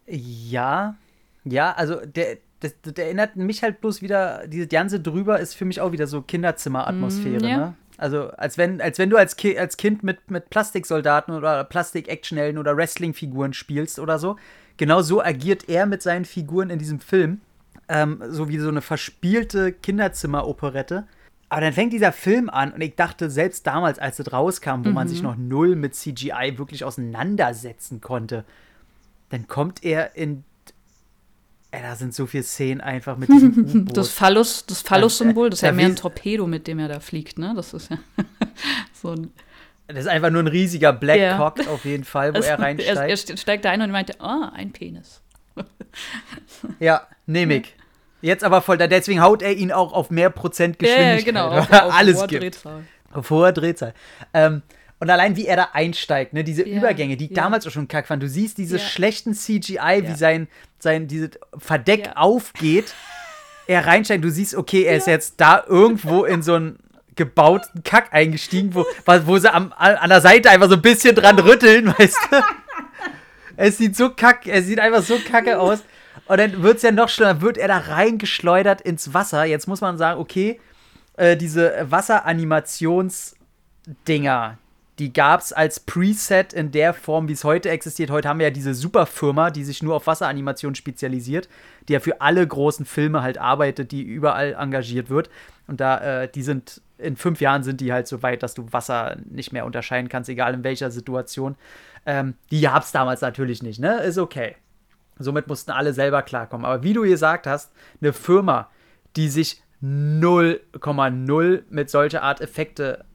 [0.07, 0.95] Ja,
[1.43, 5.65] ja, also der, das, das, erinnert mich halt bloß wieder, diese ganze drüber ist für
[5.65, 7.57] mich auch wieder so Kinderzimmer-Atmosphäre, mm, ja.
[7.57, 7.73] ne?
[7.97, 12.57] Also als wenn, als wenn du als, Ki als Kind mit, mit Plastiksoldaten oder Plastik-Actionhelden
[12.57, 14.37] oder Wrestling-Figuren spielst oder so.
[14.77, 17.41] Genau so agiert er mit seinen Figuren in diesem Film.
[17.87, 21.05] Ähm, so wie so eine verspielte Kinderzimmer-Operette.
[21.51, 24.89] Aber dann fängt dieser Film an und ich dachte, selbst damals, als es rauskam, wo
[24.89, 24.93] mhm.
[24.93, 28.45] man sich noch null mit CGI wirklich auseinandersetzen konnte,
[29.27, 30.45] dann kommt er in.
[31.71, 35.63] Ey, da sind so viele Szenen einfach mit diesem Das Phallus, das Phallus-Symbol, das ist
[35.63, 37.51] ja mehr ein Torpedo, mit dem er da fliegt, ne?
[37.53, 37.97] Das ist ja
[38.93, 39.33] so ein.
[39.87, 41.35] Das ist einfach nur ein riesiger Black ja.
[41.35, 42.97] Cock auf jeden Fall, wo also, er reinsteigt.
[42.97, 45.21] Er, er steigt da ein und meinte, ah, oh, ein Penis.
[46.79, 47.75] ja, nehme ich.
[48.21, 51.19] Jetzt aber voll, deswegen haut er ihn auch auf mehr Prozent Geschwindigkeit.
[51.19, 51.49] Ja, genau.
[51.49, 52.43] Auf, auf Alles hoher gibt.
[52.43, 52.83] Drehzahl.
[53.11, 53.93] Auf hoher Drehzahl.
[54.33, 54.61] Ähm,
[54.99, 57.33] und allein wie er da einsteigt, ne, diese ja, Übergänge, die ja.
[57.33, 58.21] damals auch schon kack fand.
[58.21, 58.83] Du siehst diese ja.
[58.83, 60.47] schlechten CGI, wie sein,
[60.77, 62.93] sein dieses Verdeck aufgeht.
[63.65, 66.77] Er reinsteigt, du siehst, okay, er ist jetzt da irgendwo in so einen
[67.15, 68.85] gebauten Kack eingestiegen, wo,
[69.25, 72.41] wo sie am, an der Seite einfach so ein bisschen dran rütteln, weißt du?
[73.57, 75.83] Es sieht so kack, er sieht einfach so kacke aus.
[76.25, 79.45] Und dann wird es ja noch schlimmer, wird er da reingeschleudert ins Wasser.
[79.45, 80.59] Jetzt muss man sagen, okay,
[81.17, 84.57] äh, diese Wasseranimations-Dinger,
[84.99, 88.11] die gab es als Preset in der Form, wie es heute existiert.
[88.11, 91.49] Heute haben wir ja diese Superfirma, die sich nur auf Wasseranimation spezialisiert,
[91.87, 95.29] die ja für alle großen Filme halt arbeitet, die überall engagiert wird.
[95.67, 98.71] Und da, äh, die sind, in fünf Jahren sind die halt so weit, dass du
[98.71, 101.55] Wasser nicht mehr unterscheiden kannst, egal in welcher Situation.
[102.05, 104.01] Ähm, die gab es damals natürlich nicht, ne?
[104.01, 104.55] Ist okay.
[105.23, 106.65] Somit mussten alle selber klarkommen.
[106.65, 108.69] Aber wie du gesagt hast, eine Firma,
[109.15, 113.05] die sich 0,0 mit solcher Art Effekte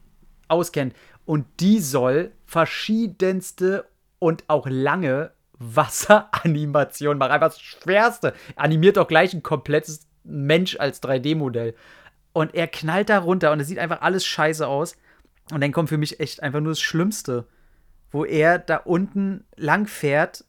[0.47, 0.95] auskennt
[1.25, 3.85] und die soll verschiedenste
[4.19, 7.31] und auch lange Wasseranimationen machen.
[7.31, 8.33] Einfach das Schwerste.
[8.55, 11.73] Animiert doch gleich ein komplettes Mensch als 3D-Modell.
[12.33, 14.95] Und er knallt da runter und es sieht einfach alles scheiße aus.
[15.51, 17.47] Und dann kommt für mich echt einfach nur das Schlimmste
[18.11, 20.45] wo er da unten lang fährt.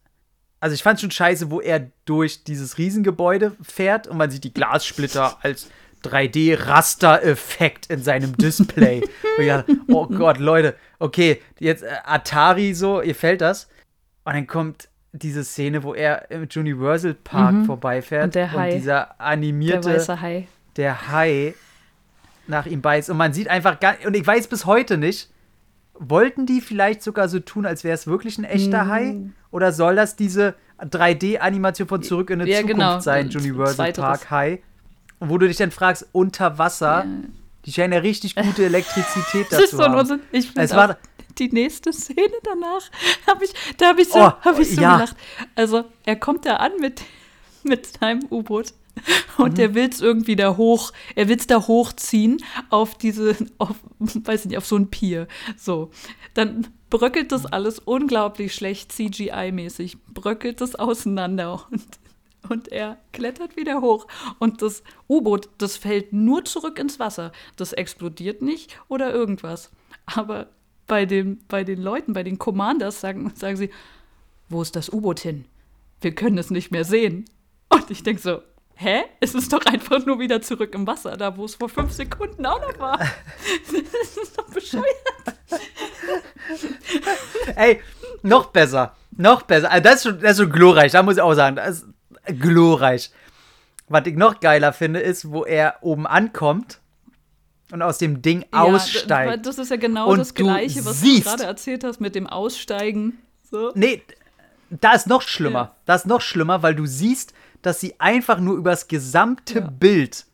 [0.60, 4.52] Also ich fand schon scheiße, wo er durch dieses Riesengebäude fährt und man sieht die
[4.52, 5.68] Glassplitter als
[6.04, 9.02] 3D-Raster-Effekt in seinem Display.
[9.46, 13.68] dachte, oh Gott, Leute, okay, jetzt äh, Atari so, ihr fällt das.
[14.24, 17.64] Und dann kommt diese Szene, wo er im Universal Park mhm.
[17.64, 18.68] vorbeifährt und, der Hai.
[18.68, 21.54] und dieser animierte, der Hai, der Hai
[22.46, 23.10] nach ihm beißt.
[23.10, 25.30] Und man sieht einfach gar, und ich weiß bis heute nicht,
[25.98, 28.90] wollten die vielleicht sogar so tun, als wäre es wirklich ein echter mhm.
[28.90, 29.16] Hai?
[29.50, 33.00] Oder soll das diese 3D-Animation von Zurück in die ja, Zukunft genau.
[33.00, 34.62] sein, Universal Park Hai?
[35.20, 37.06] Wo du dich dann fragst, unter Wasser, ja.
[37.66, 40.20] die scheinen ja richtig gute Elektrizität dazu das ist so haben.
[40.30, 40.96] Ich es war
[41.38, 42.82] die nächste Szene danach,
[43.26, 44.96] hab ich, da habe ich so, oh, hab ich so ja.
[44.96, 45.16] gelacht.
[45.54, 47.02] Also, er kommt da an mit,
[47.64, 48.72] mit seinem U-Boot
[49.38, 49.54] und mhm.
[49.54, 52.38] der will es irgendwie da hoch, er will es da hochziehen
[52.70, 55.28] auf diese, auf, weiß nicht, auf so ein Pier.
[55.56, 55.90] So.
[56.34, 61.82] Dann bröckelt das alles unglaublich schlecht CGI-mäßig, bröckelt das auseinander und,
[62.48, 64.06] und er klettert wieder hoch.
[64.38, 67.32] Und das U-Boot, das fällt nur zurück ins Wasser.
[67.56, 69.70] Das explodiert nicht oder irgendwas.
[70.06, 70.48] Aber
[70.86, 73.70] bei den, bei den Leuten, bei den Commanders sagen, sagen sie,
[74.48, 75.44] wo ist das U-Boot hin?
[76.00, 77.26] Wir können es nicht mehr sehen.
[77.68, 78.40] Und ich denke so,
[78.78, 79.04] hä?
[79.20, 82.46] Es ist doch einfach nur wieder zurück im Wasser, da wo es vor fünf Sekunden
[82.46, 82.98] auch noch war.
[83.72, 84.84] das ist doch bescheuert.
[87.56, 87.80] Ey,
[88.22, 88.94] noch besser.
[89.10, 89.70] Noch besser.
[89.70, 91.56] Also das, ist schon, das ist schon glorreich, da muss ich auch sagen.
[91.56, 91.86] Das ist
[92.40, 93.10] glorreich.
[93.88, 96.80] Was ich noch geiler finde, ist, wo er oben ankommt
[97.72, 99.44] und aus dem Ding ja, aussteigt.
[99.44, 103.18] Das ist ja genau das Gleiche, was siehst, du gerade erzählt hast mit dem Aussteigen.
[103.50, 103.72] So.
[103.74, 104.02] Nee,
[104.70, 105.58] da ist noch schlimmer.
[105.58, 105.76] Ja.
[105.86, 107.32] Da ist noch schlimmer, weil du siehst,
[107.62, 109.66] dass sie einfach nur übers gesamte ja.
[109.66, 110.26] Bild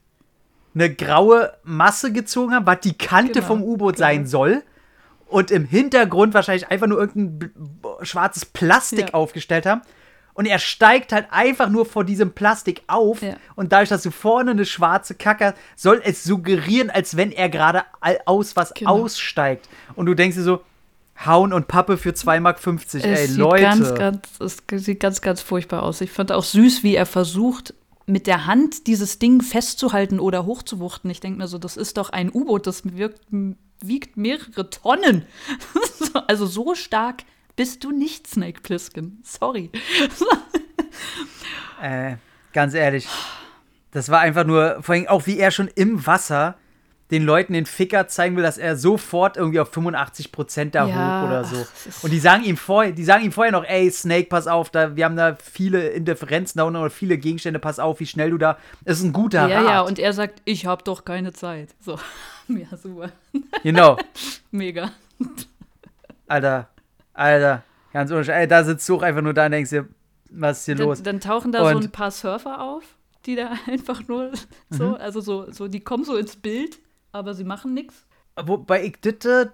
[0.75, 4.07] eine graue Masse gezogen haben, was die Kante genau, vom U-Boot genau.
[4.07, 4.63] sein soll.
[5.27, 7.51] Und im Hintergrund wahrscheinlich einfach nur irgendein
[8.03, 9.15] schwarzes Plastik ja.
[9.15, 9.83] aufgestellt haben.
[10.35, 13.23] Und er steigt halt einfach nur vor diesem Plastik auf.
[13.23, 13.37] Ja.
[13.55, 17.85] Und dadurch, dass du vorne eine schwarze Kacke soll es suggerieren, als wenn er gerade
[18.27, 19.03] aus was genau.
[19.03, 19.69] aussteigt.
[19.95, 20.63] Und du denkst dir so,
[21.25, 22.67] Hauen und Pappe für 2,50 Mark.
[22.67, 23.63] Ey, sieht Leute.
[23.63, 26.01] Ganz, ganz, es sieht ganz, ganz furchtbar aus.
[26.01, 27.75] Ich fand auch süß, wie er versucht,
[28.07, 31.11] mit der Hand dieses Ding festzuhalten oder hochzuwuchten.
[31.11, 33.21] Ich denke mir so, das ist doch ein U-Boot, das wirkt,
[33.81, 35.25] wiegt mehrere Tonnen.
[36.27, 37.23] also so stark
[37.57, 39.23] bist du nicht, Snake Plissken.
[39.23, 39.71] Sorry.
[41.81, 42.17] äh,
[42.53, 43.09] ganz ehrlich.
[43.93, 46.57] Das war einfach nur, vor allem auch wie er schon im Wasser
[47.15, 51.23] den Leuten den Ficker zeigen will, dass er sofort irgendwie auf 85 Prozent da ja,
[51.23, 51.65] hoch oder so.
[52.03, 54.97] Und die sagen ihm vorher, die sagen ihm vorher noch, ey, Snake, pass auf, da,
[54.97, 58.59] wir haben da viele Indifferenzen da und viele Gegenstände, pass auf, wie schnell du da.
[58.85, 59.65] Das ist ein guter ja, Rat.
[59.65, 61.71] Ja, ja, und er sagt, ich hab doch keine Zeit.
[61.81, 61.99] So.
[62.47, 63.11] Ja, super.
[63.63, 63.97] Genau.
[64.51, 64.91] Mega.
[66.27, 66.69] Alter,
[67.15, 68.51] Alter, ganz unschuldig.
[68.51, 69.89] da sitzt du auch einfach nur da und denkst dir,
[70.29, 71.03] was ist hier dann, los?
[71.03, 72.85] Dann tauchen da und so ein paar Surfer auf,
[73.25, 74.33] die da einfach nur
[74.69, 74.95] so, mhm.
[74.97, 76.81] also so, so, die kommen so ins Bild
[77.15, 78.07] aber sie machen nichts.
[78.37, 79.53] Wobei ich ditte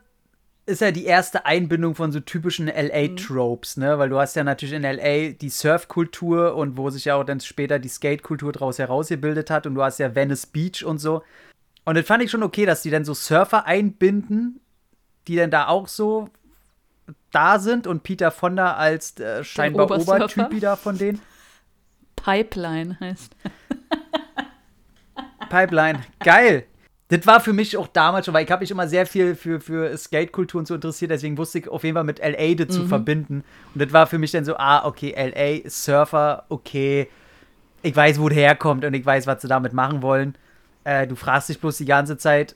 [0.67, 3.99] ist ja die erste Einbindung von so typischen LA-Tropes, ne?
[3.99, 7.41] Weil du hast ja natürlich in LA die Surfkultur und wo sich ja auch dann
[7.41, 11.23] später die Skate-Kultur draus herausgebildet hat und du hast ja Venice Beach und so.
[11.85, 14.61] Und das fand ich schon okay, dass die dann so Surfer einbinden,
[15.27, 16.29] die dann da auch so
[17.33, 21.21] da sind und Peter Fonda als äh, scheinbar Obertypi da von denen.
[22.17, 23.35] Pipeline heißt.
[25.51, 26.67] Pipeline, geil.
[27.11, 29.61] Das war für mich auch damals schon, weil ich habe mich immer sehr viel für,
[29.61, 32.71] für Skate-Kultur und so interessiert, deswegen wusste ich auf jeden Fall mit LA das mhm.
[32.71, 33.45] zu verbinden.
[33.75, 37.09] Und das war für mich dann so, ah, okay, LA, Surfer, okay.
[37.83, 40.37] Ich weiß, wo der herkommt und ich weiß, was sie damit machen wollen.
[40.85, 42.55] Äh, du fragst dich bloß die ganze Zeit,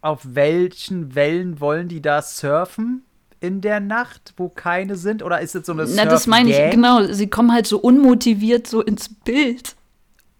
[0.00, 3.04] auf welchen Wellen wollen die da surfen?
[3.40, 5.22] in der Nacht, wo keine sind?
[5.22, 7.02] Oder ist es so eine Na, das meine ich, genau.
[7.04, 9.76] Sie kommen halt so unmotiviert so ins Bild.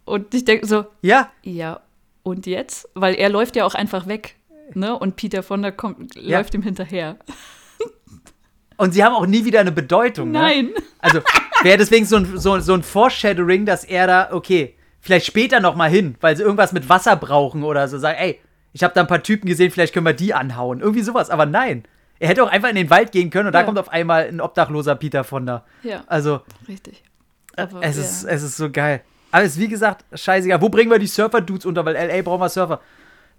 [0.07, 1.31] Und ich denke so, ja.
[1.43, 1.81] Ja,
[2.25, 2.89] und jetzt?
[2.95, 4.35] Weil er läuft ja auch einfach weg.
[4.73, 4.99] Ne?
[4.99, 6.39] Und Peter Fonda kommt, ja.
[6.39, 7.17] läuft ihm hinterher.
[8.77, 10.33] Und sie haben auch nie wieder eine Bedeutung.
[10.33, 10.39] Ne?
[10.39, 10.65] Nein.
[10.67, 10.83] Ne?
[10.99, 11.21] Also
[11.63, 15.77] wäre deswegen so ein, so, so ein Foreshadowing, dass er da, okay, vielleicht später noch
[15.77, 17.99] mal hin, weil sie irgendwas mit Wasser brauchen oder so.
[17.99, 18.41] Sagen, ey,
[18.73, 20.81] ich habe da ein paar Typen gesehen, vielleicht können wir die anhauen.
[20.81, 21.31] Irgendwie sowas.
[21.31, 21.85] Aber nein.
[22.19, 23.61] Er hätte auch einfach in den Wald gehen können und ja.
[23.61, 25.65] da kommt auf einmal ein obdachloser Peter Fonda.
[25.83, 26.05] Ja.
[26.07, 26.41] Also.
[26.67, 27.03] Richtig.
[27.57, 28.03] Aber, es, ja.
[28.03, 29.03] ist, es ist so geil.
[29.35, 30.61] Aber es ist wie gesagt, scheißegal.
[30.61, 31.85] Wo bringen wir die Surfer-Dudes unter?
[31.85, 32.81] Weil LA brauchen wir Surfer.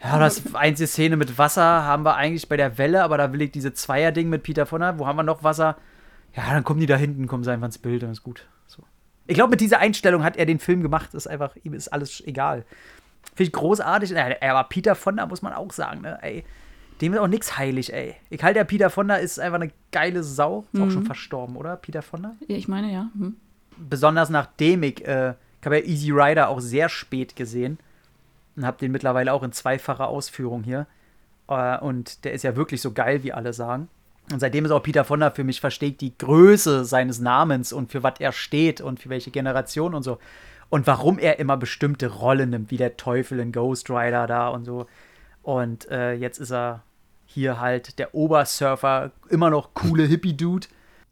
[0.03, 3.41] Ja, das einzige Szene mit Wasser haben wir eigentlich bei der Welle, aber da will
[3.43, 4.99] ich diese Zweier-Ding mit Peter Fonda.
[4.99, 5.77] Wo haben wir noch Wasser?
[6.35, 8.45] Ja, dann kommen die da hinten, kommen sie einfach ins Bild und ist gut.
[8.67, 8.83] So.
[9.25, 11.13] Ich glaube, mit dieser Einstellung hat er den Film gemacht.
[11.13, 12.65] Ist einfach, ihm ist alles egal.
[13.33, 14.13] Finde ich großartig.
[14.17, 16.19] Aber Peter Fonda muss man auch sagen, ne?
[16.21, 16.43] Ey,
[16.99, 18.15] dem ist auch nichts heilig, ey.
[18.29, 20.65] Ich halte ja, Peter Fonda ist einfach eine geile Sau.
[20.73, 20.87] Ist mhm.
[20.87, 21.77] auch schon verstorben, oder?
[21.77, 22.35] Peter Fonda?
[22.49, 23.09] Ja, ich meine, ja.
[23.13, 23.37] Mhm.
[23.77, 25.35] Besonders nachdem ich äh,
[25.66, 27.80] ich habe ja Easy Rider auch sehr spät gesehen
[28.55, 30.86] und habe den mittlerweile auch in zweifacher Ausführung hier.
[31.47, 33.89] Äh, und der ist ja wirklich so geil, wie alle sagen.
[34.32, 38.03] Und seitdem ist auch Peter Fonda für mich versteht die Größe seines Namens und für
[38.03, 40.20] was er steht und für welche Generation und so.
[40.70, 44.66] Und warum er immer bestimmte Rollen nimmt, wie der Teufel in Ghost Rider da und
[44.66, 44.86] so.
[45.41, 46.84] Und äh, jetzt ist er
[47.26, 50.68] hier halt der Obersurfer, immer noch coole Hippie-Dude.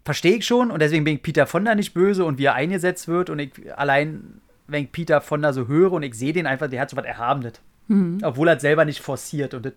[0.05, 3.07] Verstehe ich schon und deswegen bin ich Peter Fonda nicht böse und wie er eingesetzt
[3.07, 6.69] wird und ich allein wenn ich Peter Fonda so höre und ich sehe den einfach,
[6.69, 7.53] der hat so was Erhabenes.
[7.87, 8.19] Mhm.
[8.23, 9.73] Obwohl er selber nicht forciert und das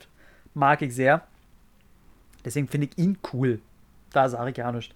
[0.54, 1.22] mag ich sehr.
[2.44, 3.60] Deswegen finde ich ihn cool.
[4.12, 4.94] Da sage ich ja nichts.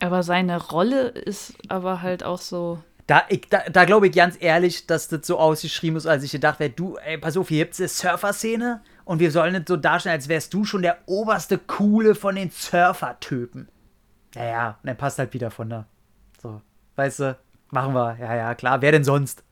[0.00, 2.82] Aber seine Rolle ist aber halt auch so.
[3.06, 6.58] Da, da, da glaube ich ganz ehrlich, dass das so ausgeschrieben ist, als ich gedacht
[6.58, 9.76] hätte, du, ey, pass auf, hier gibt es eine Surfer-Szene und wir sollen nicht so
[9.76, 13.68] darstellen, als wärst du schon der oberste Coole von den Surfer-Typen.
[14.34, 15.86] Naja, und dann passt halt Peter Fonda.
[16.40, 16.60] So,
[16.96, 17.36] weißt du,
[17.74, 18.82] Machen wir, ja, ja, klar.
[18.82, 19.42] Wer denn sonst?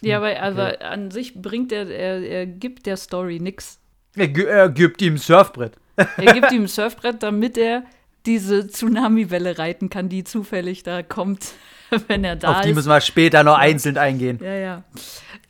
[0.00, 0.82] Ja, aber also okay.
[0.82, 3.78] an sich bringt er, er, er gibt der Story nichts.
[4.16, 5.72] Er, er gibt ihm ein Surfbrett.
[5.96, 7.84] er gibt ihm ein Surfbrett, damit er
[8.24, 11.52] diese Tsunami-Welle reiten kann, die zufällig da kommt,
[12.08, 12.56] wenn er da ist.
[12.56, 14.38] Auf die müssen wir später noch einzeln eingehen.
[14.42, 14.84] Ja, ja.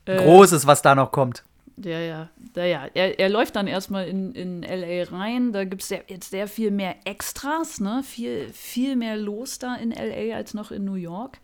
[0.05, 1.45] Großes, was da noch kommt.
[1.77, 2.29] Ja, ja.
[2.65, 5.53] Ja, er, er läuft dann erstmal in, in LA rein.
[5.53, 8.03] Da gibt es jetzt sehr viel mehr Extras, ne?
[8.05, 11.39] Viel, viel mehr los da in LA als noch in New York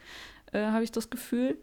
[0.54, 1.58] äh, habe ich das Gefühl.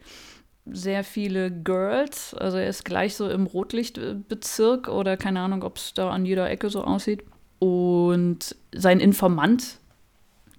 [0.66, 5.96] Sehr viele Girls, also er ist gleich so im Rotlichtbezirk oder keine Ahnung, ob es
[5.96, 7.24] da an jeder Ecke so aussieht.
[7.58, 9.80] Und sein Informant,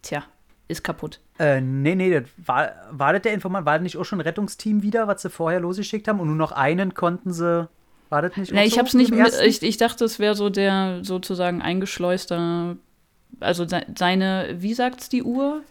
[0.03, 0.25] tja,
[0.67, 1.21] ist kaputt.
[1.39, 3.65] Äh, nee, nee, das war, war das der Informant?
[3.65, 6.19] War das nicht auch schon ein Rettungsteam wieder, was sie vorher losgeschickt haben?
[6.19, 7.69] Und nur noch einen konnten sie.
[8.13, 8.53] War das nicht?
[8.53, 9.11] Nee, ich so hab's nicht.
[9.11, 12.77] Mit, ich, ich dachte, es wäre so der sozusagen eingeschleuster.
[13.41, 15.63] Also seine, wie sagt's die Uhr?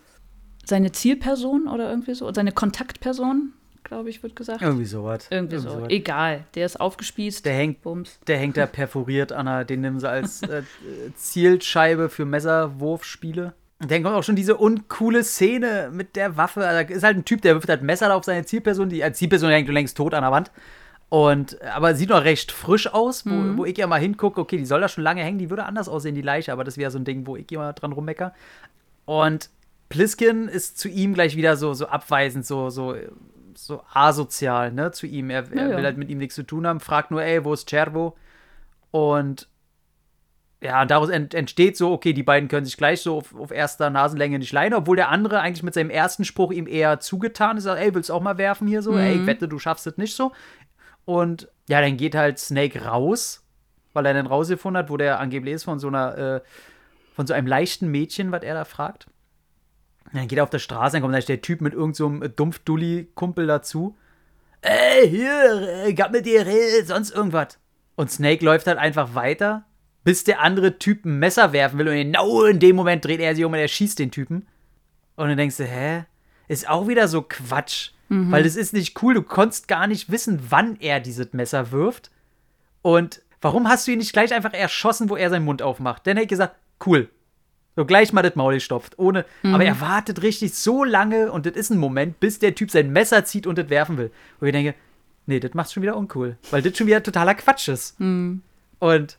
[0.66, 4.62] seine Zielperson oder irgendwie so, seine Kontaktperson, glaube ich, wird gesagt.
[4.62, 5.28] Irgendwie sowas.
[5.30, 5.76] Irgendwie, irgendwie so.
[5.76, 5.90] Sowas.
[5.90, 7.46] Egal, der ist aufgespießt.
[7.46, 8.20] Der hängt, Bums.
[8.28, 10.64] der hängt da perforiert an der, den nehmen sie als äh,
[11.16, 13.54] Zielscheibe für Messerwurfspiele.
[13.80, 16.66] Und dann kommt auch schon diese uncoole Szene mit der Waffe.
[16.66, 18.90] Also ist halt ein Typ, der wirft halt Messer auf seine Zielperson.
[18.90, 20.52] Die Zielperson hängt längst tot an der Wand.
[21.12, 23.58] Und, aber sieht noch recht frisch aus, wo, mhm.
[23.58, 25.90] wo ich ja mal hingucke, okay, die soll da schon lange hängen, die würde anders
[25.90, 28.34] aussehen, die Leiche, aber das wäre so ein Ding, wo ich immer dran rummecker.
[29.04, 29.50] Und
[29.90, 32.96] Pliskin ist zu ihm gleich wieder so, so abweisend, so, so,
[33.56, 35.30] so asozial, ne, zu ihm.
[35.30, 37.52] Er, er ja, will halt mit ihm nichts zu tun haben, fragt nur, ey, wo
[37.52, 38.16] ist Cervo?
[38.92, 39.50] Und
[40.62, 43.90] ja, daraus ent entsteht so, okay, die beiden können sich gleich so auf, auf, erster
[43.90, 47.64] Nasenlänge nicht leiden, obwohl der andere eigentlich mit seinem ersten Spruch ihm eher zugetan ist,
[47.64, 48.92] sagt, ey, willst du auch mal werfen hier so?
[48.92, 49.00] Mhm.
[49.00, 50.32] Ey, ich wette, du schaffst es nicht so.
[51.06, 53.44] Und ja, dann geht halt Snake raus,
[53.94, 56.42] weil er dann rausgefunden hat, wo der angeblich ist von so einer, äh,
[57.16, 59.08] von so einem leichten Mädchen, was er da fragt.
[60.14, 63.48] Dann geht er auf der Straße, dann kommt dann der Typ mit irgendeinem so Dumpfdulli-Kumpel
[63.48, 63.98] dazu.
[64.62, 66.46] Ey, hier, ich hab mit dir
[66.86, 67.58] sonst irgendwas.
[67.96, 69.66] Und Snake läuft halt einfach weiter,
[70.04, 73.36] bis der andere Typ ein Messer werfen will und genau in dem Moment dreht er
[73.36, 74.48] sich um und er schießt den Typen.
[75.16, 76.06] Und dann denkst du, hä?
[76.48, 77.92] Ist auch wieder so Quatsch.
[78.32, 79.14] Weil das ist nicht cool.
[79.14, 82.12] Du konntest gar nicht wissen, wann er dieses Messer wirft.
[82.82, 86.06] Und warum hast du ihn nicht gleich einfach erschossen, wo er seinen Mund aufmacht?
[86.06, 86.56] Dann hätte ich gesagt,
[86.86, 87.10] cool.
[87.78, 89.00] So gleich mal das Maul gestopft.
[89.00, 92.70] Ohne, Aber er wartet richtig so lange und das ist ein Moment, bis der Typ
[92.70, 94.12] sein Messer zieht und das werfen will.
[94.42, 94.76] Wo ich denke,
[95.26, 96.38] nee, das macht's schon wieder uncool.
[96.50, 97.96] Weil das schon wieder totaler Quatsch ist.
[98.80, 99.18] Und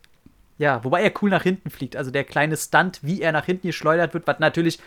[0.58, 1.96] ja, wobei er cool nach hinten fliegt.
[1.96, 4.78] Also der kleine Stunt, wie er nach hinten geschleudert wird, was natürlich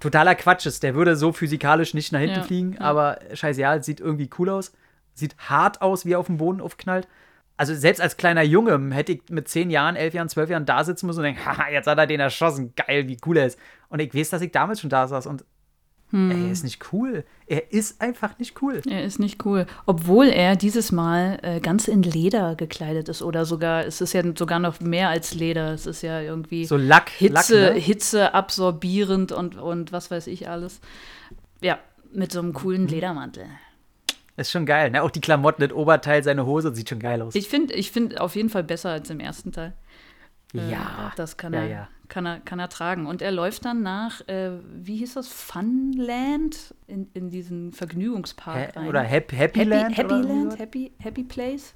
[0.00, 0.82] totaler Quatsch ist.
[0.82, 2.80] Der würde so physikalisch nicht nach hinten Ja, fliegen, ja.
[2.80, 4.72] aber scheiße, ja, sieht irgendwie cool aus.
[5.14, 7.08] Sieht hart aus, wie er auf dem Boden aufknallt.
[7.56, 10.84] Also selbst als kleiner Junge hätte ich mit 10 Jahren, 11 Jahren, 12 Jahren da
[10.84, 13.58] sitzen müssen und denken, haha, jetzt hat er den erschossen, geil, wie cool er ist.
[13.88, 15.44] Und ich weiß, dass ich damals schon da saß und
[16.10, 16.30] Hm.
[16.30, 17.24] ey, er ist nicht cool.
[17.46, 18.80] Er ist einfach nicht cool.
[18.88, 19.66] Er ist nicht cool.
[19.84, 23.20] Obwohl er dieses Mal äh, ganz in Leder gekleidet ist.
[23.22, 25.72] Oder sogar, es ist ja sogar noch mehr als Leder.
[25.74, 27.32] Es ist ja irgendwie So Lack, Hitze,
[27.66, 27.80] Lack, ne?
[27.80, 30.80] Hitze absorbierend und, und was weiß ich alles.
[31.60, 31.78] Ja,
[32.12, 32.88] mit so einem coolen Mhm.
[32.88, 33.44] Ledermantel.
[34.38, 35.02] Ist schon geil, ne?
[35.02, 37.34] Auch die Klamotten, das Oberteil, seine Hose, sieht schon geil aus.
[37.34, 39.74] Ich finde ich find auf jeden Fall besser als im ersten Teil.
[40.54, 41.12] Äh, ja.
[41.16, 41.88] Das kann, Ja, er, ja.
[42.08, 43.06] Kann, er, kann er tragen.
[43.06, 46.74] Und er läuft dann nach, äh, wie hieß das, Funland?
[46.86, 48.78] In, in diesen Vergnügungspark Hä?
[48.78, 48.88] rein.
[48.88, 49.96] Oder Happy, Happy, Happy, Land?
[49.98, 50.58] Happy Land?
[50.58, 51.74] Happy, Happy Place?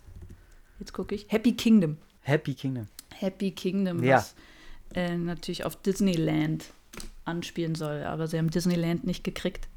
[0.79, 1.27] Jetzt gucke ich.
[1.29, 1.99] Happy Kingdom.
[2.23, 2.89] Happy Kingdom.
[3.15, 4.17] Happy Kingdom, Ja.
[4.17, 4.35] was
[4.95, 6.65] äh, natürlich auf Disneyland
[7.25, 8.03] anspielen soll.
[8.05, 9.69] Aber sie haben Disneyland nicht gekriegt.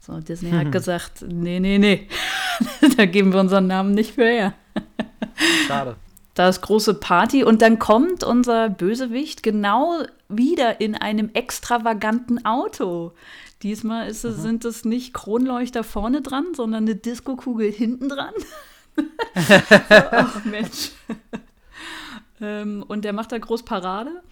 [0.00, 2.08] So, Disney hat gesagt, nee, nee, nee,
[2.96, 4.54] da geben wir unseren Namen nicht für her.
[5.66, 5.96] Schade.
[6.34, 13.12] Da ist große Party und dann kommt unser Bösewicht genau wieder in einem extravaganten Auto.
[13.62, 18.34] Diesmal es, sind es nicht Kronleuchter vorne dran, sondern eine Diskokugel hinten dran.
[19.34, 20.90] Ach Mensch.
[22.40, 24.22] ähm, und der macht da groß Parade.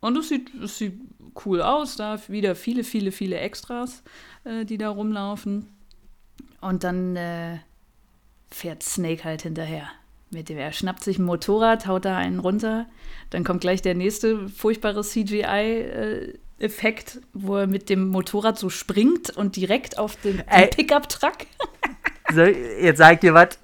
[0.00, 1.00] Und es sieht, es sieht
[1.46, 1.96] cool aus.
[1.96, 4.02] Da wieder viele, viele, viele Extras,
[4.44, 5.68] äh, die da rumlaufen.
[6.60, 7.58] Und dann äh,
[8.50, 9.88] fährt Snake halt hinterher.
[10.32, 12.86] Mit dem, er schnappt sich ein Motorrad, haut da einen runter.
[13.30, 16.30] Dann kommt gleich der nächste furchtbare CGI-Effekt,
[17.34, 20.70] wo er mit dem Motorrad so springt und direkt auf den, den.
[20.70, 21.36] Pickup-Truck.
[22.32, 23.58] So, jetzt sag ich dir was.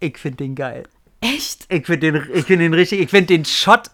[0.00, 0.84] Ich finde den geil.
[1.20, 1.66] Echt?
[1.68, 3.90] Ich finde den, ich find den richtig, ich finde den Shot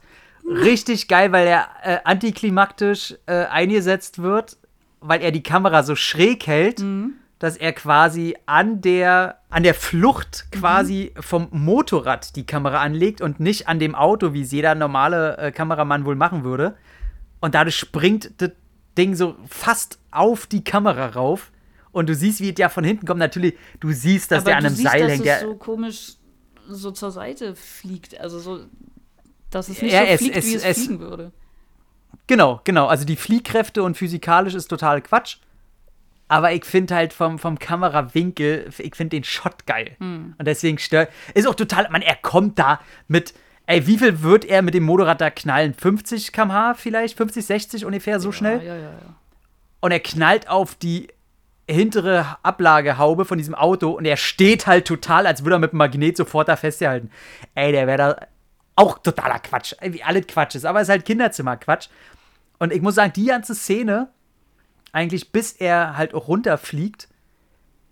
[0.46, 4.56] richtig geil, weil er äh, antiklimaktisch äh, eingesetzt wird,
[5.00, 6.80] weil er die Kamera so schräg hält,
[7.44, 13.38] dass er quasi an der, an der Flucht quasi vom Motorrad die Kamera anlegt und
[13.38, 16.74] nicht an dem Auto, wie es jeder normale äh, Kameramann wohl machen würde.
[17.40, 18.50] Und dadurch springt das
[18.96, 21.52] Ding so fast auf die Kamera rauf.
[21.92, 23.20] Und du siehst, wie es ja von hinten kommt.
[23.20, 25.18] Natürlich, du siehst, dass Aber der an einem siehst, Seil hängt.
[25.20, 26.14] es Der, so komisch
[26.68, 28.18] so zur Seite fliegt.
[28.18, 28.60] Also so,
[29.50, 31.30] dass es nicht Ja, so es- fliegt, es- wie es, es- fliegen würde.
[32.26, 32.86] Genau, genau.
[32.86, 35.36] Also die Fliehkräfte und physikalisch ist total Quatsch.
[36.28, 39.96] Aber ich finde halt vom, vom Kamerawinkel, ich finde den Shot geil.
[39.98, 40.34] Hm.
[40.38, 41.10] Und deswegen stört.
[41.34, 43.34] Ist auch total, man, er kommt da mit,
[43.66, 45.74] ey, wie viel wird er mit dem Motorrad da knallen?
[45.74, 47.16] 50 km/h vielleicht?
[47.16, 48.58] 50, 60 ungefähr, so schnell?
[48.64, 49.14] Ja, ja, ja.
[49.80, 51.08] Und er knallt auf die
[51.68, 55.78] hintere Ablagehaube von diesem Auto und er steht halt total, als würde er mit dem
[55.78, 57.10] Magnet sofort da festgehalten.
[57.54, 58.26] Ey, der wäre da
[58.76, 59.74] auch totaler Quatsch.
[59.80, 61.88] Ey, Wie alles Quatsch ist, aber es ist halt Kinderzimmer-Quatsch.
[62.58, 64.08] Und ich muss sagen, die ganze Szene,
[64.94, 67.08] eigentlich bis er halt auch runterfliegt,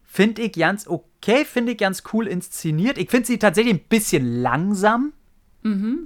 [0.05, 2.99] finde ich ganz okay, finde ich ganz cool inszeniert.
[2.99, 5.13] Ich finde sie tatsächlich ein bisschen langsam.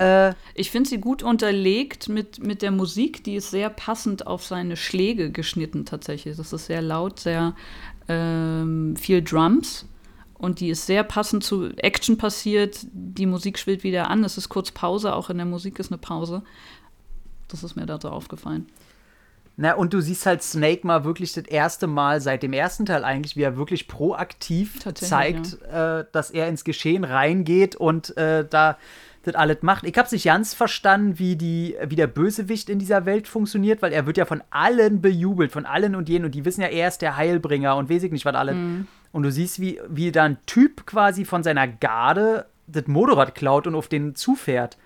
[0.01, 4.45] Äh, Ich finde sie gut unterlegt mit, mit der Musik, die ist sehr passend auf
[4.45, 6.37] seine Schläge geschnitten tatsächlich.
[6.37, 7.55] Das ist sehr laut, sehr
[8.09, 9.87] ähm, viel Drums
[10.35, 12.87] und die ist sehr passend zu Action passiert.
[12.93, 15.99] Die Musik schwillt wieder an, es ist kurz Pause, auch in der Musik ist eine
[15.99, 16.43] Pause.
[17.49, 18.67] Das ist mir da so aufgefallen.
[19.59, 23.05] Na, und du siehst halt Snake mal wirklich das erste Mal seit dem ersten Teil
[23.05, 28.77] eigentlich, wie er wirklich proaktiv zeigt, äh, dass er ins Geschehen reingeht und äh, da
[29.23, 29.85] das alles macht.
[29.85, 33.93] Ich habe nicht ganz verstanden, wie, die, wie der Bösewicht in dieser Welt funktioniert, weil
[33.93, 36.27] er wird ja von allen bejubelt, von allen und jenen.
[36.27, 38.55] Und die wissen ja, er ist der Heilbringer und weiß ich nicht, was alles.
[39.13, 43.67] Und du siehst, wie, wie da ein Typ quasi von seiner Garde das Motorrad klaut
[43.67, 44.77] und auf den zufährt.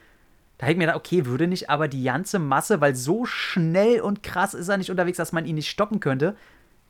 [0.61, 4.03] Da hätte ich mir gedacht, okay, würde nicht aber die ganze Masse, weil so schnell
[4.03, 6.37] und krass ist er nicht unterwegs, dass man ihn nicht stoppen könnte,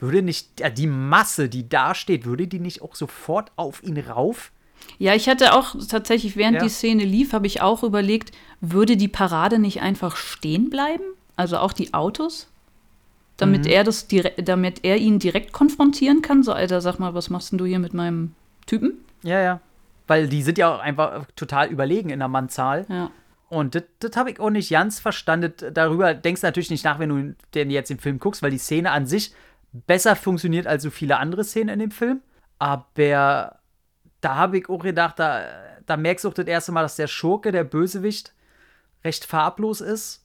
[0.00, 3.96] würde nicht ja, die Masse, die da steht, würde die nicht auch sofort auf ihn
[3.96, 4.50] rauf?
[4.98, 6.62] Ja, ich hatte auch tatsächlich, während Ja.
[6.64, 11.04] die Szene lief, habe ich auch überlegt, würde die Parade nicht einfach stehen bleiben?
[11.36, 12.48] Also auch die Autos?
[13.36, 13.70] Damit Mhm.
[13.70, 16.42] er das direkt, damit er ihn direkt konfrontieren kann?
[16.42, 18.34] So, Alter, sag mal, was machst denn du hier mit meinem
[18.66, 18.94] Typen?
[19.22, 19.60] Ja, ja.
[20.08, 22.84] weil die sind ja auch einfach total überlegen in der Mannzahl.
[22.88, 23.12] Ja.
[23.50, 25.52] Und das habe ich auch nicht ganz verstanden.
[25.74, 28.58] Darüber denkst du natürlich nicht nach, wenn du den jetzt im Film guckst, weil die
[28.58, 29.34] Szene an sich
[29.72, 32.20] besser funktioniert als so viele andere Szenen in dem Film.
[32.60, 33.58] Aber
[34.20, 35.44] da habe ich auch gedacht, da,
[35.84, 38.32] da merkst du auch das erste Mal, dass der Schurke, der Bösewicht,
[39.02, 40.24] recht farblos ist.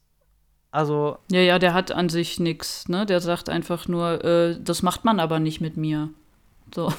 [0.70, 1.18] Also.
[1.28, 3.06] Ja, ja, der hat an sich nichts, ne?
[3.06, 6.10] Der sagt einfach nur, äh, das macht man aber nicht mit mir.
[6.72, 6.92] So.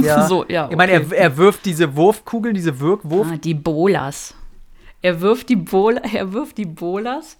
[0.00, 0.26] Ja.
[0.28, 0.64] so, ja.
[0.64, 0.72] Okay.
[0.72, 3.26] Ich meine, er, er wirft diese Wurfkugeln, diese Wirkwurf.
[3.30, 4.34] Ah, die Bolas.
[5.04, 7.36] Er wirft die, Bol er wirft die Bolas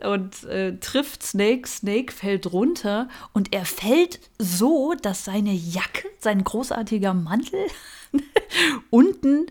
[0.00, 1.66] und äh, trifft Snake.
[1.66, 7.66] Snake fällt runter und er fällt so, dass seine Jacke, sein großartiger Mantel,
[8.90, 9.46] unten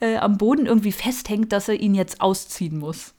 [0.00, 3.14] äh, am Boden irgendwie festhängt, dass er ihn jetzt ausziehen muss.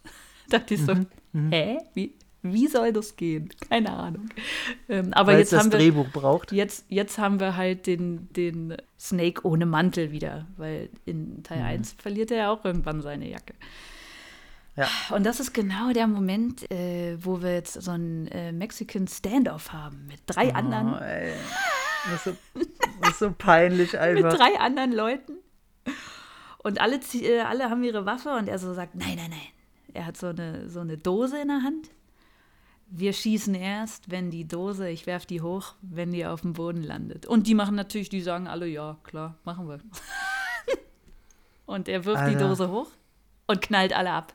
[0.49, 0.93] Da dachte ich so,
[1.31, 1.51] mhm.
[1.51, 1.77] hä?
[1.93, 2.15] Wie,
[2.53, 3.49] wie soll das gehen?
[3.69, 4.29] Keine Ahnung.
[4.89, 6.51] Ähm, aber Weil jetzt das haben wir, Drehbuch braucht.
[6.51, 11.65] Jetzt, jetzt haben wir halt den, den Snake ohne Mantel wieder, weil in Teil mhm.
[11.65, 13.53] 1 verliert er ja auch irgendwann seine Jacke.
[14.75, 14.87] Ja.
[15.15, 19.71] Und das ist genau der Moment, äh, wo wir jetzt so einen äh, Mexican Standoff
[19.71, 21.01] haben mit drei oh, anderen.
[21.01, 21.31] Ey.
[22.05, 22.61] Das, ist so,
[23.01, 24.31] das ist so peinlich einfach.
[24.31, 25.37] mit drei anderen Leuten.
[26.57, 29.47] Und alle, äh, alle haben ihre Waffe und er so sagt, nein, nein, nein.
[29.93, 31.89] Er hat so eine, so eine Dose in der Hand.
[32.97, 36.81] Wir schießen erst, wenn die Dose, ich werfe die hoch, wenn die auf dem Boden
[36.81, 37.25] landet.
[37.25, 39.79] Und die machen natürlich, die sagen alle, ja, klar, machen wir.
[41.65, 42.37] und er wirft Alter.
[42.37, 42.87] die Dose hoch
[43.47, 44.33] und knallt alle ab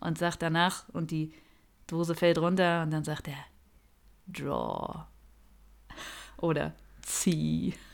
[0.00, 1.32] und sagt danach, und die
[1.86, 3.38] Dose fällt runter und dann sagt er,
[4.26, 5.04] draw.
[6.38, 7.74] Oder zieh.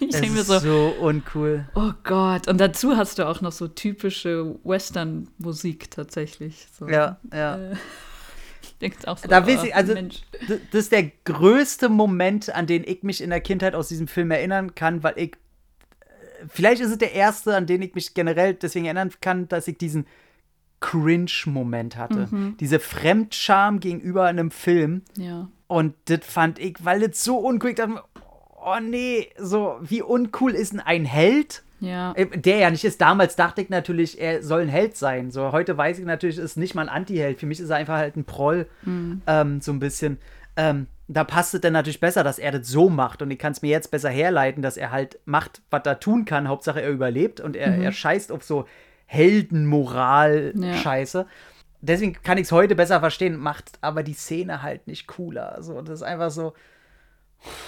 [0.00, 1.68] Ich denke mir so, so uncool.
[1.74, 2.48] Oh Gott.
[2.48, 6.66] Und dazu hast du auch noch so typische Western-Musik tatsächlich.
[6.72, 6.88] So.
[6.88, 7.56] Ja, ja.
[7.56, 7.76] Äh,
[8.80, 13.02] denkst auch so, da weiß ich, also, das ist der größte Moment, an den ich
[13.02, 15.32] mich in der Kindheit aus diesem Film erinnern kann, weil ich.
[16.00, 19.68] Äh, vielleicht ist es der erste, an den ich mich generell deswegen erinnern kann, dass
[19.68, 20.06] ich diesen
[20.80, 22.28] Cringe-Moment hatte.
[22.30, 22.56] Mhm.
[22.58, 25.02] Diese Fremdscham gegenüber einem Film.
[25.16, 25.48] Ja.
[25.66, 30.72] Und das fand ich, weil das so uncool, ich oh nee, so, wie uncool ist
[30.72, 31.62] denn ein Held?
[31.80, 32.12] Ja.
[32.12, 33.00] Äh, der ja nicht ist.
[33.00, 35.30] Damals dachte ich natürlich, er soll ein Held sein.
[35.30, 37.38] So, heute weiß ich natürlich, ist nicht mal ein Anti-Held.
[37.40, 39.22] Für mich ist er einfach halt ein Proll, mhm.
[39.26, 40.18] ähm, so ein bisschen.
[40.56, 43.22] Ähm, da passt es dann natürlich besser, dass er das so macht.
[43.22, 46.24] Und ich kann es mir jetzt besser herleiten, dass er halt macht, was er tun
[46.24, 46.48] kann.
[46.48, 47.82] Hauptsache, er überlebt und er, mhm.
[47.82, 48.66] er scheißt auf so
[49.06, 51.18] Heldenmoral-Scheiße.
[51.18, 51.26] Ja.
[51.82, 55.54] Deswegen kann ich es heute besser verstehen, macht aber die Szene halt nicht cooler.
[55.54, 56.52] Also, das ist einfach so.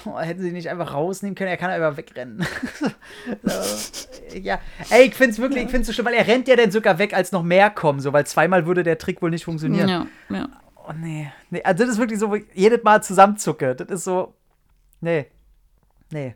[0.05, 2.47] Hätten sie nicht einfach rausnehmen können, er kann einfach wegrennen.
[3.43, 4.61] so, ja,
[4.91, 7.15] ey, ich find's wirklich, ich find's so schön, weil er rennt ja dann sogar weg,
[7.15, 9.89] als noch mehr kommen, so, weil zweimal würde der Trick wohl nicht funktionieren.
[9.89, 10.49] Ja, ja.
[10.87, 13.75] Oh nee, nee, also das ist wirklich so, wo ich jedes Mal zusammenzucke.
[13.75, 14.35] Das ist so,
[15.01, 15.27] nee,
[16.11, 16.35] nee.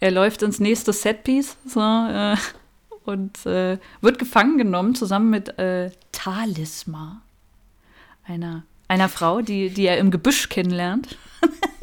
[0.00, 2.36] Er läuft ins nächste Setpiece, so, äh,
[3.04, 7.22] und äh, wird gefangen genommen zusammen mit äh, Talisma,
[8.24, 11.16] einer, einer Frau, die, die er im Gebüsch kennenlernt.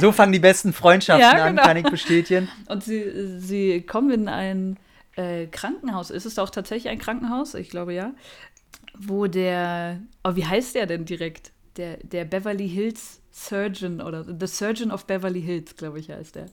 [0.00, 1.62] so fangen die besten Freundschaften ja, genau.
[1.62, 2.48] an, kann ich bestätigen.
[2.68, 4.76] Und sie, sie kommen in ein
[5.16, 6.10] äh, Krankenhaus.
[6.10, 7.54] Ist es auch tatsächlich ein Krankenhaus?
[7.54, 8.12] Ich glaube ja.
[8.98, 11.52] Wo der, oh, wie heißt der denn direkt?
[11.76, 16.46] Der, der Beverly Hills Surgeon oder The Surgeon of Beverly Hills, glaube ich, heißt der.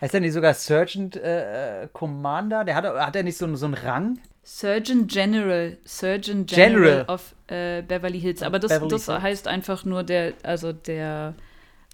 [0.00, 2.64] Heißt er nicht sogar Sergeant äh, äh, Commander?
[2.64, 4.18] Der hat, hat er nicht so, so einen Rang?
[4.44, 7.04] Surgeon General, Surgeon General, General.
[7.08, 8.42] of äh, Beverly Hills.
[8.42, 11.34] Aber das, das heißt einfach nur der, also der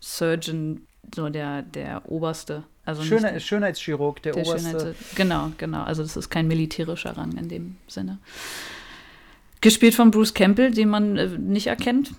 [0.00, 2.64] Surgeon, so der, der Oberste.
[2.84, 4.70] Also Schöner, der, Schönheitschirurg, der, der Oberste.
[4.70, 5.82] Schönheits genau, genau.
[5.82, 8.18] Also das ist kein militärischer Rang in dem Sinne.
[9.60, 12.12] Gespielt von Bruce Campbell, den man äh, nicht erkennt.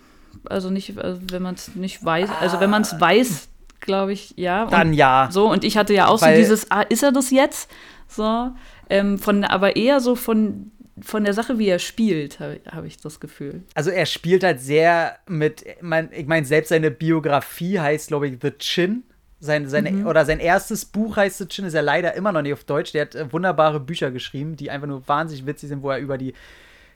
[0.46, 3.48] Also nicht, also wenn man es nicht weiß, also wenn man es weiß,
[3.80, 4.66] glaube ich, ja.
[4.66, 5.30] Dann ja.
[5.32, 7.70] So, und ich hatte ja auch Weil, so dieses, ah, ist er das jetzt?
[8.08, 8.52] So,
[8.90, 10.72] ähm, von, aber eher so von,
[11.02, 13.64] von der Sache, wie er spielt, habe hab ich das Gefühl.
[13.74, 18.38] Also er spielt halt sehr mit, mein, ich meine, selbst seine Biografie heißt, glaube ich,
[18.42, 19.04] The Chin.
[19.42, 20.08] Sein, seine, mhm.
[20.08, 22.94] Oder sein erstes Buch heißt The Chin, ist ja leider immer noch nicht auf Deutsch.
[22.94, 26.18] Der hat äh, wunderbare Bücher geschrieben, die einfach nur wahnsinnig witzig sind, wo er über
[26.18, 26.34] die,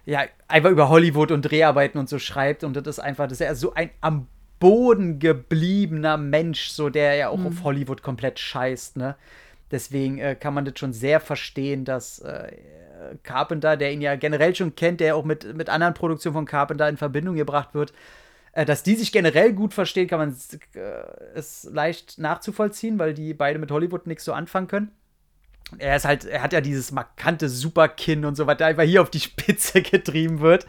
[0.06, 2.64] ja, einfach über Hollywood und Dreharbeiten und so schreibt.
[2.64, 4.28] Und das ist einfach, das ist ja so ein am
[4.60, 7.48] Boden gebliebener Mensch, so der ja auch mhm.
[7.48, 9.16] auf Hollywood komplett scheißt, ne?
[9.72, 12.52] Deswegen äh, kann man das schon sehr verstehen, dass äh,
[13.24, 16.90] Carpenter, der ihn ja generell schon kennt, der auch mit, mit anderen Produktionen von Carpenter
[16.90, 17.94] in Verbindung gebracht wird,
[18.54, 23.34] äh, dass die sich generell gut verstehen, kann man es äh, leicht nachzuvollziehen, weil die
[23.34, 24.92] beide mit Hollywood nichts so anfangen können
[25.78, 29.12] er ist halt, er hat ja dieses markante Superkinn und so, da einfach hier auf
[29.12, 30.66] die Spitze getrieben wird.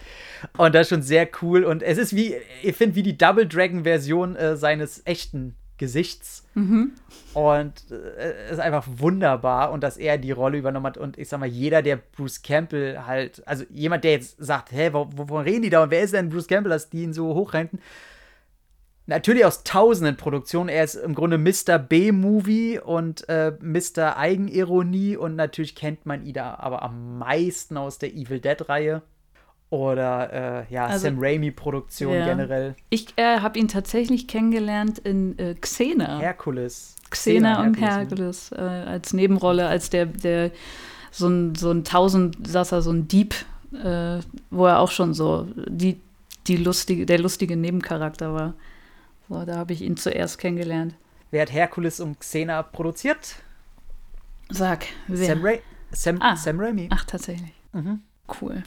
[0.56, 1.64] Und das ist schon sehr cool.
[1.64, 6.44] Und es ist wie, ich finde, wie die Double Dragon-Version äh, seines echten Gesichts.
[6.54, 6.92] Mhm.
[7.32, 10.98] Und äh, ist einfach wunderbar und dass er die Rolle übernommen hat.
[10.98, 14.90] Und ich sag mal, jeder, der Bruce Campbell halt, also jemand, der jetzt sagt, hä,
[14.92, 17.80] wovon reden die da und wer ist denn Bruce Campbell, dass die ihn so hochrenten?
[19.06, 20.68] Natürlich aus tausenden Produktionen.
[20.68, 21.78] Er ist im Grunde Mr.
[21.78, 24.18] B-Movie und äh, Mr.
[24.18, 29.02] Eigenironie und natürlich kennt man ihn da aber am meisten aus der Evil Dead-Reihe.
[29.70, 32.26] Oder äh, ja, also, Sam Raimi-Produktion ja.
[32.26, 32.74] generell.
[32.90, 36.18] Ich äh, habe ihn tatsächlich kennengelernt in äh, Xena.
[36.18, 36.96] Herkules.
[37.08, 38.86] Xena, Xena und Herkules, ne?
[38.86, 40.50] als Nebenrolle, als der, der
[41.12, 43.34] so ein, so ein Tausendsasser, so ein Dieb,
[43.72, 44.18] äh,
[44.50, 46.00] wo er auch schon so die,
[46.48, 48.54] die lustige, der lustige Nebencharakter war.
[49.28, 50.94] So, da habe ich ihn zuerst kennengelernt.
[51.30, 53.36] Wer hat Herkules und Xena produziert?
[54.48, 55.26] Sag, wer?
[55.28, 55.52] Sam, Ra
[55.92, 56.34] Sam, ah.
[56.34, 56.88] Sam Raimi.
[56.90, 57.52] Ach, tatsächlich.
[57.72, 58.00] Mhm.
[58.40, 58.64] Cool.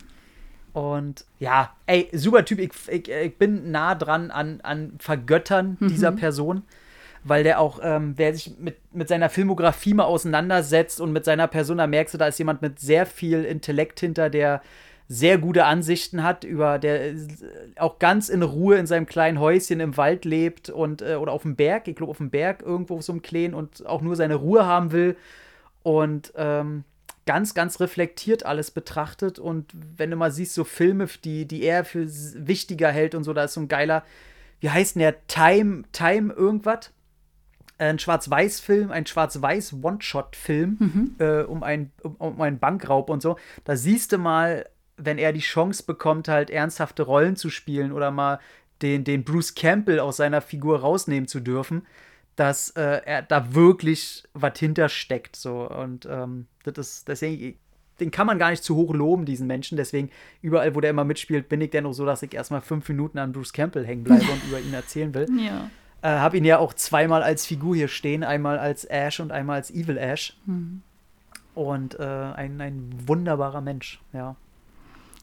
[0.74, 2.60] Und ja, ey, super Typ.
[2.60, 5.88] Ich, ich, ich bin nah dran an, an Vergöttern mhm.
[5.88, 6.64] dieser Person,
[7.24, 11.48] weil der auch, ähm, wer sich mit, mit seiner Filmografie mal auseinandersetzt und mit seiner
[11.48, 14.62] Person, da merkst du, da ist jemand mit sehr viel Intellekt hinter, der
[15.08, 17.16] sehr gute Ansichten hat, über der äh,
[17.78, 21.44] auch ganz in Ruhe in seinem kleinen Häuschen im Wald lebt und äh, oder auf
[21.44, 24.36] dem Berg, ich glaube auf dem Berg irgendwo so im Kleen und auch nur seine
[24.36, 25.16] Ruhe haben will.
[25.84, 26.86] Und ähm,
[27.26, 29.40] ganz, ganz reflektiert alles betrachtet.
[29.40, 33.34] Und wenn du mal siehst, so Filme, die, die er für wichtiger hält und so,
[33.34, 34.04] da ist so ein geiler,
[34.60, 35.28] wie heißt denn der?
[35.28, 36.92] Time, Time irgendwas?
[37.78, 41.16] Ein Schwarz-Weiß-Film, ein Schwarz-Weiß-One-Shot-Film mhm.
[41.20, 43.38] äh, um, ein, um, um einen Bankraub und so.
[43.66, 48.12] Da siehst du mal, wenn er die Chance bekommt, halt ernsthafte Rollen zu spielen oder
[48.12, 48.40] mal
[48.82, 51.86] den, den Bruce Campbell aus seiner Figur rausnehmen zu dürfen,
[52.36, 55.36] dass äh, er da wirklich was hintersteckt.
[55.36, 55.70] So.
[55.70, 57.58] Und ähm, das ist, deswegen,
[58.00, 59.78] den kann man gar nicht zu hoch loben, diesen Menschen.
[59.78, 60.10] Deswegen,
[60.42, 63.32] überall, wo der immer mitspielt, bin ich dennoch so, dass ich erstmal fünf Minuten an
[63.32, 65.28] Bruce Campbell hängen bleibe und über ihn erzählen will.
[65.40, 65.70] Ja.
[66.02, 69.58] Äh, hab ihn ja auch zweimal als Figur hier stehen, einmal als Ash und einmal
[69.58, 70.38] als Evil Ash.
[70.46, 70.82] Mhm.
[71.56, 74.36] Und äh, ein, ein wunderbarer Mensch, ja.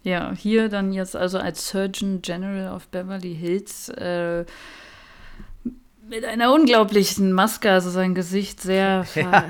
[0.03, 3.91] Ja, hier dann jetzt also als Surgeon General of Beverly Hills.
[3.91, 4.47] Äh,
[6.11, 9.45] mit einer unglaublichen Maske, also sein Gesicht sehr, ja.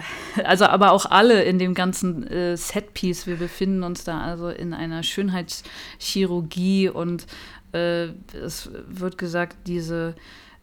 [0.45, 3.27] also aber auch alle in dem ganzen äh, Setpiece.
[3.27, 7.27] Wir befinden uns da also in einer Schönheitschirurgie und
[7.73, 10.15] äh, es wird gesagt, diese,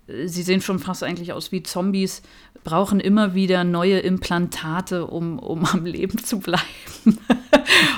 [0.07, 2.21] äh, sie sehen schon fast eigentlich aus wie Zombies,
[2.63, 6.61] brauchen immer wieder neue Implantate, um, um am Leben zu bleiben.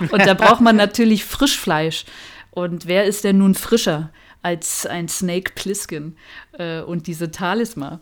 [0.10, 2.06] und da braucht man natürlich Frischfleisch.
[2.52, 4.10] Und wer ist denn nun frischer?
[4.42, 6.18] Als ein Snake Plissken
[6.54, 8.02] äh, und diese Talisma.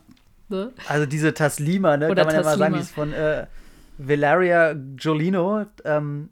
[0.50, 0.72] Ne?
[0.88, 2.10] Also diese Taslima, ne?
[2.10, 2.52] Oder kann man Taslima.
[2.52, 3.48] ja mal sagen, die ist von äh,
[3.98, 5.66] Valeria Jolino.
[5.84, 6.30] Ähm,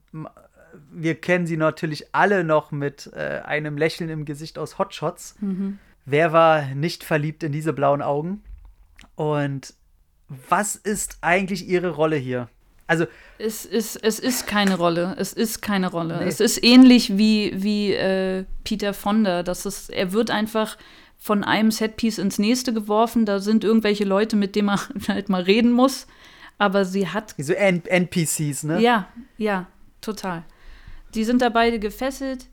[0.91, 5.36] wir kennen sie natürlich alle noch mit äh, einem Lächeln im Gesicht aus Hotshots.
[5.41, 5.80] Mhm.
[6.06, 8.43] Wer war nicht verliebt in diese blauen Augen?
[9.16, 9.74] Und
[10.28, 12.49] was ist eigentlich ihre Rolle hier?
[12.88, 13.06] Also
[13.38, 15.16] es ist, es ist keine Rolle.
[15.18, 16.20] Es ist keine Rolle.
[16.20, 16.28] Nee.
[16.28, 19.44] Es ist ähnlich wie, wie äh, Peter Fonda.
[19.44, 20.78] Das ist, er wird einfach
[21.18, 23.26] von einem Setpiece ins nächste geworfen.
[23.26, 26.08] Da sind irgendwelche Leute, mit denen man halt mal reden muss.
[26.58, 27.36] Aber sie hat.
[27.38, 28.80] So N NPCs, ne?
[28.80, 29.08] Ja,
[29.38, 29.68] ja,
[30.02, 30.44] total.
[31.14, 32.48] Die sind da beide gefesselt.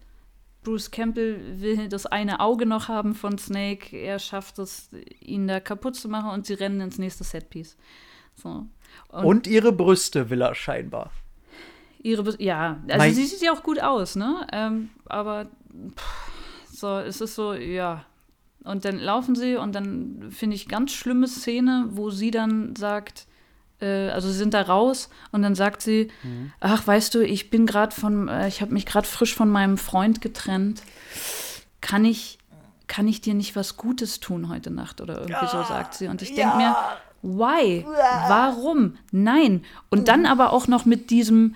[0.64, 3.96] Bruce Campbell will das eine Auge noch haben von Snake.
[3.96, 7.76] Er schafft es, ihn da kaputt zu machen und sie rennen ins nächste Setpiece.
[8.34, 8.66] So.
[9.08, 11.10] Und, und ihre Brüste will er scheinbar.
[12.02, 14.46] Ihre, ja, also mein sie sieht ja auch gut aus, ne?
[14.52, 15.46] Ähm, aber
[15.96, 18.04] pff, so, es ist so, ja.
[18.64, 23.26] Und dann laufen sie und dann finde ich ganz schlimme Szene, wo sie dann sagt,
[23.80, 26.52] äh, also sie sind da raus und dann sagt sie, mhm.
[26.60, 29.78] ach, weißt du, ich bin gerade von, äh, ich habe mich gerade frisch von meinem
[29.78, 30.82] Freund getrennt.
[31.80, 32.38] Kann ich,
[32.86, 36.06] kann ich dir nicht was Gutes tun heute Nacht oder irgendwie ja, so sagt sie.
[36.06, 36.56] Und ich denke ja.
[36.56, 36.76] mir,
[37.22, 37.84] Why?
[37.86, 38.98] Warum?
[39.12, 39.64] Nein.
[39.90, 41.54] Und dann aber auch noch mit diesem,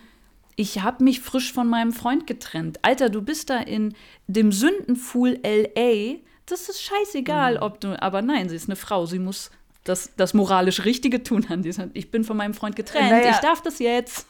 [0.54, 2.78] ich habe mich frisch von meinem Freund getrennt.
[2.82, 3.94] Alter, du bist da in
[4.28, 6.18] dem Sündenfuhl LA.
[6.46, 7.62] Das ist scheißegal, mhm.
[7.62, 8.00] ob du.
[8.00, 9.06] Aber nein, sie ist eine Frau.
[9.06, 9.50] Sie muss
[9.82, 11.88] das, das moralisch Richtige tun an dieser.
[11.94, 13.10] Ich bin von meinem Freund getrennt.
[13.10, 13.30] Naja.
[13.30, 14.26] Ich darf das jetzt.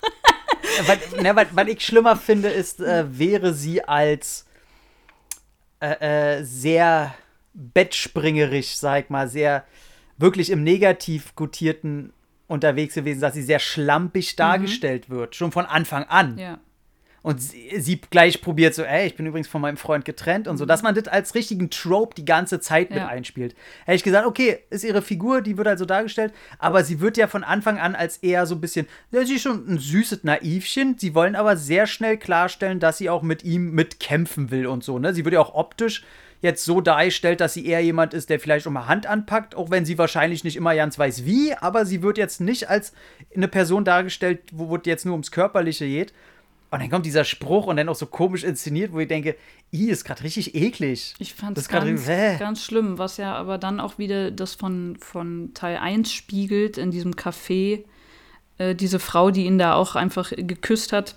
[0.87, 4.47] was, na, was, was, ich schlimmer finde, ist, äh, wäre sie als
[5.81, 7.15] äh, äh, sehr
[7.53, 9.65] bettspringerisch, sag ich mal, sehr
[10.19, 12.13] wirklich im negativ gutierten
[12.49, 14.37] unterwegs gewesen, dass sie sehr schlampig mhm.
[14.37, 15.15] dargestellt mhm.
[15.15, 16.39] wird, schon von Anfang an.
[16.39, 16.59] Ja.
[17.23, 20.59] Und sie, sie, gleich probiert so, ey, ich bin übrigens von meinem Freund getrennt und
[20.59, 20.69] so, mhm.
[20.69, 23.01] dass man das als richtigen Trope die ganze Zeit ja.
[23.01, 23.57] mit einspielt.
[23.85, 27.17] Hätte ich gesagt, okay, ist ihre Figur, die wird halt so dargestellt, aber sie wird
[27.17, 30.23] ja von Anfang an als eher so ein bisschen, ja, sie ist schon ein süßes
[30.23, 34.85] Naivchen, sie wollen aber sehr schnell klarstellen, dass sie auch mit ihm mitkämpfen will und
[34.85, 35.13] so, ne?
[35.13, 36.05] Sie wird ja auch optisch
[36.47, 39.71] jetzt so darstellt, dass sie eher jemand ist, der vielleicht auch mal Hand anpackt, auch
[39.71, 42.95] wenn sie wahrscheinlich nicht immer ganz weiß wie, aber sie wird jetzt nicht als
[43.35, 46.15] eine Person dargestellt, wo es jetzt nur ums Körperliche geht.
[46.71, 49.37] Und dann kommt dieser Spruch und dann auch so komisch inszeniert, wo ich denke,
[49.73, 51.15] i ist gerade richtig eklig.
[51.19, 55.53] Ich fand es ganz, ganz schlimm, was ja aber dann auch wieder das von, von
[55.55, 57.85] Teil 1 spiegelt in diesem Café.
[58.59, 61.17] Äh, diese Frau, die ihn da auch einfach geküsst hat,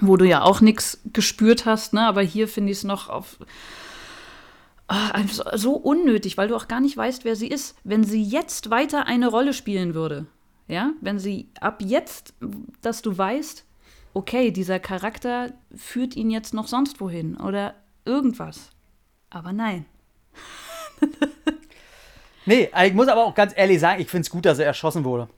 [0.00, 2.06] wo du ja auch nichts gespürt hast, ne?
[2.06, 3.38] aber hier finde ich es noch auf.
[5.12, 7.76] Einfach so unnötig, weil du auch gar nicht weißt, wer sie ist.
[7.84, 10.26] Wenn sie jetzt weiter eine Rolle spielen würde,
[10.68, 12.34] ja, wenn sie ab jetzt,
[12.82, 13.64] dass du weißt,
[14.14, 17.74] okay, dieser Charakter führt ihn jetzt noch sonst wohin oder
[18.04, 18.70] irgendwas.
[19.30, 19.86] Aber nein.
[22.44, 25.04] Nee, ich muss aber auch ganz ehrlich sagen, ich finde es gut, dass er erschossen
[25.04, 25.28] wurde.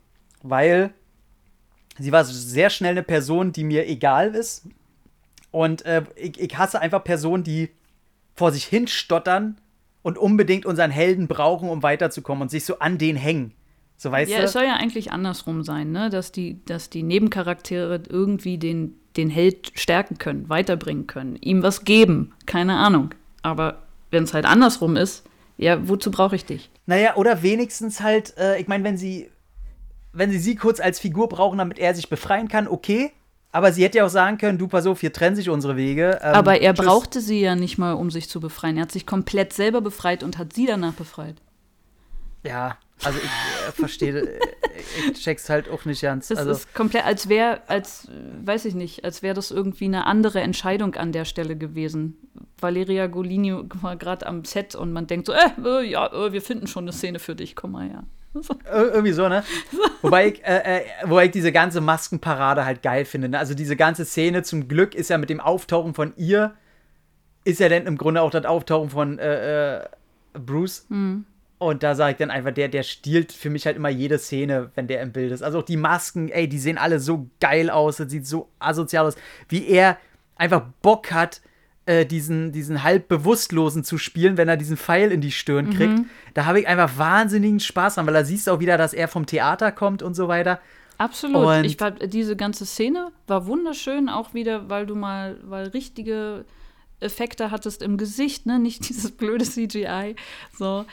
[0.42, 0.92] Weil
[1.98, 4.66] sie war sehr schnell eine Person, die mir egal ist.
[5.50, 7.70] Und äh, ich, ich hasse einfach Personen, die
[8.34, 9.58] vor sich hin stottern
[10.02, 13.52] und unbedingt unseren Helden brauchen, um weiterzukommen und sich so an den hängen.
[13.96, 14.44] So weißt Ja, du?
[14.44, 16.10] es soll ja eigentlich andersrum sein, ne?
[16.10, 21.84] dass, die, dass die Nebencharaktere irgendwie den, den Held stärken können, weiterbringen können, ihm was
[21.84, 23.14] geben, keine Ahnung.
[23.42, 25.24] Aber wenn es halt andersrum ist,
[25.56, 26.70] ja, wozu brauche ich dich?
[26.86, 29.30] Naja, oder wenigstens halt, äh, ich meine, wenn sie,
[30.12, 33.12] wenn sie sie kurz als Figur brauchen, damit er sich befreien kann, okay.
[33.54, 36.18] Aber sie hätte ja auch sagen können, du, pass auf, hier trennen sich unsere Wege.
[36.24, 36.86] ähm, Aber er tschüss.
[36.86, 38.76] brauchte sie ja nicht mal, um sich zu befreien.
[38.78, 41.36] Er hat sich komplett selber befreit und hat sie danach befreit.
[42.44, 44.38] Ja, also ich äh, verstehe, äh,
[45.10, 46.28] ich check's halt auch nicht ganz.
[46.28, 48.08] Das also, ist komplett, als wäre, als,
[48.44, 52.16] weiß ich nicht, als wäre das irgendwie eine andere Entscheidung an der Stelle gewesen.
[52.60, 56.42] Valeria Golini war gerade am Set und man denkt so, äh, äh ja, äh, wir
[56.42, 58.04] finden schon eine Szene für dich, komm mal her.
[58.34, 59.44] Ir- irgendwie so, ne?
[60.02, 63.28] Wobei ich, äh, äh, wobei ich diese ganze Maskenparade halt geil finde.
[63.28, 63.38] Ne?
[63.38, 66.54] Also diese ganze Szene, zum Glück ist ja mit dem Auftauchen von ihr,
[67.44, 69.84] ist ja dann im Grunde auch das Auftauchen von äh, äh,
[70.32, 70.86] Bruce.
[71.64, 74.70] Und da sage ich dann einfach, der, der stiehlt für mich halt immer jede Szene,
[74.74, 75.42] wenn der im Bild ist.
[75.42, 79.06] Also auch die Masken, ey, die sehen alle so geil aus, das sieht so asozial
[79.06, 79.16] aus,
[79.48, 79.96] wie er
[80.36, 81.40] einfach Bock hat,
[81.86, 86.00] äh, diesen, diesen halb Bewusstlosen zu spielen, wenn er diesen Pfeil in die Stirn kriegt.
[86.34, 89.08] Da habe ich einfach wahnsinnigen Spaß dran, weil da siehst du auch wieder, dass er
[89.08, 90.60] vom Theater kommt und so weiter.
[90.98, 91.44] Absolut.
[91.46, 96.44] Und- ich fand, diese ganze Szene war wunderschön, auch wieder, weil du mal, weil richtige
[97.00, 98.58] Effekte hattest im Gesicht, ne?
[98.58, 100.16] Nicht dieses blöde CGI.
[100.56, 100.84] So.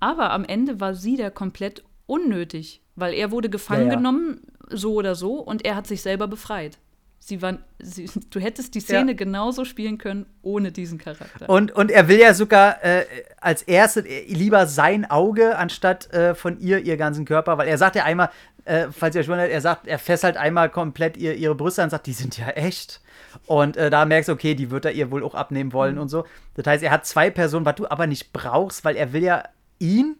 [0.00, 3.94] Aber am Ende war sie da komplett unnötig, weil er wurde gefangen Ja, ja.
[3.96, 6.78] genommen, so oder so, und er hat sich selber befreit.
[7.22, 9.16] Sie waren, sie, du hättest die Szene Ja.
[9.16, 11.48] genauso spielen können ohne diesen Charakter.
[11.50, 13.04] Und, und er will ja sogar äh,
[13.40, 17.94] als erstes lieber sein Auge anstatt äh, von ihr ihr ganzen Körper, weil er sagt
[17.96, 18.30] ja einmal,
[18.64, 21.86] äh, falls ihr euch wundert, er sagt, er fesselt einmal komplett ihr, ihre Brüste an
[21.86, 23.02] und sagt, die sind ja echt.
[23.46, 26.08] Und äh, da merkst du, okay, die wird er ihr wohl auch abnehmen wollen und
[26.08, 26.24] so.
[26.54, 29.44] Das heißt, er hat zwei Personen, was du aber nicht brauchst, weil er will ja
[29.80, 30.16] ihn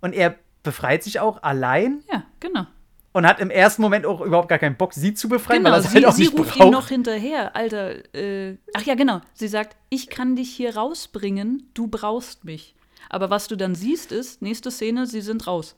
[0.00, 2.66] und er befreit sich auch allein ja, genau.
[3.12, 5.80] und hat im ersten Moment auch überhaupt gar keinen Bock, sie zu befreien, Genau, weil
[5.80, 6.66] er sie, halt auch sie nicht ruft braucht.
[6.66, 8.14] ihm noch hinterher, Alter.
[8.14, 9.20] Äh, ach ja, genau.
[9.34, 12.74] Sie sagt, ich kann dich hier rausbringen, du brauchst mich.
[13.08, 15.76] Aber was du dann siehst, ist, nächste Szene, sie sind raus.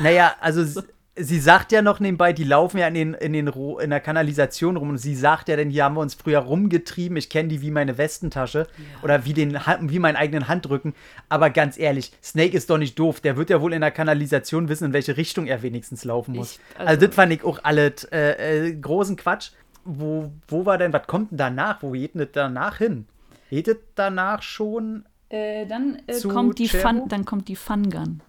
[0.00, 0.82] Naja, also
[1.16, 4.76] sie sagt ja noch nebenbei, die laufen ja in, den, in, den, in der Kanalisation
[4.76, 7.60] rum und sie sagt ja, denn hier haben wir uns früher rumgetrieben, ich kenne die
[7.60, 8.66] wie meine Westentasche
[9.02, 10.94] oder wie, den, wie meinen eigenen Handrücken.
[11.28, 14.68] Aber ganz ehrlich, Snake ist doch nicht doof, der wird ja wohl in der Kanalisation
[14.68, 16.52] wissen, in welche Richtung er wenigstens laufen muss.
[16.52, 19.50] Ich- also, also- das fand ich auch alles äh, äh, großen Quatsch.
[19.84, 21.82] Wo, wo war denn, was kommt denn danach?
[21.82, 23.06] Wo geht denn das danach hin?
[23.50, 25.04] Geht das danach schon?
[25.28, 26.68] Äh, dann, äh, kommt die?
[26.68, 28.20] Fun, dann kommt die Fun Gun.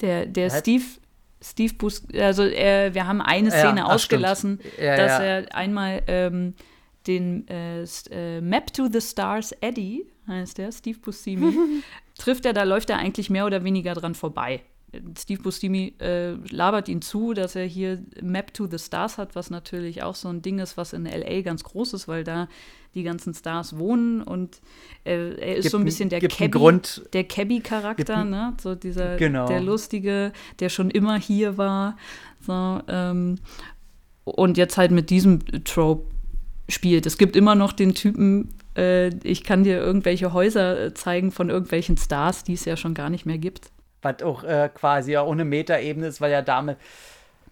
[0.00, 0.50] Der, der?
[0.50, 0.84] Steve,
[1.42, 4.60] Steve Bus, also äh, wir haben eine Ja, Szene ach, ausgelassen.
[4.80, 5.24] Ja, dass ja.
[5.24, 6.54] er einmal ähm,
[7.06, 11.82] den äh, äh, Map to the Stars Eddie, heißt der, Steve Buscemi,
[12.18, 14.62] trifft er, da läuft er eigentlich mehr oder weniger dran vorbei.
[15.18, 19.50] Steve Buscemi äh, labert ihn zu, dass er hier Map to the Stars hat, was
[19.50, 22.48] natürlich auch so ein Ding ist, was in LA ganz groß ist, weil da
[22.94, 24.60] die ganzen Stars wohnen und
[25.04, 26.80] äh, er ist Gibt so ein bisschen der Cabby,
[27.12, 28.54] der Gibt Cabby-Charakter, n- ne?
[28.62, 29.46] So dieser, Genau.
[29.48, 31.98] der Lustige, der schon immer hier war.
[32.40, 33.36] So, ähm,
[34.24, 36.06] und jetzt halt mit diesem Trope
[36.70, 37.04] spielt.
[37.06, 41.50] Es gibt immer noch den Typen, äh, ich kann dir irgendwelche Häuser äh, zeigen von
[41.50, 43.70] irgendwelchen Stars, die es ja schon gar nicht mehr gibt.
[44.06, 46.78] Was auch äh, quasi ja ohne Metaebene ist, weil ja damit,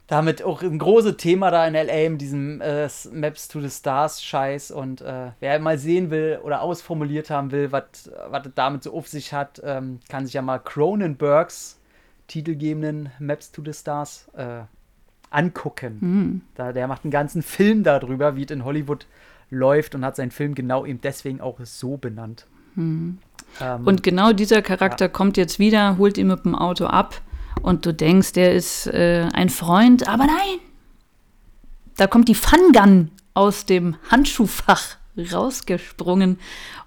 [0.06, 4.22] damit auch ein großes Thema da in LA mit diesem äh, Maps to the Stars
[4.22, 8.06] Scheiß und äh, wer mal sehen will oder ausformuliert haben will, was
[8.47, 11.78] es damit so auf sich hat, ähm, kann sich ja mal Cronenbergs
[12.26, 14.62] titelgebenden Maps to the Stars äh,
[15.31, 15.98] angucken.
[16.55, 19.06] Da, der macht einen ganzen Film darüber, wie es in Hollywood
[19.51, 22.47] läuft und hat seinen Film genau eben deswegen auch so benannt.
[23.60, 25.10] Ähm, und genau dieser Charakter ja.
[25.10, 27.20] kommt jetzt wieder, holt ihn mit dem Auto ab
[27.62, 30.59] und du denkst, der ist äh, ein Freund, aber nein!
[31.97, 36.39] Da kommt die Fun Gun aus dem Handschuhfach rausgesprungen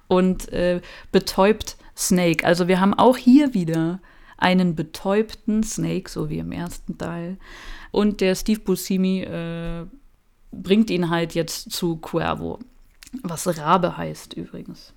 [0.07, 0.81] und äh,
[1.11, 2.45] betäubt Snake.
[2.45, 3.99] Also wir haben auch hier wieder
[4.37, 7.37] einen betäubten Snake, so wie im ersten Teil.
[7.91, 9.85] Und der Steve Buscemi äh,
[10.51, 12.59] bringt ihn halt jetzt zu Cuervo,
[13.23, 14.93] was Rabe heißt übrigens.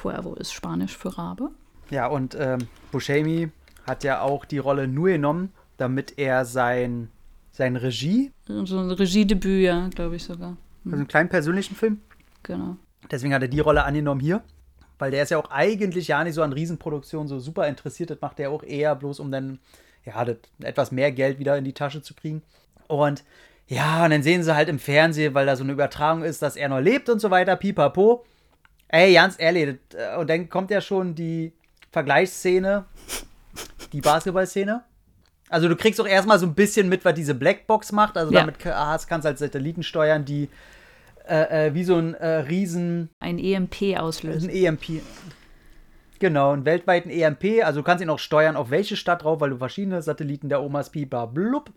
[0.00, 1.50] Cuervo ist Spanisch für Rabe.
[1.90, 3.50] Ja, und ähm, Buscemi
[3.86, 7.10] hat ja auch die Rolle nur genommen, damit er sein,
[7.52, 8.32] sein Regie.
[8.46, 10.56] So ein Regiedebüt, ja, glaube ich sogar.
[10.84, 12.00] Also einen kleinen persönlichen Film.
[12.42, 12.76] Genau.
[13.10, 14.42] Deswegen hat er die Rolle angenommen hier.
[14.98, 18.10] Weil der ist ja auch eigentlich ja nicht so an Riesenproduktionen so super interessiert.
[18.10, 19.58] Das macht er auch eher bloß, um dann
[20.04, 20.26] ja,
[20.62, 22.42] etwas mehr Geld wieder in die Tasche zu kriegen.
[22.86, 23.24] Und
[23.66, 26.56] ja, und dann sehen sie halt im Fernsehen, weil da so eine Übertragung ist, dass
[26.56, 28.24] er noch lebt und so weiter, pipapo.
[28.92, 31.52] Ey, ganz ehrlich, äh, und dann kommt ja schon die
[31.92, 32.84] Vergleichsszene,
[33.92, 34.82] die Basketballszene.
[35.48, 38.16] Also du kriegst auch erstmal so ein bisschen mit, was diese Blackbox macht.
[38.16, 38.40] Also ja.
[38.40, 40.48] damit kannst du halt Satelliten steuern, die
[41.28, 43.10] äh, äh, wie so ein äh, Riesen...
[43.20, 44.50] Ein EMP auslösen.
[44.50, 45.02] Ein EMP.
[46.18, 47.64] Genau, einen weltweiten EMP.
[47.64, 50.62] Also du kannst ihn auch steuern, auf welche Stadt drauf, weil du verschiedene Satelliten der
[50.62, 51.70] Omas Pipa blub.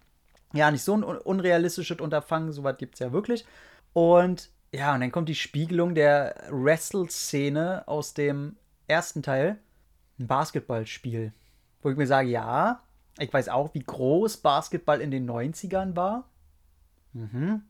[0.53, 3.45] Ja, nicht so ein unrealistisches Unterfangen, sowas gibt es ja wirklich.
[3.93, 9.59] Und ja, und dann kommt die Spiegelung der Wrestle-Szene aus dem ersten Teil.
[10.19, 11.31] Ein Basketballspiel.
[11.81, 12.81] Wo ich mir sage, ja,
[13.19, 16.29] ich weiß auch, wie groß Basketball in den 90ern war.
[17.13, 17.61] Mhm.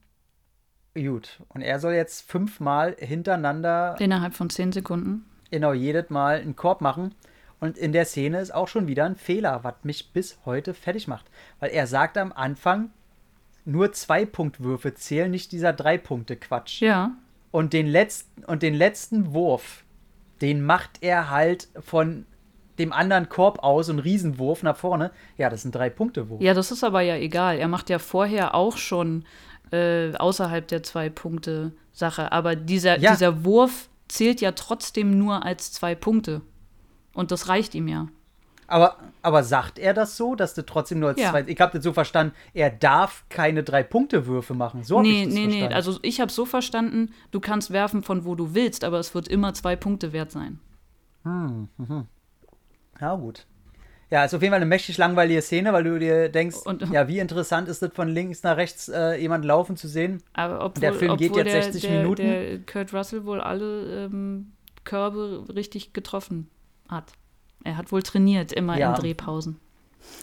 [0.95, 1.41] Gut.
[1.49, 3.95] Und er soll jetzt fünfmal hintereinander.
[3.99, 5.25] Innerhalb von zehn Sekunden.
[5.51, 7.15] Genau, jedes Mal einen Korb machen.
[7.59, 11.07] Und in der Szene ist auch schon wieder ein Fehler, was mich bis heute fertig
[11.07, 11.25] macht.
[11.59, 12.91] Weil er sagt am Anfang,
[13.65, 16.81] nur zwei Punktwürfe zählen, nicht dieser drei Punkte Quatsch.
[16.81, 17.11] Ja.
[17.52, 19.84] Und den letzten und den letzten Wurf,
[20.41, 22.26] den macht er halt von
[22.80, 25.11] dem anderen Korb aus und Riesenwurf nach vorne.
[25.38, 26.41] Ja, das ein drei Punkte Wurf.
[26.41, 27.57] Ja, das ist aber ja egal.
[27.57, 29.26] Er macht ja vorher auch schon
[29.72, 33.11] äh, außerhalb der zwei Punkte Sache, aber dieser ja.
[33.11, 36.41] dieser Wurf zählt ja trotzdem nur als zwei Punkte.
[37.14, 38.07] Und das reicht ihm ja.
[38.68, 41.31] Aber, aber sagt er das so, dass du trotzdem nur als ja.
[41.31, 41.44] zwei.
[41.48, 44.84] Ich habe das so verstanden, er darf keine Drei-Punkte-Würfe machen.
[44.84, 45.69] So nee, ich das nee, verstanden.
[45.69, 45.76] nee.
[45.76, 49.27] Also ich habe so verstanden, du kannst werfen von wo du willst, aber es wird
[49.27, 50.60] immer zwei Punkte wert sein.
[51.23, 52.07] Hm, hm.
[52.99, 53.45] Ja, gut.
[54.14, 57.07] Ja, ist auf jeden Fall eine mächtig langweilige Szene, weil du dir denkst, und, ja,
[57.07, 60.22] wie interessant ist das von links nach rechts äh, jemand laufen zu sehen.
[60.34, 62.22] Aber obwohl, der Film geht jetzt der, 60 der, Minuten.
[62.22, 64.52] Der Kurt Russell wohl alle ähm,
[64.84, 66.48] Körbe richtig getroffen
[66.88, 67.14] hat.
[67.64, 68.94] Er hat wohl trainiert, immer ja.
[68.94, 69.60] in Drehpausen.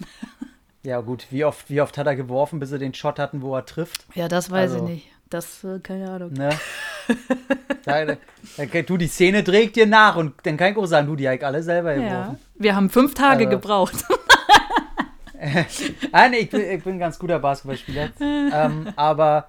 [0.83, 3.55] ja, gut, wie oft, wie oft hat er geworfen, bis er den Shot hatten, wo
[3.55, 4.05] er trifft?
[4.15, 5.07] Ja, das weiß also, ich nicht.
[5.31, 6.33] Das, äh, keine Ahnung.
[6.33, 6.51] Ne?
[7.85, 8.17] da, da,
[8.57, 11.29] da, du, die Szene trägt dir nach und dann kann ich auch sagen, du, die
[11.29, 12.33] habe alle selber geworfen.
[12.33, 12.39] Ja.
[12.57, 13.57] Wir haben fünf Tage also.
[13.57, 14.05] gebraucht.
[16.13, 18.11] ah, nee, ich bin, ich bin ein ganz guter Basketballspieler.
[18.21, 19.49] ähm, aber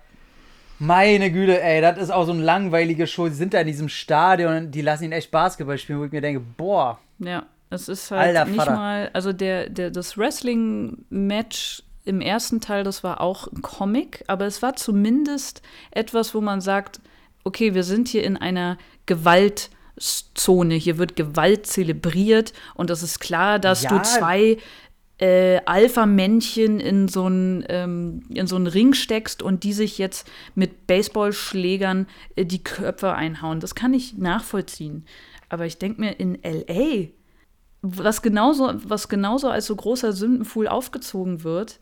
[0.79, 3.27] meine Güte, ey, das ist auch so ein langweiliges Show.
[3.27, 6.11] Die sind da in diesem Stadion und die lassen ihn echt Basketball spielen, wo ich
[6.11, 6.99] mir denke, boah.
[7.19, 8.75] Ja, es ist halt Alter nicht Vater.
[8.75, 14.45] mal, also der, der, das Wrestling-Match im ersten Teil, das war auch ein Comic, aber
[14.45, 15.61] es war zumindest
[15.91, 16.99] etwas, wo man sagt,
[17.43, 23.57] okay, wir sind hier in einer Gewaltzone, hier wird Gewalt zelebriert und es ist klar,
[23.57, 23.89] dass ja.
[23.89, 24.57] du zwei
[25.19, 30.29] äh, Alpha-Männchen in so einen ähm, in so einen Ring steckst und die sich jetzt
[30.55, 33.59] mit Baseballschlägern äh, die Köpfe einhauen.
[33.59, 35.05] Das kann ich nachvollziehen.
[35.47, 37.09] Aber ich denke mir, in LA,
[37.81, 41.79] was genauso, was genauso als so großer Sündenfuhl aufgezogen wird,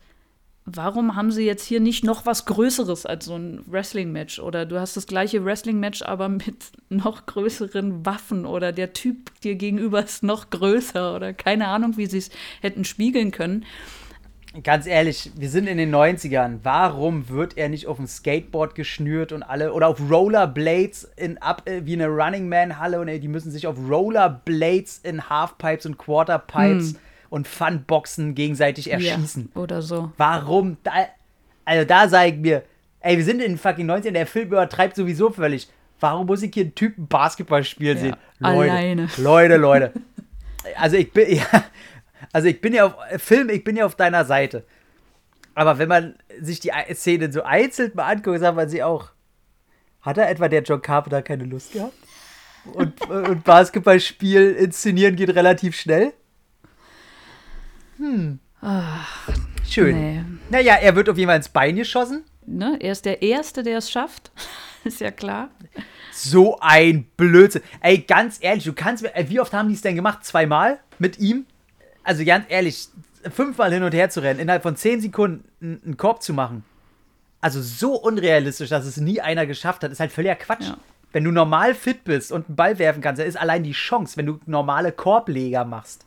[0.64, 4.38] warum haben sie jetzt hier nicht noch was Größeres als so ein Wrestling-Match?
[4.38, 9.56] Oder du hast das gleiche Wrestling-Match, aber mit noch größeren Waffen oder der Typ dir
[9.56, 13.64] gegenüber ist noch größer oder keine Ahnung, wie sie es hätten spiegeln können.
[14.64, 16.58] Ganz ehrlich, wir sind in den 90ern.
[16.64, 21.68] Warum wird er nicht auf dem Skateboard geschnürt und alle oder auf Rollerblades in ab
[21.68, 25.86] äh, wie eine Running Man Halle und ey, die müssen sich auf Rollerblades in Halfpipes
[25.86, 26.96] und Quarterpipes hm
[27.30, 29.50] und Funboxen gegenseitig erschießen.
[29.54, 30.12] Ja, oder so.
[30.18, 30.76] Warum?
[30.82, 30.90] Da,
[31.64, 32.62] also da sage ich mir,
[33.00, 35.68] ey, wir sind in fucking 19, der Film übertreibt sowieso völlig.
[36.00, 38.16] Warum muss ich hier einen Typen Basketball spielen ja, sehen?
[38.38, 39.08] Leute, alleine.
[39.16, 39.92] Leute, Leute.
[40.76, 41.64] Also ich bin ja,
[42.32, 44.64] also ich bin ja auf Film, ich bin ja auf deiner Seite.
[45.54, 49.10] Aber wenn man sich die Szene so einzeln mal anguckt, sagt man sich auch,
[50.00, 51.94] hat er etwa der John Carpenter keine Lust gehabt?
[52.72, 56.12] Und, und Basketballspiel inszenieren geht relativ schnell?
[57.96, 58.38] Hm.
[58.62, 59.28] Ach,
[59.70, 59.96] Schön.
[59.96, 60.24] Nee.
[60.50, 62.24] Naja, er wird auf jeden Fall ins Bein geschossen.
[62.44, 62.76] Ne?
[62.80, 64.32] Er ist der Erste, der es schafft.
[64.84, 65.50] ist ja klar.
[66.12, 67.62] So ein Blödsinn.
[67.80, 69.12] Ey, ganz ehrlich, du kannst mir.
[69.28, 70.24] Wie oft haben die es denn gemacht?
[70.24, 71.46] Zweimal mit ihm?
[72.02, 72.88] Also ganz ehrlich,
[73.28, 76.64] fünfmal hin und her zu rennen, innerhalb von zehn Sekunden einen Korb zu machen.
[77.40, 80.68] Also so unrealistisch, dass es nie einer geschafft hat, ist halt völliger Quatsch.
[80.68, 80.78] Ja.
[81.12, 84.16] Wenn du normal fit bist und einen Ball werfen kannst, dann ist allein die Chance,
[84.16, 86.06] wenn du normale Korbleger machst,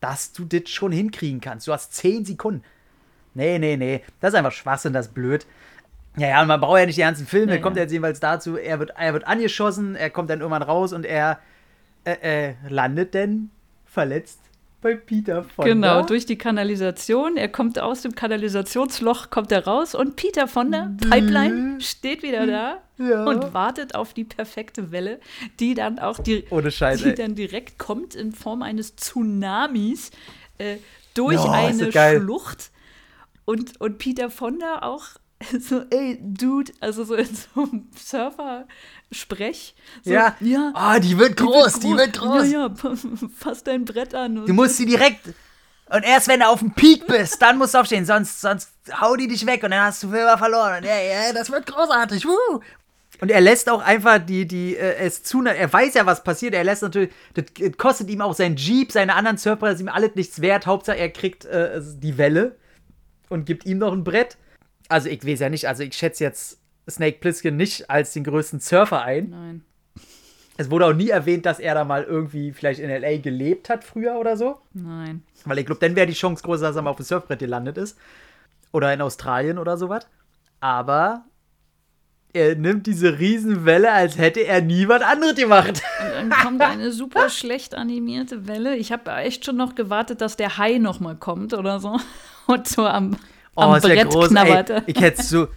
[0.00, 1.66] dass du das schon hinkriegen kannst.
[1.66, 2.62] Du hast zehn Sekunden.
[3.34, 4.02] Nee, nee, nee.
[4.20, 5.46] Das ist einfach Schwachsinn, das ist blöd.
[6.16, 7.56] Ja, ja, und man braucht ja nicht die ganzen Filme.
[7.56, 7.82] Ja, kommt ja.
[7.82, 11.38] jetzt jedenfalls dazu, er wird, er wird angeschossen, er kommt dann irgendwann raus und er
[12.04, 13.50] äh, äh, landet denn
[13.84, 14.40] verletzt
[14.80, 15.72] bei Peter Fonda.
[15.72, 17.36] Genau, durch die Kanalisation.
[17.36, 22.82] Er kommt aus dem Kanalisationsloch, kommt er raus und Peter Fonda, Pipeline, steht wieder da
[22.98, 23.24] ja.
[23.24, 25.20] und wartet auf die perfekte Welle,
[25.58, 30.10] die dann auch die, Ohne Scheiße, die dann direkt kommt in Form eines Tsunamis
[30.58, 30.76] äh,
[31.14, 32.70] durch oh, eine Schlucht.
[33.44, 35.06] Und, und Peter Fonda auch
[35.60, 39.74] so, ey, Dude, also so in so einem Surfer-Sprech.
[40.04, 40.72] So, ja, ja.
[40.74, 42.42] Oh, die wird groß, die wird groß.
[42.44, 42.92] Die wird groß.
[42.92, 44.46] Ja, ja, fass dein Brett an.
[44.46, 45.28] du musst sie direkt.
[45.90, 48.70] Und erst wenn du auf dem Peak bist, dann musst du aufstehen, sonst, sonst
[49.00, 50.78] hau die dich weg und dann hast du Silber verloren.
[50.78, 52.26] Und ja, ja, das wird großartig.
[52.26, 52.60] Woo.
[53.20, 56.54] Und er lässt auch einfach die, die, äh, es zu, er weiß ja, was passiert.
[56.54, 57.44] Er lässt natürlich, das
[57.76, 60.66] kostet ihm auch sein Jeep, seine anderen Surfer, das ist ihm alles nichts wert.
[60.66, 62.56] Hauptsache, er kriegt äh, die Welle
[63.28, 64.36] und gibt ihm noch ein Brett
[64.88, 66.58] also ich weiß ja nicht, also ich schätze jetzt
[66.88, 69.30] Snake Plissken nicht als den größten Surfer ein.
[69.30, 69.64] Nein.
[70.56, 73.18] Es wurde auch nie erwähnt, dass er da mal irgendwie vielleicht in L.A.
[73.18, 74.60] gelebt hat früher oder so.
[74.72, 75.22] Nein.
[75.44, 77.78] Weil ich glaube, dann wäre die Chance groß, dass er mal auf dem Surfbrett gelandet
[77.78, 77.96] ist.
[78.72, 80.08] Oder in Australien oder sowas.
[80.58, 81.24] Aber
[82.32, 85.80] er nimmt diese Riesenwelle, als hätte er nie was anderes gemacht.
[86.00, 88.76] Und dann kommt eine super schlecht animierte Welle.
[88.76, 92.00] Ich habe echt schon noch gewartet, dass der Hai noch mal kommt oder so.
[92.46, 93.16] Und so am
[93.58, 94.70] oh, am Brett groß, knabbert.
[94.70, 95.48] Ey, ich hätte so.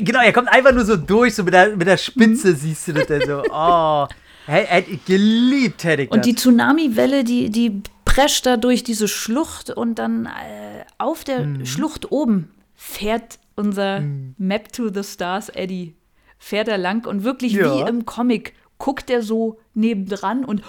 [0.00, 2.56] genau, er kommt einfach nur so durch, so mit der, mit der Spitze mhm.
[2.56, 3.42] siehst du das dann so.
[3.50, 4.06] Oh,
[4.46, 6.16] hätte ich geliebt, hätte ich das.
[6.16, 11.40] Und die Tsunami-Welle, die, die prescht da durch diese Schlucht und dann äh, auf der
[11.40, 11.66] mhm.
[11.66, 14.34] Schlucht oben fährt unser mhm.
[14.38, 15.94] Map to the Stars Eddie.
[16.38, 17.74] Fährt er lang und wirklich ja.
[17.74, 20.62] wie im Comic guckt er so nebendran und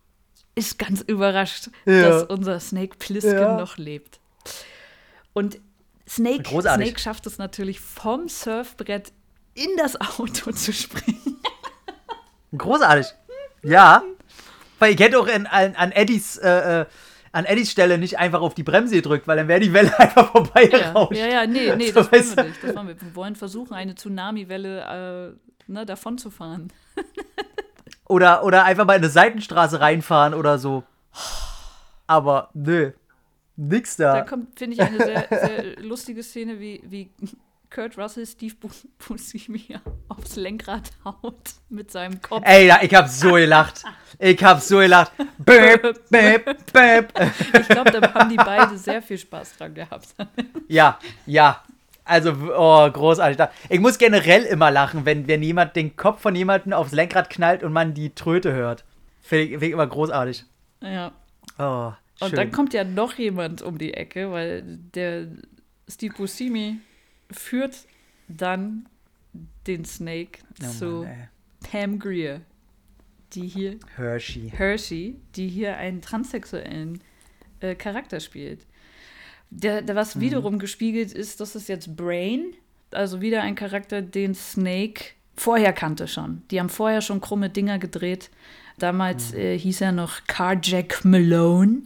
[0.54, 2.02] ist ganz überrascht, ja.
[2.02, 3.58] dass unser Snake Plissken ja.
[3.58, 4.20] noch lebt.
[5.36, 5.58] Und
[6.08, 9.12] Snake, Snake schafft es natürlich vom Surfbrett
[9.52, 11.36] in das Auto zu springen.
[12.56, 13.08] Großartig.
[13.62, 14.02] Ja.
[14.78, 16.86] Weil ich hätte auch an, an, an Eddies äh, äh,
[17.32, 20.32] an Eddies Stelle nicht einfach auf die Bremse gedrückt, weil dann wäre die Welle einfach
[20.32, 22.64] vorbei ja, ja, ja, nee, nee, so, das wollen wir nicht.
[22.64, 23.00] Das wollen wir.
[23.02, 25.36] wir wollen versuchen, eine Tsunami-Welle
[25.68, 26.72] äh, ne, davon zu fahren.
[28.06, 30.84] oder, oder einfach mal in eine Seitenstraße reinfahren oder so.
[32.06, 32.92] Aber nö.
[33.56, 34.14] Nix da.
[34.14, 37.10] Da kommt, finde ich, eine sehr, sehr lustige Szene, wie, wie
[37.70, 38.54] Kurt Russell Steve
[38.98, 39.76] Buscemi
[40.08, 42.42] aufs Lenkrad haut mit seinem Kopf.
[42.46, 43.82] Ey, ich hab so gelacht.
[44.18, 45.12] Ich hab so gelacht.
[45.38, 47.12] Böp, böp, böp.
[47.60, 50.08] Ich glaube, da haben die beide sehr viel Spaß dran gehabt.
[50.68, 51.62] Ja, ja.
[52.04, 53.38] Also, oh, großartig.
[53.68, 57.64] Ich muss generell immer lachen, wenn, wenn jemand den Kopf von jemandem aufs Lenkrad knallt
[57.64, 58.84] und man die Tröte hört.
[59.20, 60.44] Finde ich, find ich immer großartig.
[60.82, 61.10] Ja.
[61.58, 61.92] Oh.
[62.20, 62.36] Und Schön.
[62.36, 64.62] dann kommt ja noch jemand um die Ecke, weil
[64.94, 65.28] der
[65.88, 66.78] Steve Buscemi
[67.30, 67.86] führt
[68.28, 68.88] dann
[69.66, 71.28] den Snake oh zu Mann,
[71.70, 72.40] Pam Greer,
[73.32, 77.00] die hier Hershey, Hershey, die hier einen transsexuellen
[77.60, 78.66] äh, Charakter spielt.
[79.50, 80.20] Der, der was mhm.
[80.20, 82.54] wiederum gespiegelt ist, das ist jetzt Brain,
[82.92, 86.42] also wieder ein Charakter, den Snake vorher kannte schon.
[86.50, 88.30] Die haben vorher schon krumme Dinger gedreht.
[88.78, 89.38] Damals mhm.
[89.38, 91.82] äh, hieß er noch Carjack Malone.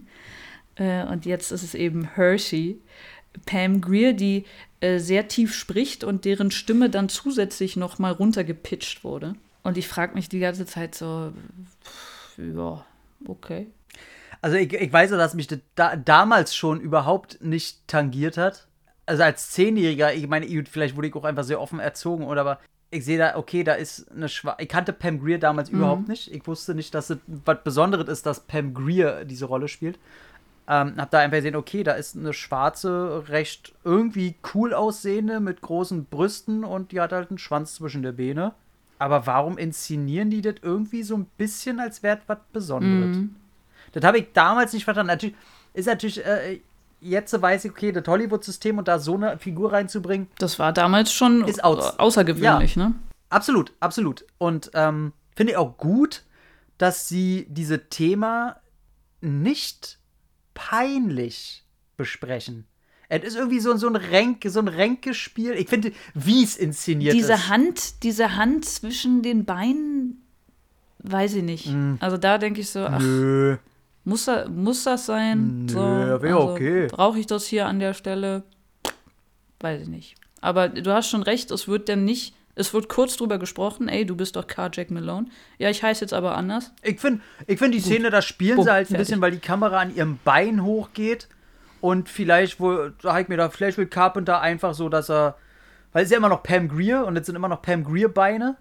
[0.81, 2.81] Äh, und jetzt ist es eben Hershey.
[3.45, 4.45] Pam Greer, die
[4.81, 9.35] äh, sehr tief spricht und deren Stimme dann zusätzlich noch mal runtergepitcht wurde.
[9.63, 11.31] Und ich frage mich die ganze Zeit so,
[12.37, 12.83] ja,
[13.25, 13.67] okay.
[14.41, 18.67] Also ich, ich weiß ja, dass mich das da, damals schon überhaupt nicht tangiert hat.
[19.05, 22.59] Also als Zehnjähriger, ich meine, vielleicht wurde ich auch einfach sehr offen erzogen, oder aber
[22.89, 24.63] ich sehe da, okay, da ist eine Schwarze.
[24.63, 25.77] Ich kannte Pam Greer damals mhm.
[25.77, 26.33] überhaupt nicht.
[26.33, 29.97] Ich wusste nicht, dass es was Besonderes ist, dass Pam Greer diese Rolle spielt.
[30.67, 35.61] Ähm, hab da einfach gesehen, okay, da ist eine schwarze, recht irgendwie cool aussehende mit
[35.61, 38.53] großen Brüsten und die hat halt einen Schwanz zwischen der Beine.
[38.99, 43.17] Aber warum inszenieren die das irgendwie so ein bisschen, als wäre was Besonderes?
[43.17, 43.35] Mhm.
[43.93, 45.07] Das habe ich damals nicht verstanden.
[45.07, 45.35] Natürlich
[45.73, 46.59] ist natürlich, äh,
[47.01, 50.27] jetzt weiß ich, okay, das Hollywood-System und da so eine Figur reinzubringen.
[50.37, 52.95] Das war damals schon ist außergewöhnlich, ja, ne?
[53.29, 54.25] Absolut, absolut.
[54.37, 56.23] Und ähm, finde ich auch gut,
[56.77, 58.57] dass sie diese Thema
[59.21, 59.97] nicht
[60.53, 61.63] peinlich
[61.97, 62.65] besprechen.
[63.09, 65.51] Es ist irgendwie so, so ein Ränk, so ein Ränkespiel.
[65.51, 67.49] Ich finde, wie es inszeniert diese ist.
[67.49, 70.21] Hand, diese Hand zwischen den Beinen,
[70.99, 71.69] weiß ich nicht.
[71.99, 73.57] Also da denke ich so, ach, Nö.
[74.05, 75.65] muss, da, muss das sein?
[75.65, 76.87] Nö, so, also, okay.
[76.87, 78.43] Brauche ich das hier an der Stelle?
[79.59, 80.15] Weiß ich nicht.
[80.39, 84.05] Aber du hast schon recht, es wird dann nicht, es wird kurz drüber gesprochen, ey,
[84.05, 85.27] du bist doch Car Jack Malone.
[85.57, 86.71] Ja, ich heiße jetzt aber anders.
[86.83, 89.07] Ich finde ich find die Szene, da spielen Bumm, sie halt ein fertig.
[89.07, 91.27] bisschen, weil die Kamera an ihrem Bein hochgeht.
[91.79, 95.35] Und vielleicht, wo, da ich mir da, vielleicht will Carpenter einfach so, dass er,
[95.93, 98.07] weil es ist ja immer noch Pam Greer und jetzt sind immer noch Pam Greer
[98.09, 98.57] Beine,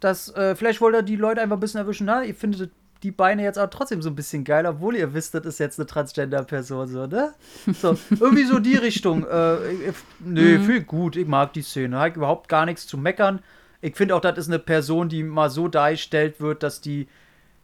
[0.00, 2.72] dass, äh, vielleicht wollte er die Leute einfach ein bisschen erwischen, na, ihr findet
[3.04, 5.78] die Beine jetzt aber trotzdem so ein bisschen geil, obwohl ihr wisst, das ist jetzt
[5.78, 7.34] eine Transgender-Person, so, ne?
[7.72, 9.26] So, irgendwie so die Richtung.
[9.26, 10.64] Äh, ich, nee, Mhm.
[10.64, 13.40] viel gut, ich mag die Szene, hab ich überhaupt gar nichts zu meckern.
[13.82, 17.06] Ich finde auch, das ist eine Person, die mal so dargestellt wird, dass die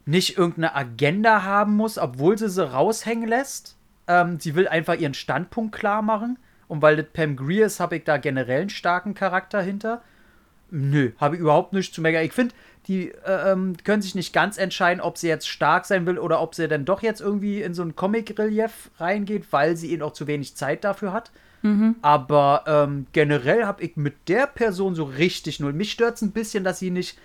[0.04, 3.76] nicht irgendeine Agenda haben muss, obwohl sie sie raushängen lässt.
[4.06, 6.38] Ähm, sie will einfach ihren Standpunkt klar machen.
[6.68, 10.02] Und weil das Pam Greer ist, habe ich da generell einen starken Charakter hinter.
[10.70, 12.24] Nö, habe ich überhaupt nichts zu meckern.
[12.24, 12.54] Ich finde,
[12.86, 16.40] die äh, ähm, können sich nicht ganz entscheiden, ob sie jetzt stark sein will oder
[16.40, 20.12] ob sie dann doch jetzt irgendwie in so ein Comic-Relief reingeht, weil sie eben auch
[20.12, 21.30] zu wenig Zeit dafür hat.
[22.00, 25.74] Aber ähm, generell habe ich mit der Person so richtig null.
[25.74, 27.18] Mich stört es ein bisschen, dass sie nicht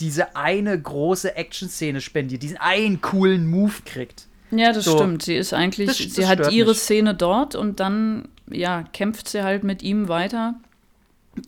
[0.00, 4.26] diese eine große Action-Szene spendiert, diesen einen coolen Move kriegt.
[4.50, 4.96] Ja, das So.
[4.96, 5.22] stimmt.
[5.22, 6.78] Sie ist eigentlich, Das- das sie hat ihre mich.
[6.78, 10.54] Szene dort und dann, ja, kämpft sie halt mit ihm weiter.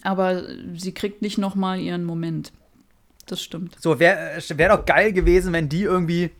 [0.02, 0.42] Aber
[0.76, 2.52] sie kriegt nicht nochmal ihren Moment.
[3.26, 3.76] Das stimmt.
[3.80, 6.30] So, wäre wär doch geil gewesen, wenn die irgendwie,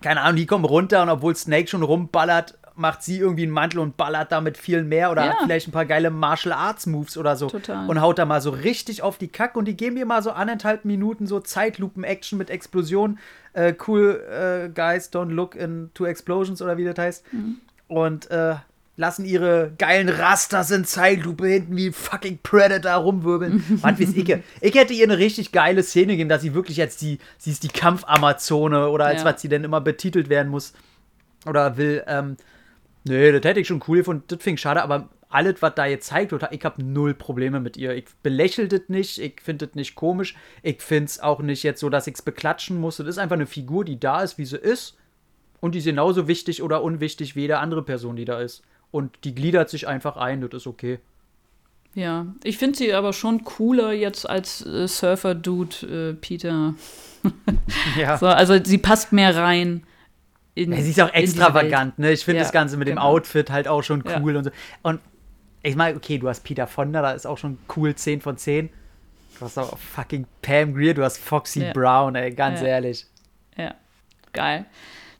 [0.00, 3.80] keine Ahnung, die kommen runter und obwohl Snake schon rumballert, macht sie irgendwie einen Mantel
[3.80, 5.30] und ballert damit viel mehr oder Ja.
[5.32, 7.48] hat vielleicht ein paar geile Martial Arts Moves oder so.
[7.48, 7.86] Total.
[7.88, 10.30] Und haut da mal so richtig auf die Kacke und die geben ihr mal so
[10.30, 13.18] anderthalb Minuten so Zeitlupen-Action mit Explosion.
[13.52, 17.32] Äh, cool, äh, guys, don't look into explosions oder wie das heißt.
[17.34, 17.56] Mhm.
[17.88, 18.54] Und äh,
[19.02, 23.80] lassen ihre geilen Rasters in Zeitlupe hinten wie fucking Predator rumwirbeln.
[23.82, 24.38] Mann, wie ich.
[24.60, 27.64] Ich hätte ihr eine richtig geile Szene gegeben, dass sie wirklich jetzt die, sie ist
[27.64, 29.32] die Kampfamazone oder als Ja.
[29.32, 30.72] was sie denn immer betitelt werden muss
[31.46, 32.02] oder will.
[32.06, 32.36] Ähm,
[33.04, 34.22] nee, das hätte ich schon cool gefunden.
[34.28, 37.58] Das finde ich schade, aber alles, was da jetzt zeigt, wird, ich habe null Probleme
[37.58, 37.94] mit ihr.
[37.96, 40.36] Ich belächel das nicht, ich finde das nicht komisch.
[40.62, 42.98] Ich finde es auch nicht jetzt so, dass ich es beklatschen muss.
[42.98, 44.96] Das ist einfach eine Figur, die da ist, wie sie ist.
[45.60, 48.62] Und die ist genauso wichtig oder unwichtig wie jede andere Person, die da ist.
[48.92, 51.00] Und die gliedert sich einfach ein, das ist okay.
[51.94, 56.74] Ja, ich finde sie aber schon cooler jetzt als äh, Surfer-Dude äh, Peter.
[57.96, 58.16] Ja.
[58.18, 59.84] So, also sie passt mehr rein.
[60.54, 62.12] In, Ja, sie ist auch extravagant, ne?
[62.12, 63.08] Ich finde Ja, das Ganze mit dem genau.
[63.08, 64.20] Outfit halt auch schon Ja.
[64.20, 64.50] cool und so.
[64.82, 65.00] Und
[65.62, 68.68] ich meine, okay, du hast Peter Fonda, da ist auch schon cool 10 von 10.
[69.38, 71.72] Du hast auch fucking Pam Greer, du hast Foxy Ja.
[71.72, 72.66] Brown, ey, ganz Ja.
[72.66, 73.06] ehrlich.
[73.56, 73.74] Ja,
[74.32, 74.66] geil.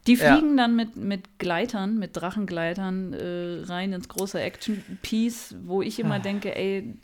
[0.06, 0.36] Die Ja.
[0.36, 6.06] fliegen dann mit, mit Gleitern, mit Drachengleitern äh, rein ins große Action-Piece, wo ich Ah.
[6.06, 6.96] immer denke, ey,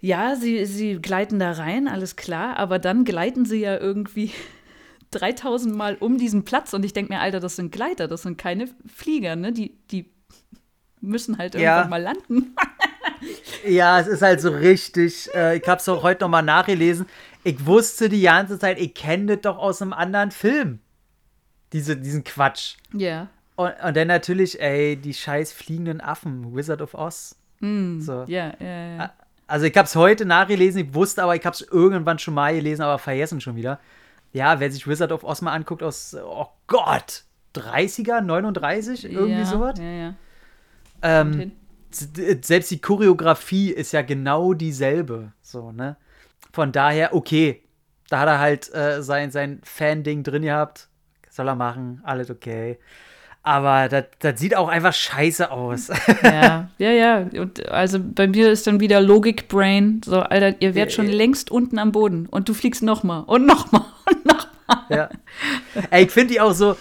[0.00, 4.32] ja, sie, sie gleiten da rein, alles klar, aber dann gleiten sie ja irgendwie
[5.12, 8.36] 3000 Mal um diesen Platz und ich denke mir, Alter, das sind Gleiter, das sind
[8.36, 9.52] keine Flieger, ne?
[9.52, 10.10] Die, die
[11.00, 11.60] müssen halt Ja.
[11.60, 12.54] irgendwann mal landen.
[13.66, 15.28] Ja, es ist halt so richtig.
[15.34, 17.06] Äh, ich hab's auch heute nochmal nachgelesen.
[17.42, 20.78] Ich wusste die ganze Zeit, ich kenne das doch aus einem anderen Film.
[21.72, 22.76] Diese, diesen Quatsch.
[22.92, 23.28] Ja.
[23.56, 27.36] Und, und dann natürlich, ey, die scheiß fliegenden Affen, Wizard of Oz.
[27.60, 28.24] So.
[28.28, 29.12] Ja, ja, ja.
[29.46, 32.98] Also ich hab's heute nachgelesen, ich wusste aber, ich hab's irgendwann schon mal gelesen, aber
[32.98, 33.80] vergessen schon wieder.
[34.32, 37.24] Ja, wer sich Wizard of Oz mal anguckt aus, oh Gott,
[37.54, 39.78] 30er, 39, irgendwie ja, sowas.
[39.78, 40.14] Ja, ja.
[41.02, 41.52] Ähm,
[41.90, 45.32] selbst die Choreografie ist ja genau dieselbe.
[45.40, 45.96] So, ne?
[46.52, 47.62] Von daher, okay.
[48.10, 50.88] Da hat er halt äh, sein, sein Fan-Ding drin gehabt.
[51.38, 52.78] Soll er machen, alles okay.
[53.44, 55.88] Aber das das sieht auch einfach scheiße aus.
[56.22, 57.18] Ja, ja, ja.
[57.40, 60.00] Und also bei mir ist dann wieder Logik-Brain.
[60.04, 63.46] So, Alter, ihr wärt schon Äh, längst unten am Boden und du fliegst nochmal und
[63.46, 64.84] nochmal und nochmal.
[64.90, 65.08] ja.
[65.90, 66.72] Ey, ich finde die auch so.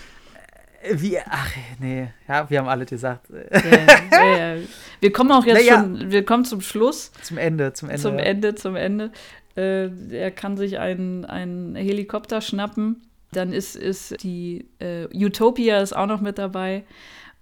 [0.81, 3.27] äh, Wie, ach, nee, ja, wir haben alles gesagt.
[3.29, 4.61] Ja, ja, ja.
[4.99, 5.79] Wir kommen auch jetzt Naja.
[5.81, 8.01] schon, wir kommen zum Schluss, Zum Ende, zum Ende.
[8.01, 8.25] zum ja.
[8.25, 9.11] Ende, zum Ende.
[9.55, 13.03] Äh, er kann sich einen, einen Helikopter schnappen.
[13.31, 16.85] Dann ist, ist die äh, Utopia ist auch noch mit dabei.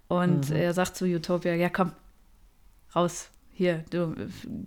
[0.07, 0.55] Und Mhm.
[0.55, 1.91] er sagt zu Utopia, ja komm,
[2.95, 3.29] raus.
[3.57, 4.13] Hier, du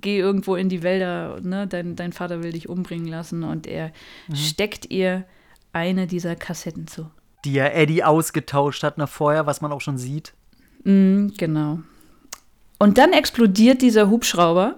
[0.01, 1.67] geh irgendwo in die Wälder, ne?
[1.67, 3.43] dein, dein Vater will dich umbringen lassen.
[3.45, 3.93] Und er
[4.29, 4.37] Mhm.
[4.37, 5.25] steckt ihr
[5.73, 7.11] eine dieser Kassetten zu.
[7.45, 10.33] Die ja Eddie ausgetauscht hat nach vorher, was man auch schon sieht.
[10.85, 11.81] Mm, genau.
[12.79, 14.77] Und dann explodiert dieser Hubschrauber.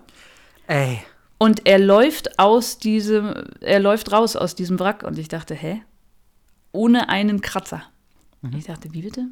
[0.67, 1.01] Ey,
[1.39, 5.83] Und er läuft aus diesem, er läuft raus aus diesem Wrack und ich dachte, hä?
[6.73, 7.83] Ohne einen Kratzer.
[8.57, 9.27] Ich dachte, wie bitte?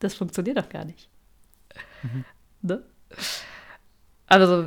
[0.00, 1.08] Das funktioniert doch gar nicht.
[2.62, 2.82] Ne?
[4.26, 4.66] Also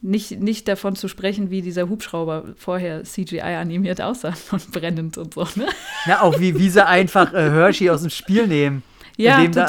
[0.00, 5.34] nicht, nicht davon zu sprechen, wie dieser Hubschrauber vorher CGI animiert aussah und brennend und
[5.34, 5.46] so.
[5.54, 5.66] Ne?
[6.06, 8.82] Ja, auch wie, wie sie einfach äh, Hershey aus dem Spiel nehmen.
[9.16, 9.66] Ja, Indem da-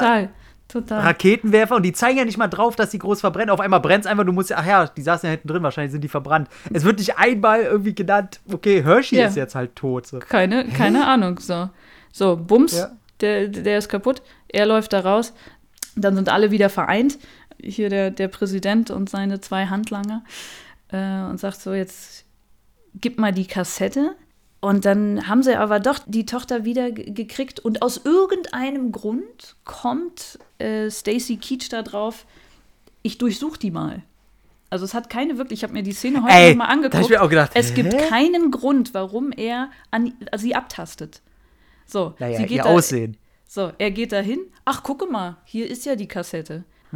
[0.73, 1.01] total.
[1.01, 3.49] Raketenwerfer und die zeigen ja nicht mal drauf, dass die groß verbrennen.
[3.49, 5.63] Auf einmal brennt es einfach, du musst ja, ach ja, die saßen ja hinten drin,
[5.63, 6.49] wahrscheinlich sind die verbrannt.
[6.73, 9.27] Es wird nicht einmal irgendwie genannt, okay, Hershey Ja.
[9.27, 10.07] ist jetzt halt tot.
[10.07, 10.19] So.
[10.19, 11.39] Keine, keine Ahnung.
[11.39, 11.69] So,
[12.11, 12.91] so Bums, Ja.
[13.21, 14.21] der, der ist kaputt.
[14.49, 15.33] Er läuft da raus.
[15.95, 17.17] Dann sind alle wieder vereint.
[17.61, 20.23] Hier der, der Präsident und seine zwei Handlanger.
[20.91, 22.25] Äh, und sagt so: Jetzt
[22.99, 24.15] gib mal die Kassette.
[24.63, 27.59] Und dann haben sie aber doch die Tochter wieder ge- gekriegt.
[27.59, 32.25] Und aus irgendeinem Grund kommt äh, Stacy Keach da drauf:
[33.01, 34.03] Ich durchsuche die mal.
[34.69, 37.03] Also es hat keine wirklich, ich habe mir die Szene heute nochmal da hab angeguckt.
[37.03, 38.07] ich mir auch gedacht, es gibt hä?
[38.07, 41.21] keinen Grund, warum er an, also sie abtastet.
[41.85, 43.17] So, Naja, sie geht ihr da, Aussehen.
[43.45, 44.39] So, er geht da hin.
[44.63, 46.63] Ach, gucke mal, hier ist ja die Kassette.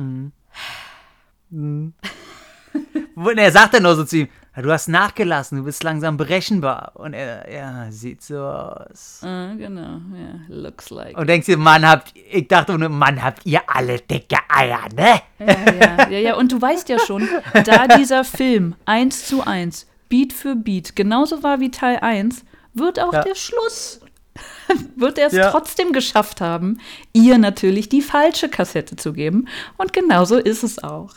[3.26, 6.18] Und er sagt dann nur so zu ihm, "Ja, du hast nachgelassen, du bist langsam
[6.18, 6.92] berechenbar.
[6.96, 9.22] Und er, ja, sieht so aus.
[9.24, 11.18] Ah, genau, ja, looks like.
[11.18, 15.22] Und denkst dir, Mann, habt, ich dachte nur, Mann, habt ihr alle dicke Eier, ne?
[15.40, 17.28] Ja, ja, ja, ja, und du weißt ja schon,
[17.66, 22.44] da dieser Film eins zu eins, Beat für Beat, genauso war wie Teil 1,
[22.76, 23.24] wird auch Ja.
[23.24, 24.00] der Schluss,
[24.96, 25.50] wird er es Ja.
[25.52, 26.80] trotzdem geschafft haben,
[27.14, 29.48] ihr natürlich die falsche Kassette zu geben.
[29.78, 31.16] Und genauso ist es auch.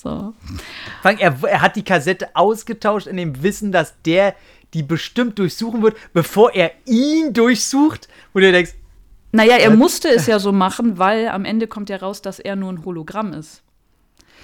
[0.00, 0.32] So.
[1.02, 4.34] Er, er hat die Kassette ausgetauscht in dem Wissen, dass der
[4.72, 8.08] die bestimmt durchsuchen wird, bevor er ihn durchsucht.
[8.32, 8.74] Wo du denkst,
[9.32, 12.38] Naja, er Äh, musste es ja so machen, weil am Ende kommt ja raus, dass
[12.38, 13.62] er nur ein Hologramm ist.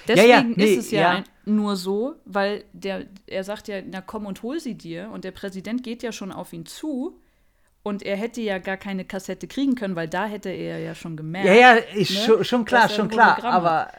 [0.05, 1.23] Ja, Deswegen ja, nee, ist es ja, ja.
[1.45, 5.09] Nur so, weil der, er sagt ja, na komm und hol sie dir.
[5.11, 7.19] Und der Präsident geht ja schon auf ihn zu.
[7.83, 11.15] Und er hätte ja gar keine Kassette kriegen können, weil da hätte er ja schon
[11.15, 11.47] gemerkt.
[11.47, 13.41] ja, ja, ne, schon, schon klar, schon klar.
[13.45, 13.89] Aber,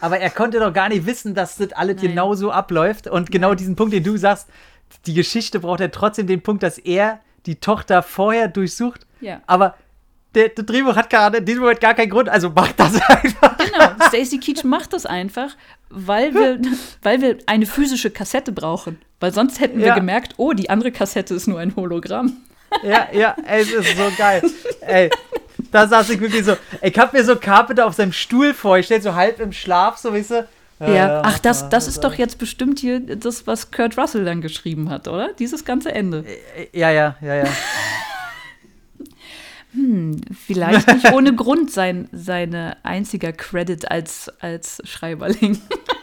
[0.00, 2.08] aber er konnte doch gar nicht wissen, dass das alles Nein.
[2.08, 3.06] genau so abläuft.
[3.06, 4.48] Und genau diesen Punkt, den du sagst,
[5.06, 9.06] die Geschichte braucht ja trotzdem den Punkt, dass er die Tochter vorher durchsucht.
[9.20, 9.40] Ja.
[9.46, 9.74] Aber
[10.34, 13.56] der, der Drehbuch hat gerade in diesem Moment gar keinen Grund, also macht das einfach.
[13.58, 15.56] Genau, Stacey Keach macht das einfach,
[15.90, 16.60] weil wir,
[17.02, 19.00] weil wir eine physische Kassette brauchen.
[19.20, 19.94] Weil sonst hätten wir Ja.
[19.94, 22.36] gemerkt, oh, die andere Kassette ist nur ein Hologramm.
[22.82, 24.42] Ja, ja, ey, es ist so geil.
[24.82, 25.08] Ey,
[25.70, 26.56] da saß ich wirklich so.
[26.82, 30.30] Ich hab mir so Carpenter auf seinem Stuhl vorgestellt, so halb im Schlaf, so weißt
[30.30, 30.48] du.
[30.80, 34.90] Ja, ach, das, das ist doch jetzt bestimmt hier das, was Kurt Russell dann geschrieben
[34.90, 35.32] hat, oder?
[35.32, 36.24] Dieses ganze Ende.
[36.72, 37.44] Ja, ja, ja, ja.
[40.46, 45.60] Vielleicht nicht ohne Grund sein seine einziger Credit als, als Schreiberling.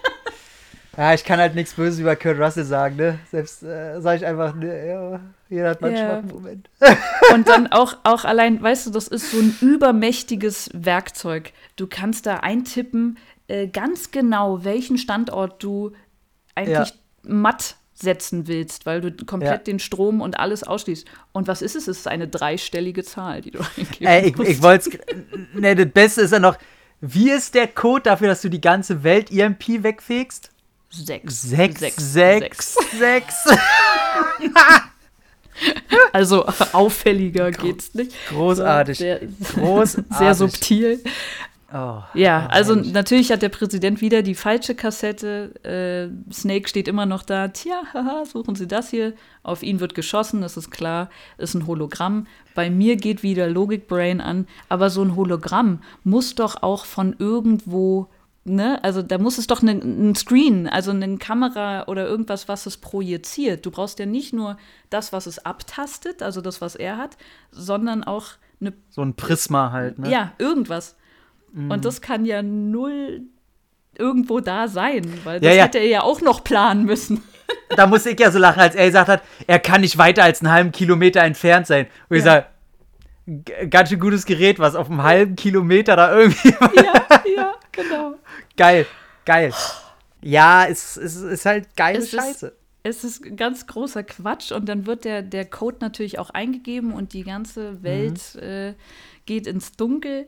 [0.97, 3.19] Ja, ich kann halt nichts Böses über Kurt Russell sagen, ne?
[3.30, 5.19] Selbst äh, sage ich einfach, ne, ja,
[5.49, 6.03] jeder hat mal einen Ja.
[6.22, 6.69] schwachen Moment.
[7.34, 11.51] Und dann auch, auch allein, weißt du, das ist so ein übermächtiges Werkzeug.
[11.76, 13.17] Du kannst da eintippen,
[13.47, 15.91] äh, ganz genau, welchen Standort du
[16.55, 16.93] eigentlich
[17.23, 19.57] matt setzen willst, weil du komplett Ja.
[19.73, 21.07] den Strom und alles ausschließt.
[21.31, 21.88] Und was ist es?
[21.88, 24.49] Es ist eine dreistellige Zahl, die du eingeben Ey, ich, musst.
[24.49, 24.89] ich wollte
[25.53, 26.57] Ne, das Beste ist ja noch,
[27.01, 30.51] wie ist der Code dafür, dass du die ganze Welt EMP wegfegst?
[30.95, 31.41] Sechs.
[31.41, 32.13] Sechs, Sechs.
[32.13, 33.35] sechs, sechs.
[36.11, 38.11] Also auffälliger geht's nicht.
[38.30, 38.97] Großartig.
[39.05, 39.22] Sehr,
[39.55, 40.17] Großartig.
[40.17, 40.99] sehr subtil.
[41.73, 42.93] Oh, Ja, oh, also herrlich.
[42.93, 45.53] natürlich hat der Präsident wieder die falsche Kassette.
[45.63, 47.47] Äh, Snake steht immer noch da.
[47.47, 49.13] Tja, haha, suchen Sie das hier.
[49.43, 52.27] Auf ihn wird geschossen, das ist klar, ist ein Hologramm.
[52.53, 54.47] Bei mir geht wieder Logic Brain an.
[54.67, 58.07] Aber so ein Hologramm muss doch auch von irgendwo,
[58.45, 58.81] ne?
[58.84, 63.65] Also da muss es doch ein Screen, also eine Kamera oder irgendwas, was es projiziert.
[63.65, 64.57] Du brauchst ja nicht nur
[64.89, 67.17] das, was es abtastet, also das, was er hat,
[67.51, 68.27] sondern auch
[68.61, 70.09] eine So ein Prisma halt, ne?
[70.09, 70.95] ja, irgendwas.
[71.53, 73.22] Und das kann ja null
[73.97, 75.63] irgendwo da sein, weil das Ja, ja.
[75.63, 77.23] hätte er ja auch noch planen müssen.
[77.77, 80.41] Da musste ich ja so lachen, als er gesagt hat, er kann nicht weiter als
[80.41, 81.88] einen halben Kilometer entfernt sein.
[82.09, 82.31] Und ich Ja.
[82.31, 82.45] sage,
[83.69, 86.49] ganz schön gutes Gerät, was auf einem halben Kilometer da irgendwie.
[86.76, 88.15] ja, ja, genau.
[88.57, 88.85] geil,
[89.26, 89.53] geil.
[90.22, 92.56] Ja, es, es ist halt geile Es ist- Scheiße.
[92.88, 97.14] Es ist ganz großer Quatsch und dann wird der, der Code natürlich auch eingegeben und
[97.14, 98.76] die ganze Welt äh,
[99.26, 100.27] geht ins Dunkel.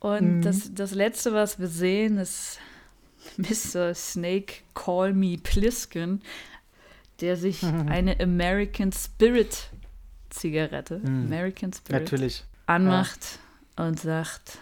[0.00, 2.58] Und das, das Letzte, was wir sehen, ist
[3.36, 3.94] Mr.
[3.94, 6.20] Snake Call Me Pliskin,
[7.20, 9.70] der sich eine American Spirit
[10.30, 12.44] Zigarette, American Spirit, Natürlich.
[12.66, 13.38] anmacht
[13.76, 14.58] und sagt,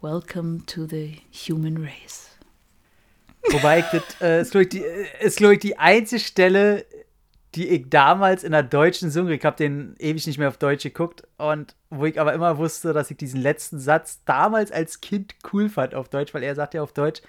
[0.00, 2.30] Welcome to the human race.
[3.50, 6.84] Wobei ich das, äh, ist, glaube ich, die, äh, ist, glaub ich, die einzige Stelle,
[7.54, 10.82] die ich damals in der deutschen Synchro, ich habe den ewig nicht mehr auf Deutsch
[10.82, 15.34] geguckt und wo ich aber immer wusste, dass ich diesen letzten Satz damals als Kind
[15.52, 17.22] cool fand auf Deutsch, weil er sagt ja auf Deutsch,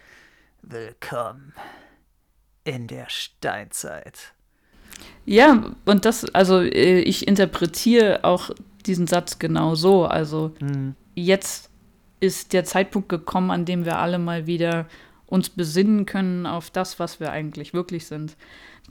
[0.61, 1.53] Willkommen
[2.65, 4.33] in der Steinzeit.
[5.25, 8.51] Ja, und das, also äh, ich interpretiere auch
[8.85, 10.05] diesen Satz genau so.
[10.05, 10.95] Also mhm.
[11.15, 11.69] jetzt
[12.19, 14.87] ist der Zeitpunkt gekommen, an dem wir alle mal wieder
[15.27, 18.35] uns besinnen können auf das, was wir eigentlich wirklich sind.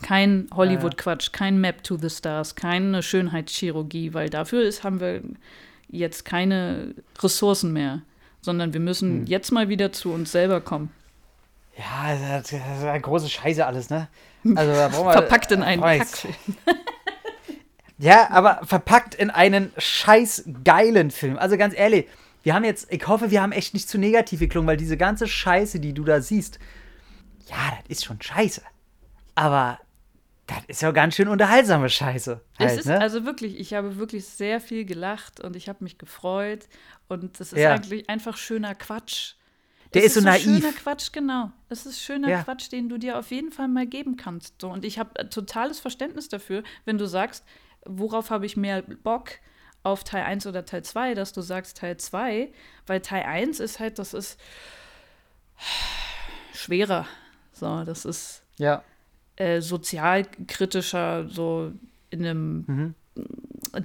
[0.03, 5.23] Kein Hollywood-Quatsch, kein Map to the Stars, keine Schönheitschirurgie, weil dafür ist, haben wir
[5.89, 8.03] jetzt keine Ressourcen mehr,
[8.43, 9.27] sondern wir müssen hm.
[9.27, 10.91] jetzt mal wieder zu uns selber kommen.
[11.79, 14.09] Ja, das ist eine große Scheiße alles, ne?
[14.55, 16.35] Also, da wir, verpackt in einen Kackfilm.
[17.99, 21.39] ja, aber verpackt in einen scheiß geilen Film.
[21.39, 22.07] Also ganz ehrlich,
[22.43, 25.27] wir haben jetzt, ich hoffe, wir haben echt nicht zu negativ geklungen, weil diese ganze
[25.27, 26.59] Scheiße, die du da siehst,
[27.49, 28.63] ja, das ist schon scheiße.
[29.35, 29.79] Aber
[30.47, 32.41] das ist ja ganz schön unterhaltsame Scheiße.
[32.59, 33.01] Halt, es ist ne?
[33.01, 36.69] also wirklich, ich habe wirklich sehr viel gelacht und ich habe mich gefreut
[37.09, 37.75] und das ist ja.
[37.75, 39.35] eigentlich einfach schöner Quatsch.
[39.95, 40.43] Der ist, ist so naiv.
[40.43, 41.51] Schöner Quatsch, genau.
[41.69, 42.43] Es ist schöner ja.
[42.43, 44.61] Quatsch, den du dir auf jeden Fall mal geben kannst.
[44.61, 47.45] So, und ich habe äh, totales Verständnis dafür, wenn du sagst,
[47.85, 49.31] worauf habe ich mehr Bock?
[49.87, 52.49] auf Teil 1 oder Teil 2, dass du sagst Teil 2,
[52.89, 54.39] weil Teil 1 ist halt, das ist
[56.53, 57.07] schwerer.
[57.53, 58.83] So, das ist ja.
[59.37, 61.71] äh, sozialkritischer, so
[62.11, 62.95] in einem mhm.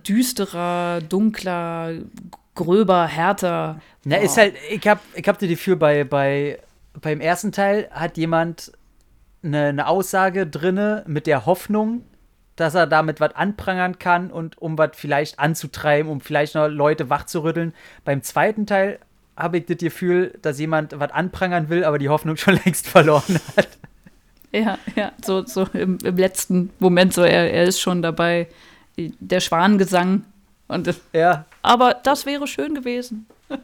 [0.03, 1.93] düsterer, dunkler,
[2.55, 3.79] gröber, härter.
[4.03, 6.59] Na, ist halt, ich hab, ich hab das Gefühl, bei, bei,
[6.99, 8.71] beim ersten Teil hat jemand
[9.43, 12.03] eine, eine Aussage drinne mit der Hoffnung,
[12.55, 17.09] dass er damit was anprangern kann und um was vielleicht anzutreiben, um vielleicht noch Leute
[17.09, 17.73] wachzurütteln.
[18.03, 18.99] Beim zweiten Teil
[19.35, 23.39] habe ich das Gefühl, dass jemand was anprangern will, aber die Hoffnung schon längst verloren
[23.55, 23.69] hat.
[24.51, 28.47] Ja, ja, so, so im, im letzten Moment, so er, er ist schon dabei,
[28.97, 30.25] der Schwanengesang.
[30.71, 31.45] Und das, ja.
[31.61, 33.27] Aber das wäre schön gewesen.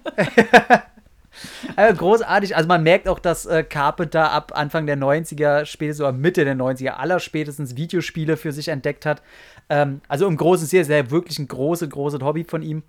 [1.75, 2.55] Also großartig.
[2.55, 6.55] Also man merkt auch, dass äh, Carpenter ab Anfang der 90er, spätestens oder Mitte der
[6.55, 9.21] 90er, aller spätestens Videospiele für sich entdeckt hat.
[9.69, 12.81] Ähm, also im Großen sehr, sehr wirklich ein großes, großes Hobby von ihm.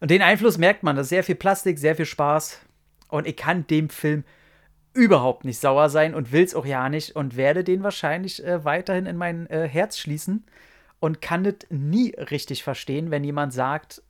[0.00, 0.96] Und den Einfluss merkt man.
[0.96, 2.58] Das ist sehr viel Plastik, sehr viel Spaß.
[3.08, 4.24] Und ich kann dem Film
[4.94, 8.64] überhaupt nicht sauer sein und will es auch ja nicht und werde den wahrscheinlich äh,
[8.64, 10.46] weiterhin in mein äh, Herz schließen
[11.00, 14.02] und kann das nie richtig verstehen, wenn jemand sagt,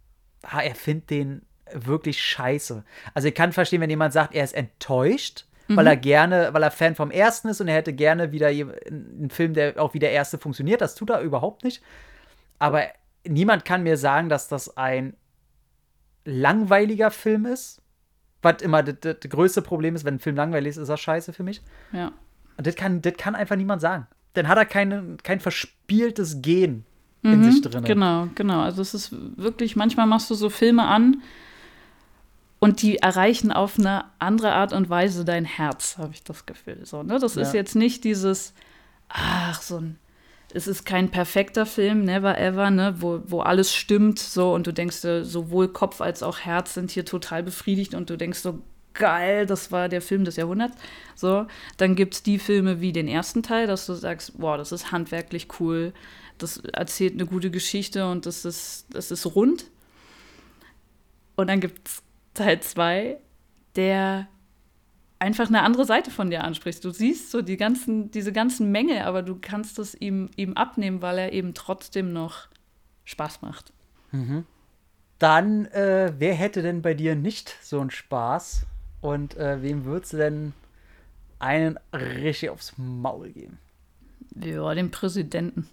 [0.43, 1.43] ah, er findet den
[1.73, 2.85] wirklich scheiße.
[3.15, 5.77] Also ich kann verstehen, wenn jemand sagt, er ist enttäuscht, mhm.
[5.77, 9.31] weil er gerne, weil er Fan vom ersten ist und er hätte gerne wieder einen
[9.31, 10.81] Film, der auch wie der erste funktioniert.
[10.81, 11.82] Das tut er überhaupt nicht.
[12.59, 12.85] Aber
[13.27, 15.15] niemand kann mir sagen, dass das ein
[16.24, 17.82] langweiliger Film ist.
[18.40, 21.43] Was immer das, größte Problem ist, wenn ein Film langweilig ist, ist das scheiße für
[21.43, 21.60] mich.
[21.93, 22.12] Ja.
[22.56, 24.06] Und das kann, das kann einfach niemand sagen.
[24.39, 26.85] Dann hat er keine, kein verspieltes Gen
[27.23, 27.85] in mhm, sich drin.
[27.85, 28.60] Genau, genau.
[28.60, 31.23] Also es ist wirklich, manchmal machst du so Filme an,
[32.60, 36.81] und die erreichen auf eine andere Art und Weise dein Herz, habe ich das Gefühl.
[36.85, 37.19] So, ne?
[37.19, 37.43] Das ja.
[37.43, 38.52] ist jetzt nicht dieses,
[39.09, 39.98] ach, so ein,
[40.52, 42.97] es ist kein perfekter Film, never ever, ne?
[42.98, 47.05] wo, wo alles stimmt so und du denkst, sowohl Kopf als auch Herz sind hier
[47.05, 48.60] total befriedigt und du denkst so,
[48.98, 50.76] geil, das war der Film des Jahrhunderts.
[51.14, 51.46] So,
[51.78, 54.92] dann gibt es die Filme wie den ersten Teil, dass du sagst, boah, das ist
[54.92, 55.94] handwerklich cool,
[56.36, 59.70] das erzählt eine gute Geschichte und das ist, das ist rund.
[61.36, 62.02] Und dann gibt es
[62.34, 63.18] Teil 2,
[63.76, 64.28] der
[65.18, 66.84] einfach eine andere Seite von dir anspricht.
[66.84, 71.02] Du siehst so die ganzen, diese ganzen Mängel, aber du kannst es ihm, ihm abnehmen,
[71.02, 72.48] weil er eben trotzdem noch
[73.04, 73.72] Spaß macht.
[74.12, 74.44] Mhm.
[75.18, 78.66] Dann, äh, wer hätte denn bei dir nicht so einen Spaß?
[79.00, 80.52] Und äh, wem würdest du denn
[81.38, 83.58] einen richtig aufs Maul geben?
[84.34, 85.68] Ja, dem Präsidenten.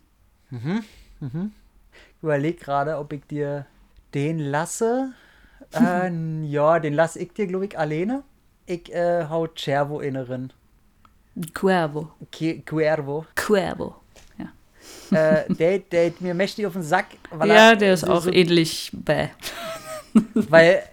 [0.50, 0.84] Mhm.
[1.20, 1.52] Mhm.
[2.18, 3.66] Ich überlege gerade, ob ich dir
[4.14, 5.14] den lasse
[5.74, 6.12] äh,
[6.46, 8.24] ja, den lasse ich dir, glaube ich, alleine.
[8.66, 10.54] Ich äh, hau Cervo inneren.
[11.54, 12.12] Cuervo.
[12.66, 13.26] Cuervo.
[13.36, 13.96] Cuervo,
[14.38, 15.18] ja.
[15.18, 17.08] äh, der, der mir mächtig auf den Sack.
[17.32, 19.28] ja, er, der ist so, auch so, ähnlich bäh.
[20.34, 20.84] weil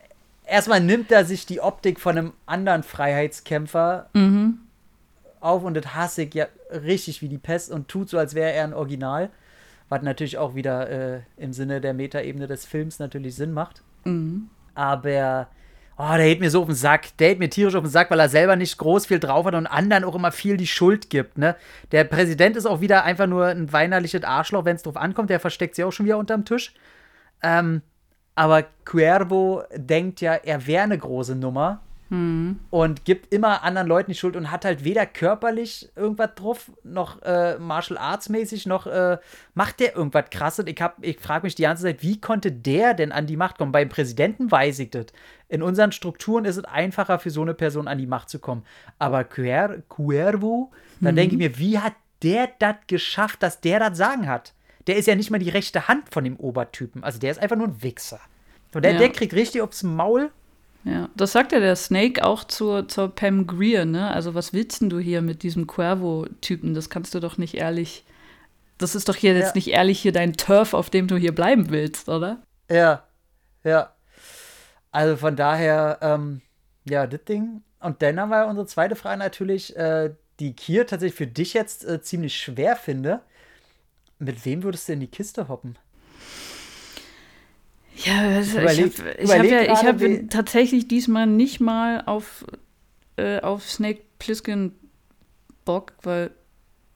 [0.47, 4.59] erstmal nimmt er sich die Optik von einem anderen Freiheitskämpfer mhm.
[5.41, 8.53] auf und das hasse ich ja richtig wie die Pest und tut so, als wäre
[8.53, 9.31] er ein Original.
[9.89, 13.83] Was natürlich auch wieder äh, im Sinne der Metaebene des Films natürlich Sinn macht.
[14.05, 15.49] Mhm aber
[15.97, 17.17] oh, der hält mir so auf den Sack.
[17.19, 19.55] Der hält mir tierisch auf den Sack, weil er selber nicht groß viel drauf hat
[19.55, 21.39] und anderen auch immer viel die Schuld gibt.
[21.39, 21.57] Ne?
[21.93, 25.31] Der Präsident ist auch wieder einfach nur ein weinerliches Arschloch, wenn es drauf ankommt.
[25.31, 26.75] Der versteckt sich auch schon wieder unterm Tisch.
[27.43, 27.83] Ähm,
[28.35, 31.81] aber Cuervo denkt ja, er wäre eine große Nummer.
[32.71, 37.23] und gibt immer anderen Leuten die Schuld und hat halt weder körperlich irgendwas drauf, noch
[37.23, 39.17] äh, Martial Arts mäßig, noch äh,
[39.55, 40.67] macht der irgendwas krasses.
[40.67, 43.57] Ich, hab- ich frage mich die ganze Zeit, wie konnte der denn an die Macht
[43.57, 43.73] kommen?
[43.73, 45.07] Beim Präsidenten weiß ich das.
[45.49, 48.65] In unseren Strukturen ist es einfacher für so eine Person an die Macht zu kommen.
[48.99, 53.97] Aber Cuer Cuervo, da denke ich mir, wie hat der das geschafft, dass der das
[53.97, 54.53] Sagen hat?
[54.87, 57.05] Der ist ja nicht mal die rechte Hand von dem Obertypen.
[57.05, 58.21] Also der ist einfach nur ein Wichser.
[58.75, 58.99] Und der, Ja.
[58.99, 60.31] der kriegt richtig aufs Maul.
[60.85, 64.11] Ja, das sagt ja der Snake auch zur, zur Pam Greer, ne?
[64.11, 66.75] Also, was willst denn du hier mit diesem Cuervo-Typen?
[66.75, 68.05] Das kannst du doch nicht ehrlich.
[68.79, 69.39] Das ist doch hier Ja.
[69.39, 72.43] jetzt nicht ehrlich hier dein Turf, auf dem du hier bleiben willst, oder?
[72.69, 73.05] Ja,
[73.63, 73.93] ja.
[74.91, 76.41] Also von daher, ähm,
[76.89, 77.63] ja, das Ding.
[77.79, 80.11] Und dann haben wir unsere zweite Frage natürlich, äh,
[80.41, 83.21] die hier tatsächlich für dich jetzt äh, ziemlich schwer finde.
[84.23, 85.77] Mit wem würdest du in die Kiste hoppen?
[88.05, 88.89] Ja, also ich habe
[89.39, 92.45] hab ja, ich hab wie- tatsächlich diesmal nicht mal auf,
[93.17, 94.73] äh, auf Snake Plissken
[95.65, 96.31] Bock, weil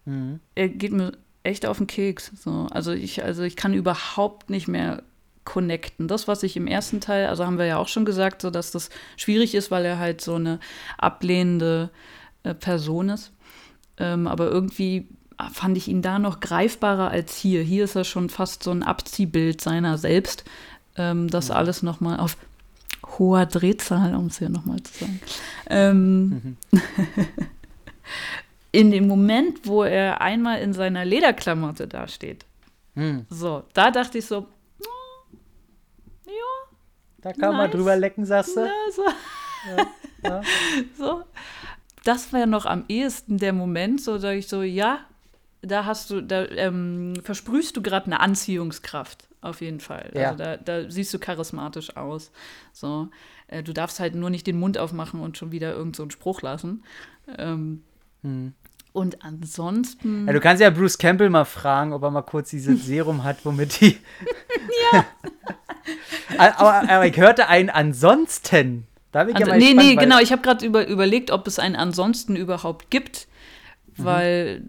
[0.04, 0.38] Mhm.
[0.54, 1.12] er geht mir
[1.42, 2.30] echt auf den Keks.
[2.36, 2.68] So.
[2.70, 5.02] Also, ich, also ich kann überhaupt nicht mehr
[5.44, 6.06] connecten.
[6.08, 8.70] Das, was ich im ersten Teil, also haben wir ja auch schon gesagt, so dass
[8.70, 10.60] das schwierig ist, weil er halt so eine
[10.96, 11.90] ablehnende
[12.44, 13.32] äh, Person ist.
[13.98, 15.08] Ähm, aber irgendwie
[15.52, 17.62] fand ich ihn da noch greifbarer als hier.
[17.62, 20.44] Hier ist er schon fast so ein Abziehbild seiner selbst.
[20.96, 22.36] Ähm, das alles nochmal auf
[23.18, 25.20] hoher Drehzahl, um es hier nochmal zu sagen.
[25.68, 26.56] Ähm,
[28.72, 32.44] in dem Moment, wo er einmal in seiner Lederklamotte dasteht,
[32.94, 33.26] Hm.
[33.28, 34.46] so, da dachte ich so,
[34.80, 35.36] "Oh,
[36.26, 36.32] ja,
[37.20, 37.72] Da kann man Nice.
[37.72, 38.60] drüber lecken, sagst du?
[38.60, 39.02] ja, so.
[40.22, 40.42] ja.
[40.98, 41.22] so.
[42.04, 45.00] Das war ja noch am ehesten der Moment, so da ich so, ja,
[45.68, 50.10] da hast du, da ähm, versprühst du gerade eine Anziehungskraft, auf jeden Fall.
[50.14, 50.30] Ja.
[50.30, 52.30] Also da, da siehst du charismatisch aus.
[52.72, 53.08] So,
[53.48, 56.10] äh, du darfst halt nur nicht den Mund aufmachen und schon wieder irgend so einen
[56.10, 56.84] Spruch lassen.
[57.38, 57.82] Ähm,
[58.22, 58.54] Hm.
[58.92, 60.26] und ansonsten.
[60.26, 63.44] Ja, du kannst ja Bruce Campbell mal fragen, ob er mal kurz dieses Serum hat,
[63.44, 63.98] womit die.
[64.92, 65.04] ja.
[66.38, 68.86] aber, aber ich hörte einen ansonsten.
[69.12, 70.18] Da bin ich ja An, mal nee, nee, genau.
[70.18, 73.28] Ich habe gerade über, überlegt, ob es einen ansonsten überhaupt gibt,
[73.98, 74.04] Mhm.
[74.04, 74.64] weil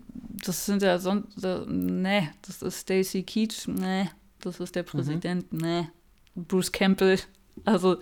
[0.46, 4.10] das sind ja sonst, äh, nee, das ist Stacy Keach, nee,
[4.42, 4.88] das ist der Mhm.
[4.88, 5.88] Präsident, nee,
[6.36, 7.20] Bruce Campbell,
[7.66, 7.98] also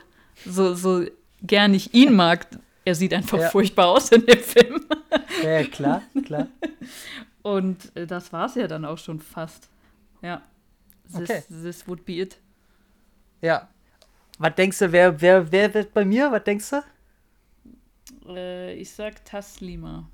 [0.45, 1.05] so, so
[1.41, 2.47] gern ich ihn mag,
[2.83, 3.49] er sieht einfach Ja.
[3.49, 4.85] furchtbar aus in dem Film.
[5.43, 6.47] Ja, klar, klar.
[7.41, 9.69] Und äh, das war's ja dann auch schon fast.
[10.21, 10.41] Ja.
[11.11, 11.43] This, Okay.
[11.49, 12.37] this would be it.
[13.41, 13.69] Ja.
[14.39, 16.31] Was denkst du, wer, wer, wer wird bei mir?
[16.31, 16.83] Was denkst du?
[18.27, 20.09] Äh, ich sag Taslima.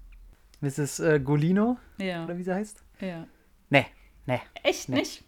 [0.62, 1.00] Mrs.
[1.00, 2.84] Äh, Golino, Ja, oder wie sie heißt?
[3.00, 3.26] ja.
[3.70, 3.86] Nee,
[4.26, 4.40] nee.
[4.64, 4.96] Echt Nee.
[4.98, 5.24] nicht?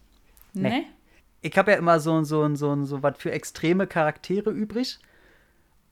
[0.54, 0.70] Nee.
[0.70, 0.86] Nee?
[1.42, 5.00] Ich habe ja immer so, so, so, so was für extreme Charaktere übrig.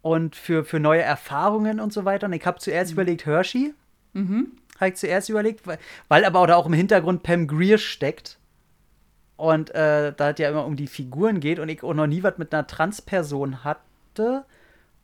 [0.01, 2.25] Und für, für neue Erfahrungen und so weiter.
[2.27, 3.73] Und ich habe zuerst überlegt, Hershey.
[4.13, 4.53] Mhm.
[4.79, 5.77] Habe ich zuerst überlegt, weil,
[6.07, 8.39] weil aber auch da auch im Hintergrund Pam Greer steckt.
[9.37, 12.23] Und äh, da es ja immer um die Figuren geht und ich auch noch nie
[12.23, 14.45] was mit einer Transperson hatte,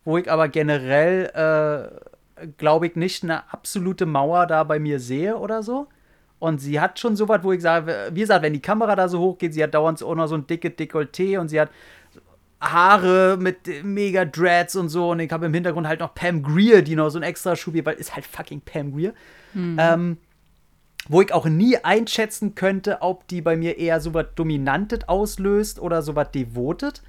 [0.04, 2.17] wo ich aber generell, äh,
[2.58, 5.88] glaube ich, nicht eine absolute Mauer da bei mir sehe oder so.
[6.40, 9.20] Und sie hat schon sowas, wo ich sage, wie gesagt, wenn die Kamera da so
[9.20, 11.70] hoch geht, sie hat dauernd auch noch so ein dicke Dekolleté und sie hat
[12.62, 15.12] Haare mit mega Dreads und so.
[15.12, 17.74] Und ich habe im Hintergrund halt noch Pam Greer, die noch so ein extra Schub
[17.86, 19.14] weil ist halt fucking Pam Greer.
[19.80, 20.18] Ähm,
[21.10, 25.80] wo ich auch nie einschätzen könnte, ob die bei mir eher so was Dominantes auslöst
[25.80, 27.02] oder so was Devotet.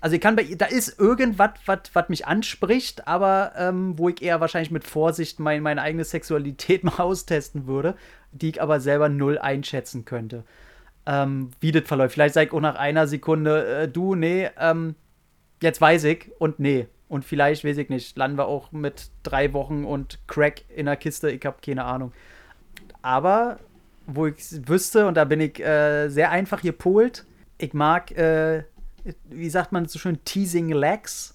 [0.00, 4.40] Also ich kann bei da ist irgendwas, was mich anspricht, aber ähm, wo ich eher
[4.40, 7.96] wahrscheinlich mit Vorsicht mein, meine eigene Sexualität mal austesten würde,
[8.32, 10.44] die ich aber selber null einschätzen könnte.
[11.06, 12.14] Ähm, wie das verläuft.
[12.14, 14.96] Vielleicht sage ich auch nach einer Sekunde, äh, du, nee, ähm,
[15.62, 16.86] jetzt weiß ich und nee.
[17.08, 20.96] Und vielleicht, weiß ich nicht, landen wir auch mit drei Wochen und Crack in der
[20.96, 22.12] Kiste, ich habe keine Ahnung.
[23.00, 23.58] Aber,
[24.06, 24.36] wo ich
[24.68, 27.24] wüsste, und da bin ich äh, sehr einfach hier polt,
[27.58, 28.64] ich mag, äh,
[29.24, 31.34] wie sagt man so schön, Teasing Legs.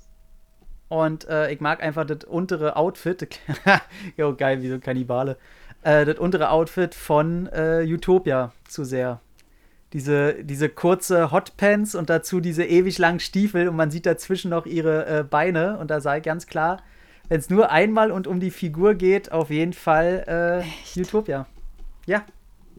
[0.90, 3.40] Und äh, ich mag einfach das untere Outfit.
[4.18, 5.38] jo, geil, wie so Kannibale.
[5.84, 9.22] Äh, das untere Outfit von äh, Utopia zu sehr.
[9.94, 14.66] Diese, diese kurze Hotpants und dazu diese ewig langen Stiefel und man sieht dazwischen noch
[14.66, 15.78] ihre äh, Beine.
[15.78, 16.82] Und da sei ganz klar,
[17.30, 20.64] wenn es nur einmal und um die Figur geht, auf jeden Fall
[20.96, 21.46] äh, Utopia.
[22.06, 22.26] Ja,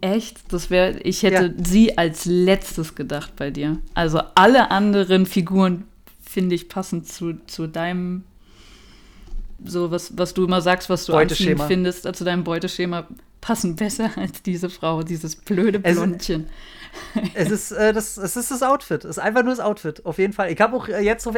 [0.03, 0.53] Echt?
[0.53, 3.79] Das wäre, ich hätte sie als letztes gedacht bei dir.
[3.95, 5.85] Also alle anderen Figuren
[6.29, 8.25] finde ich passend zu, zu deinem,
[9.65, 13.07] so was, was du immer sagst, was du anziehend findest, äh, zu deinem Beuteschema,
[13.41, 16.49] passen besser als diese Frau, dieses blöde Blondchen.
[17.35, 19.05] Es, es ist, äh, das, es ist das Outfit.
[19.05, 20.51] Es ist einfach nur das Outfit, auf jeden Fall.
[20.51, 21.33] Ich habe auch äh, jetzt so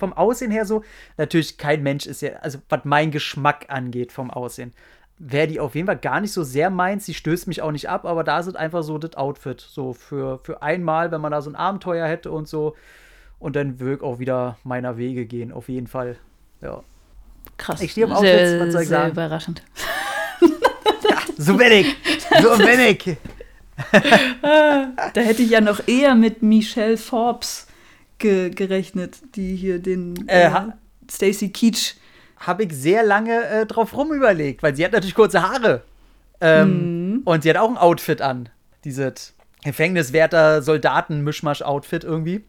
[0.00, 0.82] vom Aussehen her so,
[1.16, 4.72] natürlich kein Mensch ist ja, also was mein Geschmack angeht vom Aussehen,
[5.18, 7.06] wäre die auf jeden Fall gar nicht so sehr meins.
[7.06, 9.60] Sie stößt mich auch nicht ab, aber da ist einfach so das Outfit.
[9.60, 12.76] So für, für einmal, wenn man da so ein Abenteuer hätte und so.
[13.38, 16.16] Und dann würde ich auch wieder meiner Wege gehen, auf jeden Fall.
[16.60, 16.82] Ja.
[17.56, 17.80] Krass.
[17.82, 19.12] Ich stehe auf Outfits, was soll ich sehr sagen?
[19.12, 19.62] überraschend.
[20.40, 21.96] Ja, so bin ich.
[22.42, 23.16] So bin ich.
[24.42, 27.68] Da hätte ich ja noch eher mit Michelle Forbes
[28.18, 30.72] ge gerechnet, die hier den Äh, äh,
[31.08, 31.94] Stacy Keach.
[32.38, 35.82] Habe ich sehr lange äh, drauf rumüberlegt, weil sie hat natürlich kurze Haare.
[36.40, 38.48] Ähm, Und sie hat auch ein Outfit an.
[38.84, 39.34] Dieses
[39.64, 42.44] Gefängniswärter Soldaten-Mischmasch-Outfit irgendwie.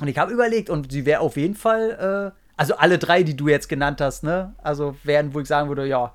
[0.00, 3.36] Und ich habe überlegt, und sie wäre auf jeden Fall, äh, also alle drei, die
[3.36, 4.54] du jetzt genannt hast, ne?
[4.62, 6.12] Also wären, wo ich sagen würde, ja,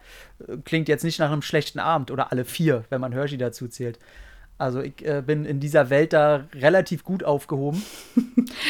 [0.47, 2.11] äh, klingt jetzt nicht nach einem schlechten Abend.
[2.11, 3.97] Oder alle vier, wenn man Hershey dazu zählt.
[4.57, 7.83] Also ich äh, bin in dieser Welt da relativ gut aufgehoben.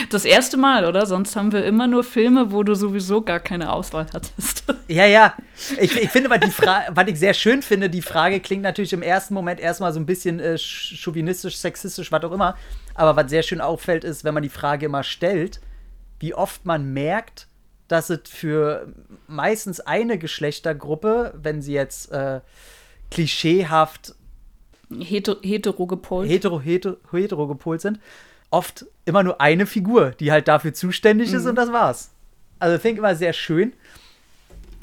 [0.10, 1.06] Das erste Mal, oder?
[1.06, 4.64] Sonst haben wir immer nur Filme, wo du sowieso gar keine Auswahl hattest.
[4.88, 5.34] Ja, ja.
[5.80, 8.94] Ich, ich finde, was, die Fra was ich sehr schön finde, die Frage klingt natürlich
[8.94, 12.56] im ersten Moment erstmal so ein bisschen äh, sch- chauvinistisch, sexistisch, was auch immer.
[12.94, 15.60] Aber was sehr schön auffällt, ist, wenn man die Frage immer stellt,
[16.20, 17.48] wie oft man merkt,
[17.88, 18.88] dass es für
[19.28, 22.42] meistens eine Geschlechtergruppe, wenn sie jetzt äh,
[23.12, 24.16] klischeehaft
[25.00, 26.30] Heter hetero gepolt.
[26.30, 28.00] hetero, hetero, hetero gepolt sind,
[28.52, 32.12] oft immer nur eine Figur, die halt dafür zuständig ist und das war's.
[32.60, 33.74] Also finde ich immer sehr schön.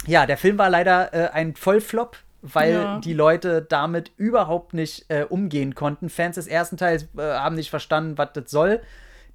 [0.07, 2.99] Ja, der Film war leider äh, ein Vollflop, weil Ja.
[3.01, 6.09] die Leute damit überhaupt nicht äh, umgehen konnten.
[6.11, 8.81] Fans des ersten Teils äh, haben nicht verstanden, was das soll.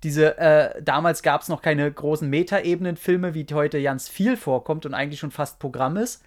[0.04, 4.94] Diese, äh, damals gab es noch keine großen Metaebenen-Filme, wie heute ganz viel vorkommt und
[4.94, 6.22] eigentlich schon fast Programm ist.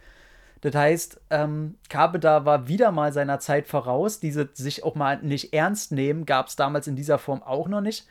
[0.61, 4.21] Das heißt, ähm, Carpenter war wieder mal seiner Zeit voraus.
[4.21, 7.81] Diese sich auch mal nicht ernst nehmen, gab es damals in dieser Form auch noch
[7.81, 8.07] nicht.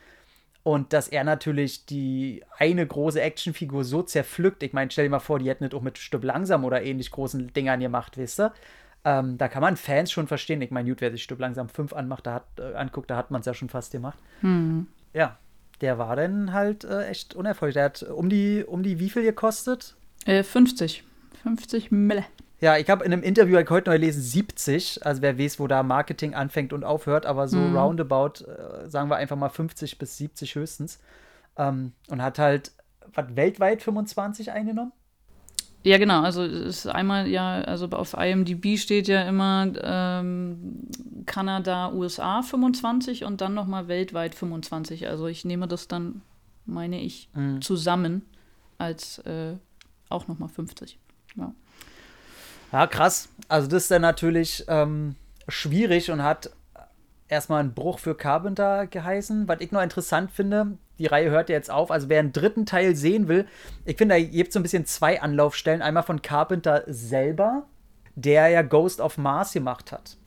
[0.64, 5.20] Und dass er natürlich die eine große Actionfigur so zerpflückt, ich meine, stell dir mal
[5.20, 8.54] vor, die hätten das auch mit Stück langsam oder ähnlich großen Dingern gemacht, wisst ihr?
[9.06, 10.62] Ähm, da kann man Fans schon verstehen.
[10.62, 13.32] Ich meine, gut, wer sich Stück langsam 5 anmacht, da hat, äh, anguckt, da hat
[13.32, 14.20] man es ja schon fast gemacht.
[15.14, 15.38] Ja,
[15.80, 17.76] der war dann halt äh, echt unerfolgreich.
[17.76, 19.96] Der hat um die, um die wie viel gekostet?
[20.26, 21.04] Äh, 50.
[21.44, 22.26] 50 Mille.
[22.62, 25.68] Ja, ich habe in einem Interview ich heute noch gelesen 70, also wer weiß, wo
[25.68, 30.18] da Marketing anfängt und aufhört, aber so roundabout, äh, sagen wir einfach mal 50 bis
[30.18, 31.00] 70 höchstens.
[31.58, 32.74] Ähm, und hat halt,
[33.14, 34.92] was, weltweit 25 eingenommen?
[35.84, 36.22] Ja, genau.
[36.22, 40.90] Also es ist einmal ja, also auf IMDb steht ja immer ähm,
[41.26, 45.08] Kanada, USA 25 und dann nochmal weltweit 25.
[45.08, 46.22] Also ich nehme das dann,
[46.66, 47.30] meine ich,
[47.62, 48.26] zusammen
[48.78, 49.56] als äh,
[50.10, 51.00] auch nochmal 50.
[51.36, 51.54] Ja.
[52.72, 53.30] Ja, krass.
[53.48, 55.16] Also das ist dann natürlich ähm,
[55.48, 56.52] schwierig und hat
[57.28, 59.48] erstmal einen Bruch für Carpenter geheißen.
[59.48, 61.92] Was ich noch interessant finde, die Reihe hört ja jetzt auf.
[61.92, 63.48] Also wer einen dritten Teil sehen will,
[63.86, 65.82] ich finde, da gibt es so ein bisschen zwei Anlaufstellen.
[65.82, 67.64] Einmal von Carpenter selber,
[68.16, 70.18] der ja Ghost of Mars gemacht hat.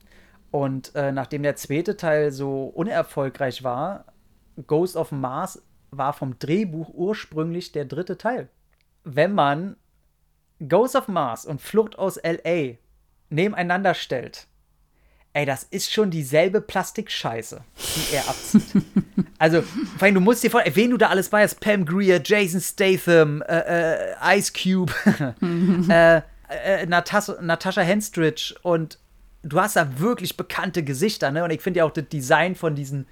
[0.51, 4.05] Und äh, nachdem der zweite Teil so unerfolgreich war,
[4.67, 8.49] Ghost of Mars war vom Drehbuch ursprünglich der dritte Teil.
[9.05, 9.77] Wenn man
[10.69, 12.75] Ghost of Mars und Flucht aus LA
[13.31, 14.47] nebeneinander stellt,
[15.33, 17.63] ey, das ist schon dieselbe Plastikscheiße,
[17.97, 18.65] die er abzieht.
[19.39, 22.21] also, vor allem, du musst dir vorstellen, wen du da alles bei hast: Pam Grier,
[22.25, 24.93] Jason Statham, äh, äh, Ice Cube,
[25.89, 28.99] äh, äh, Natas Natascha Henstridge und
[29.43, 31.45] du hast da wirklich bekannte Gesichter, ne?
[31.45, 33.07] Und ich finde ja auch das Design von diesen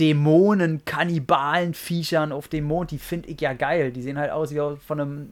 [0.00, 3.92] Dämonen, Kannibalen, Viechern auf dem Mond, die finde ich ja geil.
[3.92, 5.28] Die sehen halt aus wie von einem,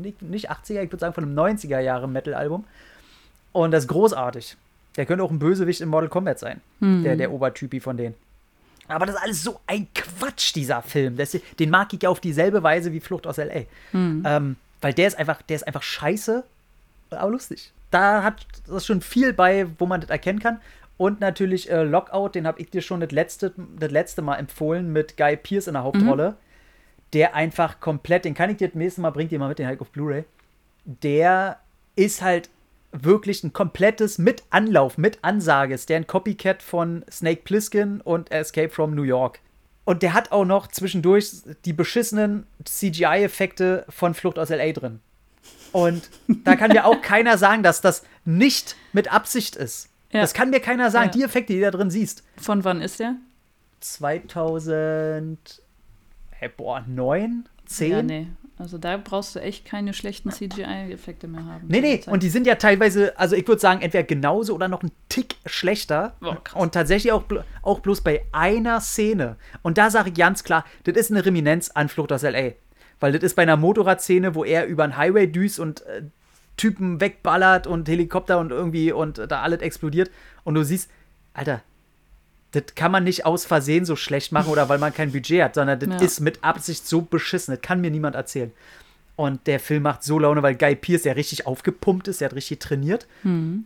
[0.00, 2.64] nicht, nicht 80er, ich würde sagen von einem 90er Jahre Metal-Album.
[3.52, 4.56] Und das ist großartig.
[4.96, 6.60] Der könnte auch ein Bösewicht in Mortal Kombat sein.
[7.04, 8.14] Der, der Obertypi von denen.
[8.88, 11.16] Aber das ist alles so ein Quatsch, dieser Film.
[11.16, 13.64] Das, den mag ich ja auf dieselbe Weise wie Flucht aus L.A.
[14.24, 16.42] Ähm, weil der ist einfach, der ist einfach scheiße,
[17.10, 17.72] aber lustig.
[17.90, 20.60] Da hat das schon viel bei, wo man das erkennen kann.
[20.98, 24.92] Und natürlich äh, Lockout, den habe ich dir schon das letzte, das letzte Mal empfohlen
[24.92, 26.36] mit Guy Pearce in der Hauptrolle.
[27.14, 29.66] Der einfach komplett, den kann ich dir das nächste Mal, bringt dir mal mit, den
[29.66, 30.24] halt auf Blu-ray.
[30.84, 31.60] Der
[31.96, 32.50] ist halt
[32.90, 35.74] wirklich ein komplettes mit Anlauf, mit Ansage.
[35.74, 39.40] Ist der ein Copycat von Snake Plissken und Escape from New York.
[39.84, 41.30] Und der hat auch noch zwischendurch
[41.64, 44.72] die beschissenen CGI-Effekte von Flucht aus L.A.
[44.72, 45.00] drin.
[45.72, 46.10] Und
[46.44, 49.88] da kann mir auch keiner sagen, dass das nicht mit Absicht ist.
[50.12, 50.20] Ja.
[50.20, 51.06] Das kann mir keiner sagen.
[51.06, 51.12] Ja.
[51.12, 52.24] Die Effekte, die du da drin siehst.
[52.36, 53.16] Von wann ist der?
[53.80, 55.62] 2000,
[56.30, 57.90] hey, boah, 9, 10?
[57.90, 58.26] Ja, nee.
[58.58, 61.68] Also da brauchst du echt keine schlechten CGI-Effekte mehr haben.
[61.68, 64.82] Nee, nee, und die sind ja teilweise, also ich würde sagen, entweder genauso oder noch
[64.82, 66.16] ein Tick schlechter.
[66.20, 67.22] Oh, und tatsächlich auch,
[67.62, 69.36] auch bloß bei einer Szene.
[69.62, 72.54] Und da sage ich ganz klar, das ist eine Reminiszenz an Flucht aus L.A.
[72.98, 76.02] Weil das ist bei einer Motorradszene, wo er über einen Highway düst und äh,
[76.58, 80.10] Typen wegballert und Helikopter und irgendwie und da alles explodiert.
[80.44, 80.90] Und du siehst,
[81.32, 81.62] Alter,
[82.52, 85.54] das kann man nicht aus Versehen so schlecht machen oder weil man kein Budget hat,
[85.54, 85.96] sondern das Ja.
[86.06, 87.54] ist mit Absicht so beschissen.
[87.54, 88.52] Das kann mir niemand erzählen.
[89.16, 92.36] Und der Film macht so Laune, weil Guy Pearce ja richtig aufgepumpt ist, der hat
[92.36, 93.06] richtig trainiert.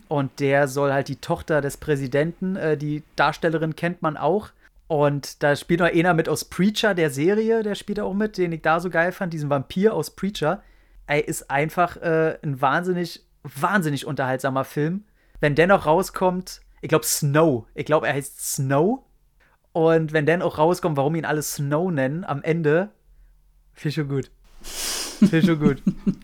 [0.07, 4.49] Und der soll halt die Tochter des Präsidenten, äh, die Darstellerin kennt man auch.
[4.87, 8.51] Und da spielt noch einer mit aus Preacher, der Serie, der spielt auch mit, den
[8.51, 10.61] ich da so geil fand, diesen Vampir aus Preacher.
[11.07, 15.03] Ey, ist einfach äh, ein wahnsinnig, wahnsinnig unterhaltsamer Film.
[15.39, 19.03] Wenn der noch rauskommt, ich glaube Snow, ich glaube er heißt Snow.
[19.73, 22.91] Und wenn der auch rauskommt, warum ihn alle Snow nennen, am Ende,
[23.75, 24.31] ich schon gut.
[25.19, 25.81] Ich schon gut.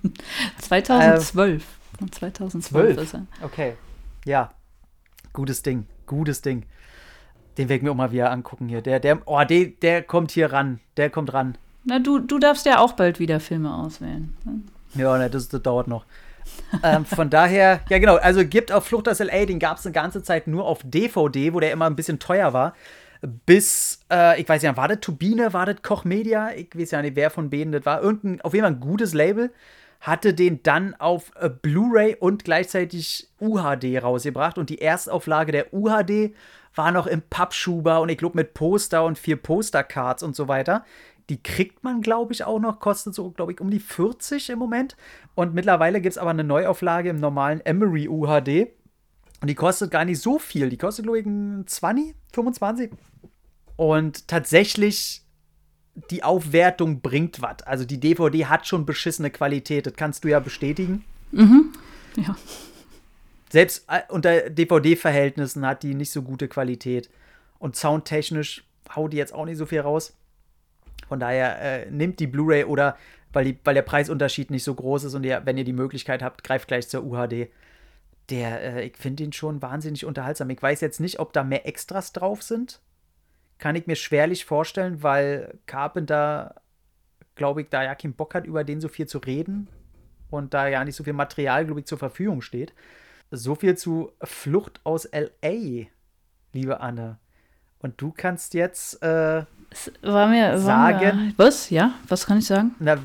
[0.60, 1.64] 2012.
[1.98, 2.98] Von 2012 12?
[3.04, 3.26] ist er.
[3.42, 3.76] Okay.
[4.26, 4.52] Ja.
[5.34, 5.88] Gutes Ding.
[6.06, 6.66] Gutes Ding.
[7.58, 8.82] Den werde ich mir auch mal wieder angucken hier.
[8.82, 10.80] Der, der, oh, der, der kommt hier ran.
[10.98, 11.58] Der kommt ran.
[11.90, 14.32] Na, du, du darfst ja auch bald wieder Filme auswählen.
[14.94, 16.06] Ja, ne, das, das dauert noch.
[16.84, 19.94] ähm, von daher, ja genau, also gibt auf Flucht aus L.A., den gab es eine
[19.94, 22.74] ganze Zeit nur auf DVD, wo der immer ein bisschen teuer war.
[23.46, 26.52] Bis, äh, ich weiß ja, war das Turbine, war das Koch Media?
[26.56, 28.02] Ich weiß ja nicht, wer von beiden das war.
[28.04, 29.52] Irgendein, auf jeden Fall ein gutes Label.
[30.00, 34.58] Hatte den dann auf äh, Blu-ray und gleichzeitig UHD rausgebracht.
[34.60, 36.34] Und die Erstauflage der UHD
[36.76, 40.86] war noch im Pappschuber und ich glaube mit Poster und vier Postercards und so weiter.
[41.30, 42.80] Die kriegt man, glaube ich, auch noch.
[42.80, 44.98] Kostet so, glaube ich, um die 40 im Moment.
[45.36, 48.72] Und mittlerweile gibt es aber eine Neuauflage im normalen Emery UHD.
[49.42, 50.70] Und die kostet gar nicht so viel.
[50.70, 52.92] Die kostet, glaube ich, ein 20, 25.
[53.76, 55.22] Und tatsächlich,
[56.10, 57.62] die Aufwertung bringt was.
[57.62, 59.86] Also die DVD hat schon beschissene Qualität.
[59.86, 61.06] Das kannst du ja bestätigen.
[62.18, 62.36] Ja.
[63.50, 67.10] Selbst äh, unter DVD-Verhältnissen hat die nicht so gute Qualität.
[67.60, 68.64] Und soundtechnisch
[68.96, 70.14] haut die jetzt auch nicht so viel raus.
[71.10, 72.96] Von daher äh, nimmt die Blu-ray oder
[73.34, 76.24] weil, die, weil der Preisunterschied nicht so groß ist und ihr, wenn ihr die Möglichkeit
[76.24, 77.50] habt, greift gleich zur UHD.
[78.30, 80.50] Der, äh, ich finde ihn schon wahnsinnig unterhaltsam.
[80.50, 82.80] Ich weiß jetzt nicht, ob da mehr Extras drauf sind.
[83.58, 86.62] Kann ich mir schwerlich vorstellen, weil Carpenter,
[87.36, 89.68] glaube ich, da ja keinen Bock hat, über den so viel zu reden.
[90.30, 92.74] Und da ja nicht so viel Material, glaube ich, zur Verfügung steht.
[93.32, 95.88] So viel zu Flucht aus L.A.,
[96.54, 97.18] liebe Anne.
[97.80, 99.44] Und du kannst jetzt, äh,
[100.02, 100.52] war mir.
[100.52, 101.26] War Sagen.
[101.28, 101.70] Mir, was?
[101.70, 101.94] Ja?
[102.08, 102.76] Was kann ich sagen?
[102.80, 102.98] na,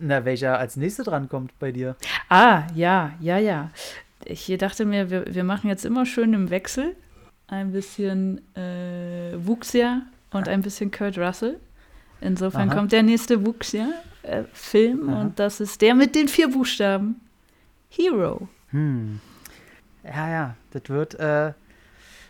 [0.00, 1.96] na, welcher als nächste drankommt bei dir?
[2.28, 3.70] Ah, ja, ja, ja.
[4.24, 6.96] Ich dachte mir, wir, wir machen jetzt immer schön im Wechsel.
[7.46, 11.58] Ein bisschen äh, Wuxia und ein bisschen Kurt Russell.
[12.20, 12.76] Insofern Aha.
[12.76, 15.20] kommt der nächste Wuxia-Film Aha.
[15.20, 17.20] und das ist der mit den vier Buchstaben.
[17.90, 18.48] Hero.
[20.04, 21.52] Ja, ja, das wird, äh,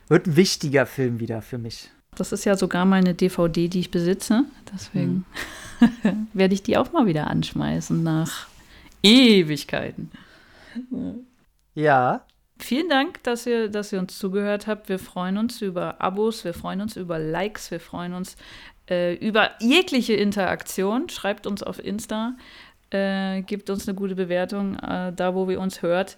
[0.08, 1.90] wird ein wichtiger Film wieder für mich.
[2.16, 4.44] Das ist ja sogar meine DVD, die ich besitze.
[4.72, 5.24] Deswegen
[5.78, 6.28] Hm.
[6.32, 8.46] werde ich die auch mal wieder anschmeißen nach
[9.02, 10.10] Ewigkeiten.
[11.74, 12.24] Ja,
[12.62, 14.88] Vielen Dank, dass ihr, dass ihr uns zugehört habt.
[14.88, 18.36] Wir freuen uns über Abos, wir freuen uns über Likes, wir freuen uns
[18.88, 21.08] äh, über jegliche Interaktion.
[21.08, 22.36] Schreibt uns auf Insta,
[22.90, 26.16] äh, gebt uns eine gute Bewertung, äh, da wo wir uns hört.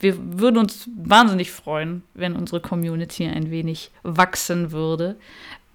[0.00, 5.16] Wir würden uns wahnsinnig freuen, wenn unsere Community ein wenig wachsen würde.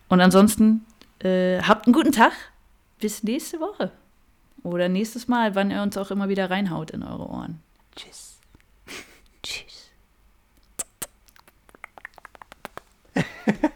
[0.10, 0.84] Und ansonsten
[1.19, 2.34] äh, habt einen guten Tag.
[2.99, 3.91] Bis nächste Woche.
[4.64, 7.61] Oder nächstes Mal, wann ihr uns auch immer wieder reinhaut in eure Ohren.
[7.95, 8.39] Tschüss.
[9.43, 9.91] Tschüss.